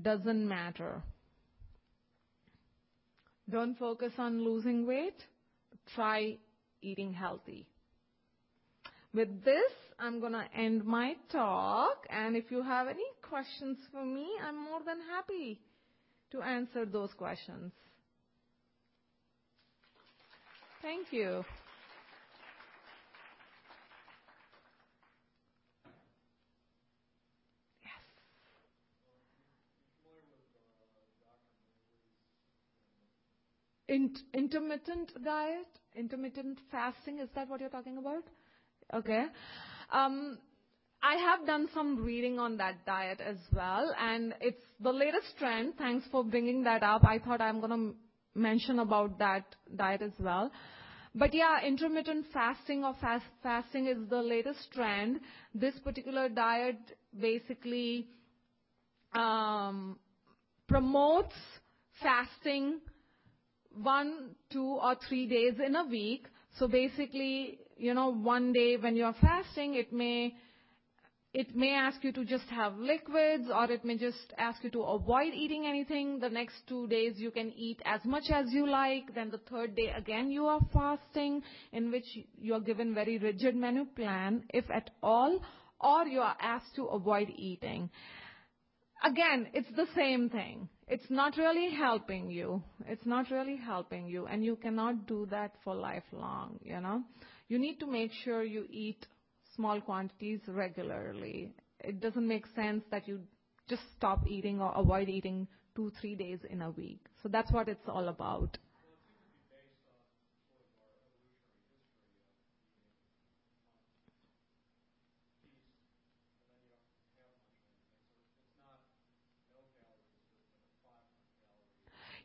doesn't 0.02 0.48
matter. 0.48 1.04
Don't 3.50 3.78
focus 3.78 4.14
on 4.18 4.44
losing 4.44 4.86
weight. 4.86 5.16
Try 5.96 6.38
eating 6.82 7.14
healthy. 7.14 7.66
With 9.14 9.44
this, 9.44 9.72
I'm 10.00 10.20
going 10.20 10.34
to 10.34 10.46
end 10.56 10.86
my 10.86 11.16
talk. 11.32 12.06
And 12.10 12.36
if 12.36 12.46
you 12.52 12.62
have 12.62 12.88
any 12.88 13.06
questions 13.28 13.78
for 13.92 14.06
me, 14.06 14.28
I'm 14.48 14.64
more 14.64 14.80
than 14.86 14.98
happy 15.10 15.60
to 16.32 16.42
answer 16.42 16.86
those 16.86 17.12
questions. 17.18 17.72
Thank 20.82 21.08
you. 21.12 21.44
Intermittent 34.34 35.12
diet, 35.24 35.68
intermittent 35.96 36.60
fasting, 36.72 37.20
is 37.20 37.30
that 37.36 37.50
what 37.50 37.60
you're 37.60 37.70
talking 37.70 37.98
about? 37.98 38.24
Okay. 38.94 39.26
Um, 39.92 40.38
I 41.02 41.16
have 41.16 41.46
done 41.48 41.68
some 41.74 42.04
reading 42.04 42.40
on 42.40 42.58
that 42.58 42.86
diet 42.86 43.22
as 43.26 43.38
well, 43.54 43.94
and 44.00 44.34
it's 44.42 44.62
the 44.82 44.92
latest 44.92 45.38
trend. 45.38 45.74
Thanks 45.78 46.06
for 46.12 46.24
bringing 46.24 46.64
that 46.64 46.84
up. 46.84 47.04
I 47.06 47.20
thought 47.20 47.42
I'm 47.42 47.60
going 47.60 47.72
to 47.72 47.96
mention 48.40 48.80
about 48.80 49.18
that 49.20 49.44
diet 49.76 50.02
as 50.02 50.12
well. 50.20 50.52
But 51.16 51.34
yeah, 51.34 51.60
intermittent 51.66 52.26
fasting 52.34 52.84
or 52.84 52.94
fast 53.02 53.26
fasting 53.42 53.88
is 53.88 53.98
the 54.10 54.22
latest 54.22 54.72
trend. 54.74 55.22
This 55.56 55.74
particular 55.80 56.30
diet 56.30 56.78
basically 57.20 58.08
um, 59.16 59.98
promotes 60.68 61.34
fasting 62.04 62.80
one, 63.84 64.36
two, 64.52 64.80
or 64.82 64.96
three 65.08 65.28
days 65.28 65.54
in 65.66 65.76
a 65.76 65.86
week. 65.86 66.28
So 66.58 66.68
basically, 66.68 67.60
you 67.78 67.94
know, 67.94 68.12
one 68.14 68.54
day 68.54 68.78
when 68.78 68.96
you're 68.96 69.16
fasting, 69.22 69.76
it 69.76 69.94
may 69.94 70.34
it 71.32 71.56
may 71.56 71.74
ask 71.74 72.04
you 72.04 72.12
to 72.12 72.26
just 72.26 72.46
have 72.50 72.76
liquids 72.78 73.50
or 73.54 73.72
it 73.72 73.86
may 73.86 73.98
just 73.98 74.34
ask 74.40 74.64
you 74.64 74.72
to 74.72 74.82
avoid 74.82 75.32
eating 75.34 75.68
anything. 75.68 76.20
The 76.20 76.30
next 76.30 76.56
two 76.68 76.88
days 76.88 77.14
you 77.18 77.30
can 77.30 77.54
eat 77.56 77.80
as 77.86 78.04
much 78.04 78.32
as 78.34 78.48
you 78.52 78.68
like. 78.68 79.14
Then 79.14 79.30
the 79.30 79.38
third 79.38 79.76
day 79.76 79.94
again 79.96 80.32
you 80.32 80.48
are 80.48 80.60
fasting 80.74 81.44
in 81.72 81.92
which 81.92 82.06
you 82.40 82.56
are 82.56 82.60
given 82.60 82.96
very 82.96 83.20
rigid 83.20 83.56
menu 83.56 83.86
plan, 83.96 84.44
if 84.50 84.66
at 84.72 84.90
all, 85.04 85.40
or 85.80 86.08
you 86.08 86.20
are 86.20 86.36
asked 86.42 86.76
to 86.78 86.86
avoid 86.86 87.30
eating. 87.36 87.92
Again, 89.04 89.48
it's 89.54 89.70
the 89.76 89.88
same 89.96 90.30
thing. 90.30 90.68
It's 90.90 91.10
not 91.10 91.38
really 91.38 91.70
helping 91.70 92.32
you. 92.32 92.64
It's 92.88 93.06
not 93.06 93.30
really 93.30 93.56
helping 93.58 94.08
you 94.08 94.26
and 94.26 94.44
you 94.44 94.56
cannot 94.56 95.06
do 95.06 95.28
that 95.30 95.52
for 95.64 95.76
lifelong, 95.76 96.60
you 96.64 96.82
know. 96.82 97.04
You 97.48 97.60
need 97.60 97.80
to 97.80 97.86
make 97.88 98.12
sure 98.24 98.44
you 98.44 98.66
eat 98.72 99.06
small 99.56 99.80
quantities 99.82 100.40
regularly. 100.48 101.54
It 101.80 102.00
doesn't 102.02 102.28
make 102.28 102.46
sense 102.56 102.84
that 102.90 103.08
you 103.08 103.20
just 103.70 103.84
stop 103.96 104.26
eating 104.28 104.60
or 104.62 104.74
avoid 104.76 105.10
eating 105.10 105.48
two, 105.76 105.92
three 106.02 106.16
days 106.16 106.40
in 106.50 106.64
a 106.64 106.72
week. 106.72 107.06
So 107.22 107.30
that's 107.30 107.52
what 107.52 107.70
it's 107.70 107.88
all 107.88 108.08
about. 108.08 108.58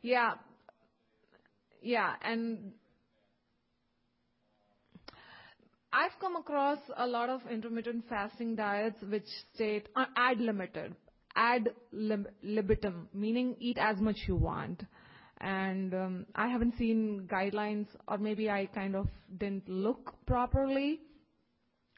Yeah. 0.05 0.33
Yeah, 1.81 2.13
and 2.21 2.73
I've 5.91 6.11
come 6.21 6.35
across 6.35 6.77
a 6.95 7.07
lot 7.07 7.29
of 7.29 7.41
intermittent 7.49 8.05
fasting 8.07 8.55
diets 8.55 8.97
which 9.09 9.25
state 9.55 9.89
uh, 9.95 10.05
ad 10.15 10.39
limited, 10.39 10.95
ad 11.35 11.69
libitum, 11.91 13.09
meaning 13.15 13.55
eat 13.59 13.79
as 13.79 13.99
much 13.99 14.17
you 14.27 14.35
want. 14.35 14.83
And 15.41 15.91
um, 15.95 16.25
I 16.35 16.49
haven't 16.49 16.77
seen 16.77 17.27
guidelines, 17.27 17.87
or 18.07 18.19
maybe 18.19 18.47
I 18.47 18.67
kind 18.67 18.95
of 18.95 19.07
didn't 19.39 19.67
look 19.67 20.13
properly. 20.27 20.99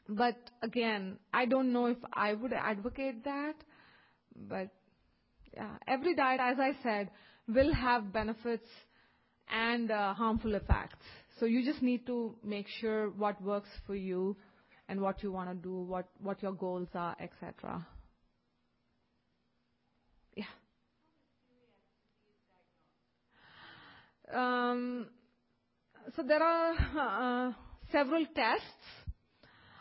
But 0.08 0.38
again, 0.62 1.18
I 1.34 1.44
don't 1.44 1.74
know 1.74 1.86
if 1.86 1.98
I 2.14 2.32
would 2.32 2.54
advocate 2.54 3.22
that. 3.24 3.56
But 4.34 4.70
yeah, 5.54 5.76
every 5.86 6.14
diet, 6.14 6.40
as 6.42 6.56
I 6.58 6.72
said, 6.82 7.10
will 7.48 7.72
have 7.72 8.12
benefits 8.12 8.68
and 9.50 9.90
uh, 9.90 10.14
harmful 10.14 10.54
effects. 10.54 11.04
So 11.40 11.46
you 11.46 11.64
just 11.64 11.82
need 11.82 12.06
to 12.06 12.34
make 12.44 12.66
sure 12.80 13.10
what 13.10 13.40
works 13.42 13.68
for 13.86 13.94
you 13.94 14.36
and 14.88 15.00
what 15.00 15.22
you 15.22 15.32
want 15.32 15.50
to 15.50 15.54
do, 15.54 15.80
what, 15.80 16.08
what 16.20 16.42
your 16.42 16.52
goals 16.52 16.88
are, 16.94 17.16
etc. 17.20 17.86
Yeah. 20.34 20.44
Um, 24.34 25.06
so 26.16 26.22
there 26.22 26.42
are 26.42 27.48
uh, 27.48 27.52
several 27.92 28.24
tests. 28.34 28.64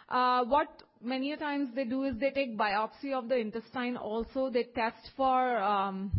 Uh, 0.10 0.46
what 0.46 0.68
many 1.02 1.36
times 1.36 1.70
they 1.76 1.86
do 1.86 2.04
is 2.04 2.16
they 2.20 2.32
take 2.32 2.58
biopsy 2.58 3.14
of 3.14 3.28
the 3.30 3.38
intestine 3.38 3.98
also. 3.98 4.50
They 4.50 4.64
test 4.64 5.10
for 5.16 5.58
um, 5.58 6.12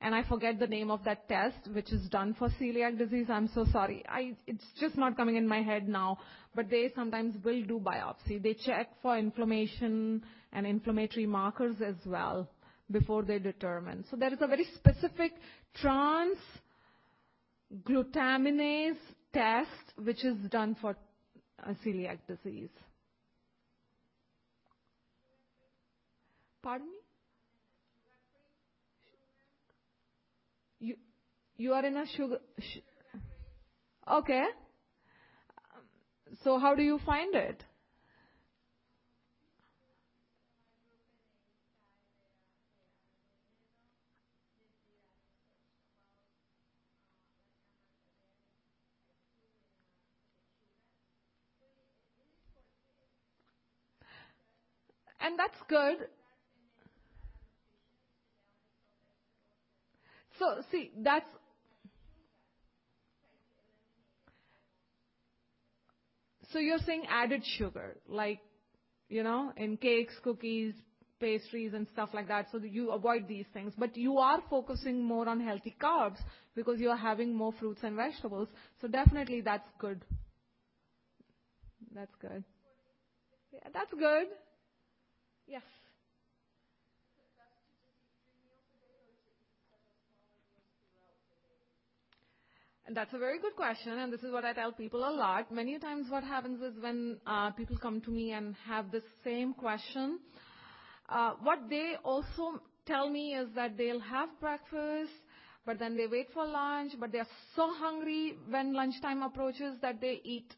and 0.00 0.14
I 0.14 0.22
forget 0.24 0.58
the 0.58 0.66
name 0.66 0.90
of 0.90 1.02
that 1.04 1.28
test, 1.28 1.56
which 1.72 1.92
is 1.92 2.08
done 2.08 2.34
for 2.34 2.48
celiac 2.60 2.98
disease. 2.98 3.26
I'm 3.30 3.48
so 3.54 3.64
sorry. 3.72 4.04
I, 4.08 4.34
it's 4.46 4.64
just 4.78 4.96
not 4.96 5.16
coming 5.16 5.36
in 5.36 5.48
my 5.48 5.62
head 5.62 5.88
now. 5.88 6.18
But 6.54 6.70
they 6.70 6.90
sometimes 6.94 7.34
will 7.44 7.62
do 7.64 7.80
biopsy. 7.80 8.42
They 8.42 8.54
check 8.54 8.90
for 9.02 9.16
inflammation 9.18 10.22
and 10.52 10.66
inflammatory 10.66 11.26
markers 11.26 11.76
as 11.84 11.96
well 12.04 12.48
before 12.90 13.22
they 13.22 13.38
determine. 13.38 14.04
So 14.10 14.16
there 14.16 14.32
is 14.32 14.38
a 14.40 14.46
very 14.46 14.66
specific 14.74 15.32
trans 15.74 16.38
glutaminase 17.84 18.96
test 19.32 19.70
which 20.02 20.24
is 20.24 20.36
done 20.50 20.76
for 20.80 20.96
uh, 21.66 21.72
celiac 21.84 22.18
disease. 22.28 22.70
Pardon 26.62 26.88
me? 26.88 26.95
You 31.56 31.72
are 31.74 31.84
in 31.84 31.96
a 31.96 32.06
sugar. 32.16 32.38
Sh- 32.60 32.78
okay. 34.10 34.44
So 36.44 36.58
how 36.58 36.74
do 36.74 36.82
you 36.82 36.98
find 37.06 37.34
it? 37.34 37.62
And 55.20 55.38
that's 55.38 55.58
good. 55.68 56.08
So 60.38 60.62
see, 60.70 60.92
that's 61.02 61.26
you're 66.58 66.78
saying 66.78 67.04
added 67.10 67.42
sugar, 67.58 67.96
like, 68.08 68.40
you 69.08 69.22
know, 69.22 69.52
in 69.56 69.76
cakes, 69.76 70.14
cookies, 70.22 70.74
pastries 71.20 71.72
and 71.74 71.86
stuff 71.92 72.10
like 72.12 72.28
that, 72.28 72.46
so 72.52 72.58
you 72.58 72.90
avoid 72.90 73.26
these 73.28 73.46
things. 73.52 73.72
But 73.76 73.96
you 73.96 74.18
are 74.18 74.42
focusing 74.50 75.02
more 75.02 75.28
on 75.28 75.40
healthy 75.40 75.74
carbs 75.82 76.18
because 76.54 76.80
you 76.80 76.90
are 76.90 76.96
having 76.96 77.34
more 77.34 77.52
fruits 77.58 77.80
and 77.82 77.96
vegetables. 77.96 78.48
So 78.80 78.88
definitely 78.88 79.40
that's 79.40 79.68
good. 79.78 80.04
That's 81.94 82.14
good. 82.20 82.44
Yeah, 83.52 83.68
that's 83.72 83.92
good. 83.92 84.26
Yes. 85.46 85.62
That's 92.88 93.12
a 93.12 93.18
very 93.18 93.40
good 93.40 93.56
question, 93.56 93.98
and 93.98 94.12
this 94.12 94.22
is 94.22 94.32
what 94.32 94.44
I 94.44 94.52
tell 94.52 94.70
people 94.70 95.00
a 95.00 95.10
lot. 95.10 95.50
Many 95.50 95.76
times 95.80 96.06
what 96.08 96.22
happens 96.22 96.62
is 96.62 96.80
when 96.80 97.16
uh, 97.26 97.50
people 97.50 97.76
come 97.76 98.00
to 98.02 98.10
me 98.12 98.30
and 98.30 98.54
have 98.64 98.92
this 98.92 99.02
same 99.24 99.54
question, 99.54 100.20
uh, 101.08 101.32
what 101.42 101.68
they 101.68 101.94
also 102.04 102.60
tell 102.86 103.10
me 103.10 103.34
is 103.34 103.48
that 103.56 103.76
they'll 103.76 103.98
have 103.98 104.28
breakfast, 104.40 105.10
but 105.64 105.80
then 105.80 105.96
they 105.96 106.06
wait 106.06 106.28
for 106.32 106.46
lunch, 106.46 106.92
but 107.00 107.10
they're 107.10 107.26
so 107.56 107.72
hungry 107.74 108.38
when 108.48 108.72
lunchtime 108.72 109.22
approaches 109.22 109.74
that 109.82 110.00
they 110.00 110.20
eat 110.22 110.54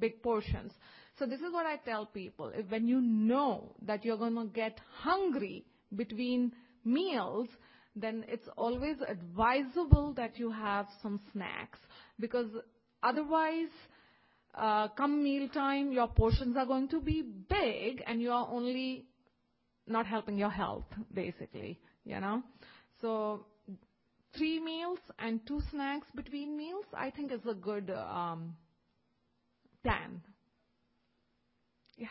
big 0.00 0.20
portions. 0.20 0.72
So 1.16 1.26
this 1.26 1.40
is 1.40 1.52
what 1.52 1.64
I 1.64 1.76
tell 1.76 2.06
people. 2.06 2.50
If 2.52 2.68
when 2.72 2.88
you 2.88 3.00
know 3.00 3.76
that 3.86 4.04
you're 4.04 4.18
going 4.18 4.34
to 4.34 4.46
get 4.46 4.80
hungry 4.96 5.64
between 5.94 6.52
meals, 6.84 7.48
then 8.00 8.24
it's 8.28 8.48
always 8.56 8.96
advisable 9.06 10.12
that 10.14 10.38
you 10.38 10.50
have 10.50 10.86
some 11.02 11.20
snacks 11.32 11.78
because 12.20 12.46
otherwise, 13.02 13.68
uh, 14.54 14.88
come 14.88 15.22
meal 15.22 15.48
time, 15.48 15.92
your 15.92 16.08
portions 16.08 16.56
are 16.56 16.66
going 16.66 16.88
to 16.88 17.00
be 17.00 17.22
big 17.22 18.02
and 18.06 18.20
you 18.20 18.30
are 18.30 18.48
only 18.50 19.06
not 19.86 20.06
helping 20.06 20.36
your 20.36 20.50
health, 20.50 20.84
basically, 21.14 21.78
you 22.04 22.20
know. 22.20 22.42
So 23.00 23.46
three 24.36 24.60
meals 24.60 24.98
and 25.18 25.40
two 25.46 25.60
snacks 25.70 26.06
between 26.14 26.56
meals, 26.56 26.84
I 26.94 27.10
think 27.10 27.32
is 27.32 27.40
a 27.48 27.54
good 27.54 27.90
um, 27.90 28.56
plan. 29.82 30.20
Yes. 31.96 32.10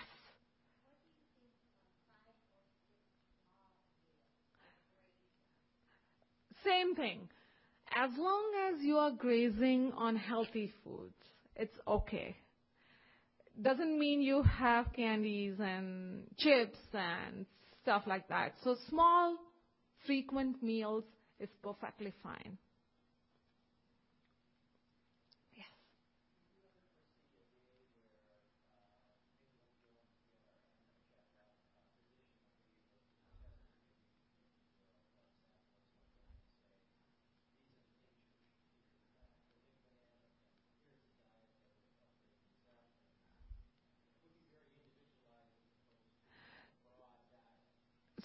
Same 6.68 6.96
thing. 6.96 7.30
As 7.96 8.10
long 8.18 8.44
as 8.70 8.84
you 8.84 8.98
are 8.98 9.12
grazing 9.12 9.94
on 9.96 10.16
healthy 10.16 10.74
foods, 10.84 11.16
it's 11.56 11.78
okay. 11.88 12.36
Doesn't 13.62 13.98
mean 13.98 14.22
you 14.22 14.44
have 14.44 14.92
candies 14.94 15.56
and 15.60 16.24
chips 16.38 16.78
and 16.94 17.46
stuff 17.82 18.04
like 18.06 18.28
that. 18.28 18.54
So 18.64 18.76
small, 18.90 19.38
frequent 20.06 20.62
meals 20.62 21.06
is 21.40 21.50
perfectly 21.64 22.14
fine. 22.22 22.58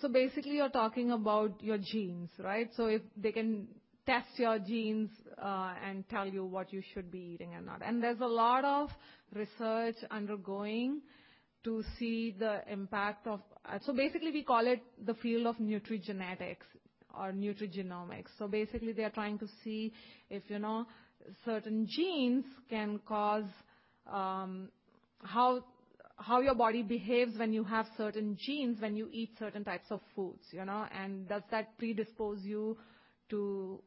So 0.02 0.08
basically, 0.08 0.56
you're 0.56 0.68
talking 0.68 1.12
about 1.12 1.62
your 1.62 1.78
genes, 1.78 2.30
right? 2.40 2.68
So 2.76 2.86
if 2.86 3.02
they 3.16 3.30
can 3.30 3.68
test 4.04 4.36
your 4.36 4.58
genes 4.58 5.10
uh, 5.40 5.74
and 5.86 6.06
tell 6.08 6.26
you 6.26 6.44
what 6.44 6.72
you 6.72 6.82
should 6.92 7.08
be 7.08 7.34
eating 7.34 7.54
and 7.54 7.64
not. 7.64 7.82
And 7.86 8.02
there's 8.02 8.20
a 8.20 8.26
lot 8.26 8.64
of 8.64 8.90
research 9.32 9.94
undergoing 10.10 11.02
to 11.62 11.84
see 12.00 12.34
the 12.36 12.62
impact 12.68 13.28
of. 13.28 13.42
Uh, 13.64 13.78
so 13.86 13.92
basically, 13.92 14.32
we 14.32 14.42
call 14.42 14.66
it 14.66 14.82
the 15.06 15.14
field 15.14 15.46
of 15.46 15.58
nutrigenetics 15.58 16.66
or 17.16 17.30
nutrigenomics. 17.30 18.30
So 18.40 18.48
basically, 18.48 18.90
they 18.90 19.04
are 19.04 19.10
trying 19.10 19.38
to 19.38 19.46
see 19.62 19.92
if 20.28 20.42
you 20.48 20.58
know 20.58 20.84
certain 21.44 21.86
genes 21.88 22.44
can 22.68 22.98
cause 23.06 23.48
um, 24.12 24.68
how 25.22 25.62
how 26.22 26.40
your 26.40 26.54
body 26.54 26.82
behaves 26.82 27.36
when 27.36 27.52
you 27.52 27.64
have 27.64 27.86
certain 27.96 28.36
genes 28.40 28.80
when 28.80 28.96
you 28.96 29.08
eat 29.12 29.30
certain 29.38 29.64
types 29.64 29.86
of 29.90 30.00
foods, 30.14 30.42
you 30.52 30.64
know, 30.64 30.86
and 30.96 31.28
does 31.28 31.42
that 31.50 31.76
predispose 31.78 32.38
you 32.42 32.76
to 33.30 33.82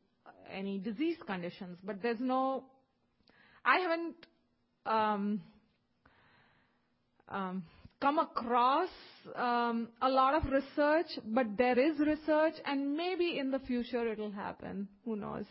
any 0.52 0.80
disease 0.80 1.18
conditions? 1.26 1.78
But 1.84 2.02
there's 2.02 2.20
no, 2.20 2.66
I 3.64 3.80
haven't 3.80 4.16
um, 4.86 5.42
um, 7.30 7.64
come 8.02 8.20
across 8.20 8.90
um, 9.36 9.90
a 10.02 10.10
lot 10.10 10.36
of 10.36 10.52
research, 10.52 11.08
but 11.26 11.58
there 11.58 11.80
is 11.80 11.98
research, 12.00 12.54
and 12.66 12.96
maybe 12.96 13.40
in 13.40 13.52
the 13.52 13.60
future 13.60 14.08
it'll 14.12 14.32
happen. 14.32 14.88
Who 15.06 15.16
knows? 15.16 15.46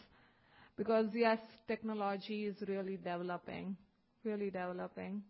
Because 0.77 1.07
yes, 1.15 1.39
technology 1.67 2.47
is 2.47 2.57
really 2.69 2.97
developing, 2.97 3.77
really 4.25 4.51
developing. 4.51 5.23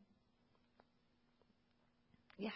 Yes. 2.38 2.54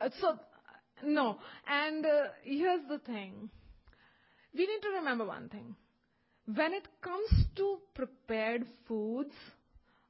Uh, 0.00 0.10
so, 0.20 0.38
no. 1.04 1.38
And 1.68 2.04
uh, 2.06 2.24
here's 2.44 2.86
the 2.88 2.98
thing. 3.00 3.50
We 4.54 4.66
need 4.66 4.82
to 4.82 4.90
remember 4.98 5.26
one 5.26 5.48
thing. 5.50 5.76
When 6.46 6.72
it 6.72 6.86
comes 7.02 7.46
to 7.56 7.78
prepared 7.94 8.66
foods, 8.86 9.34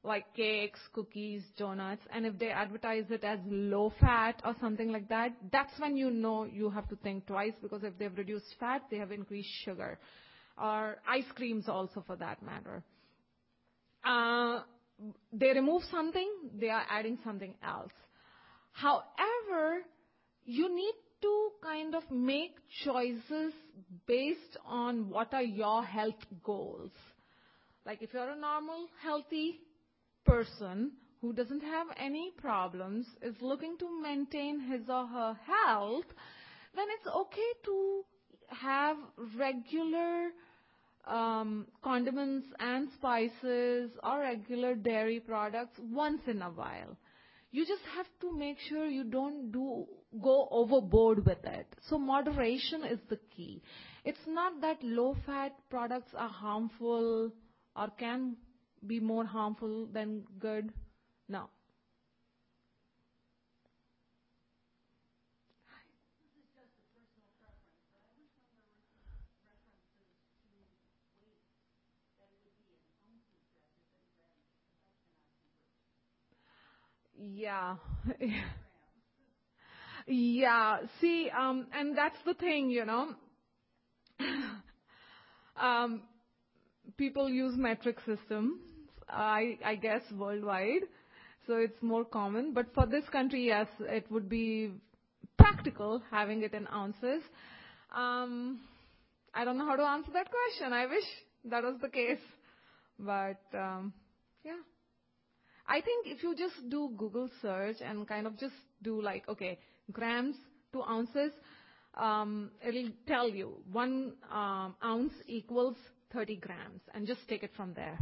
like 0.03 0.33
cakes, 0.35 0.79
cookies, 0.93 1.43
donuts, 1.57 2.01
and 2.13 2.25
if 2.25 2.37
they 2.37 2.49
advertise 2.49 3.05
it 3.09 3.23
as 3.23 3.39
low 3.47 3.91
fat 3.99 4.41
or 4.45 4.55
something 4.61 4.91
like 4.91 5.09
that, 5.09 5.31
that's 5.51 5.73
when 5.79 5.97
you 5.97 6.11
know 6.11 6.45
you 6.45 6.69
have 6.69 6.87
to 6.89 6.95
think 6.97 7.25
twice 7.25 7.53
because 7.61 7.83
if 7.83 7.97
they've 7.97 8.17
reduced 8.17 8.55
fat, 8.59 8.83
they 8.89 8.97
have 8.97 9.11
increased 9.11 9.49
sugar. 9.65 9.99
Or 10.57 10.97
ice 11.07 11.25
creams 11.35 11.67
also 11.67 12.03
for 12.05 12.15
that 12.17 12.41
matter. 12.41 12.83
Uh, 14.05 14.61
they 15.33 15.49
remove 15.49 15.83
something, 15.91 16.31
they 16.59 16.69
are 16.69 16.85
adding 16.89 17.17
something 17.23 17.53
else. 17.63 17.91
However, 18.71 19.81
you 20.45 20.73
need 20.73 20.93
to 21.21 21.49
kind 21.63 21.95
of 21.95 22.03
make 22.11 22.55
choices 22.83 23.53
based 24.07 24.57
on 24.65 25.09
what 25.09 25.33
are 25.33 25.43
your 25.43 25.83
health 25.83 26.23
goals. 26.43 26.91
Like 27.85 28.01
if 28.01 28.13
you're 28.13 28.29
a 28.29 28.35
normal, 28.35 28.87
healthy 29.01 29.59
person 30.25 30.91
who 31.21 31.33
doesn't 31.33 31.61
have 31.61 31.87
any 31.97 32.31
problems, 32.37 33.07
is 33.21 33.35
looking 33.41 33.77
to 33.79 34.01
maintain 34.01 34.59
his 34.59 34.81
or 34.87 35.07
her 35.07 35.37
health, 35.45 36.05
then 36.75 36.85
it's 36.97 37.07
okay 37.07 37.51
to 37.65 38.03
have 38.49 38.97
regular 39.37 40.29
um, 41.07 41.65
condiments 41.83 42.47
and 42.59 42.89
spices 42.97 43.91
or 44.03 44.19
regular 44.19 44.75
dairy 44.75 45.19
products 45.19 45.79
once 45.91 46.21
in 46.27 46.41
a 46.41 46.49
while. 46.49 46.97
You 47.51 47.65
just 47.65 47.83
have 47.95 48.07
to 48.21 48.37
make 48.37 48.57
sure 48.69 48.85
you 48.85 49.05
don't 49.05 49.51
do 49.51 49.85
go 50.21 50.47
overboard 50.51 51.25
with 51.25 51.43
it. 51.45 51.67
So 51.89 51.97
moderation 51.97 52.83
is 52.83 52.99
the 53.09 53.19
key. 53.35 53.61
It's 54.05 54.25
not 54.27 54.61
that 54.61 54.77
low 54.83 55.15
fat 55.25 55.53
products 55.69 56.11
are 56.15 56.29
harmful 56.29 57.31
or 57.75 57.87
can 57.99 58.37
be 58.85 58.99
more 58.99 59.25
harmful 59.25 59.87
than 59.87 60.23
good. 60.39 60.71
No. 61.27 61.49
Yeah. 77.17 77.75
Yeah. 80.07 80.79
See, 81.01 81.29
um, 81.37 81.67
and 81.73 81.97
that's 81.97 82.17
the 82.25 82.33
thing, 82.33 82.69
you 82.69 82.85
know. 82.85 83.15
Um, 85.59 86.03
people 86.97 87.29
use 87.29 87.53
metric 87.57 87.97
systems, 88.05 88.59
I, 89.09 89.57
I 89.65 89.75
guess 89.75 90.01
worldwide, 90.15 90.83
so 91.47 91.55
it's 91.55 91.81
more 91.81 92.05
common. 92.05 92.53
But 92.53 92.67
for 92.75 92.85
this 92.85 93.03
country, 93.11 93.47
yes, 93.47 93.67
it 93.79 94.05
would 94.11 94.29
be 94.29 94.71
practical 95.37 96.01
having 96.11 96.43
it 96.43 96.53
in 96.53 96.67
ounces. 96.71 97.23
Um, 97.95 98.59
I 99.33 99.45
don't 99.45 99.57
know 99.57 99.65
how 99.65 99.75
to 99.75 99.83
answer 99.83 100.11
that 100.13 100.27
question. 100.29 100.73
I 100.73 100.85
wish 100.85 101.05
that 101.45 101.63
was 101.63 101.75
the 101.81 101.89
case. 101.89 102.19
But 102.99 103.41
um, 103.53 103.93
yeah. 104.43 104.57
I 105.67 105.81
think 105.81 106.07
if 106.07 106.23
you 106.23 106.35
just 106.35 106.69
do 106.69 106.91
Google 106.97 107.29
search 107.41 107.77
and 107.81 108.07
kind 108.07 108.25
of 108.25 108.37
just 108.39 108.53
do 108.83 109.01
like, 109.01 109.27
okay, 109.27 109.59
grams 109.91 110.35
to 110.73 110.83
ounces, 110.83 111.31
um, 111.95 112.51
it'll 112.65 112.89
tell 113.07 113.29
you 113.29 113.53
one 113.71 114.13
um, 114.31 114.75
ounce 114.83 115.13
equals 115.27 115.75
30 116.13 116.37
grams, 116.37 116.81
and 116.93 117.07
just 117.07 117.27
take 117.27 117.43
it 117.43 117.51
from 117.55 117.73
there. 117.73 117.97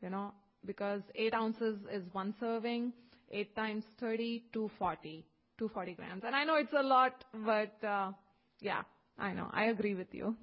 You 0.00 0.10
know, 0.10 0.32
because 0.64 1.02
eight 1.14 1.34
ounces 1.34 1.78
is 1.92 2.02
one 2.12 2.34
serving, 2.40 2.92
eight 3.30 3.54
times 3.56 3.84
30, 4.00 4.44
240, 4.52 5.24
240 5.58 5.94
grams. 5.94 6.22
And 6.24 6.34
I 6.36 6.44
know 6.44 6.56
it's 6.56 6.72
a 6.76 6.82
lot, 6.82 7.24
but 7.44 7.72
uh, 7.86 8.12
yeah, 8.60 8.82
I 9.18 9.32
know. 9.32 9.48
I 9.52 9.64
agree 9.66 9.94
with 9.94 10.12
you. 10.12 10.36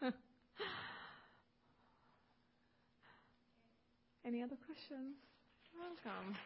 Any 4.24 4.42
other 4.42 4.56
questions? 4.66 5.16
Welcome. 5.78 6.36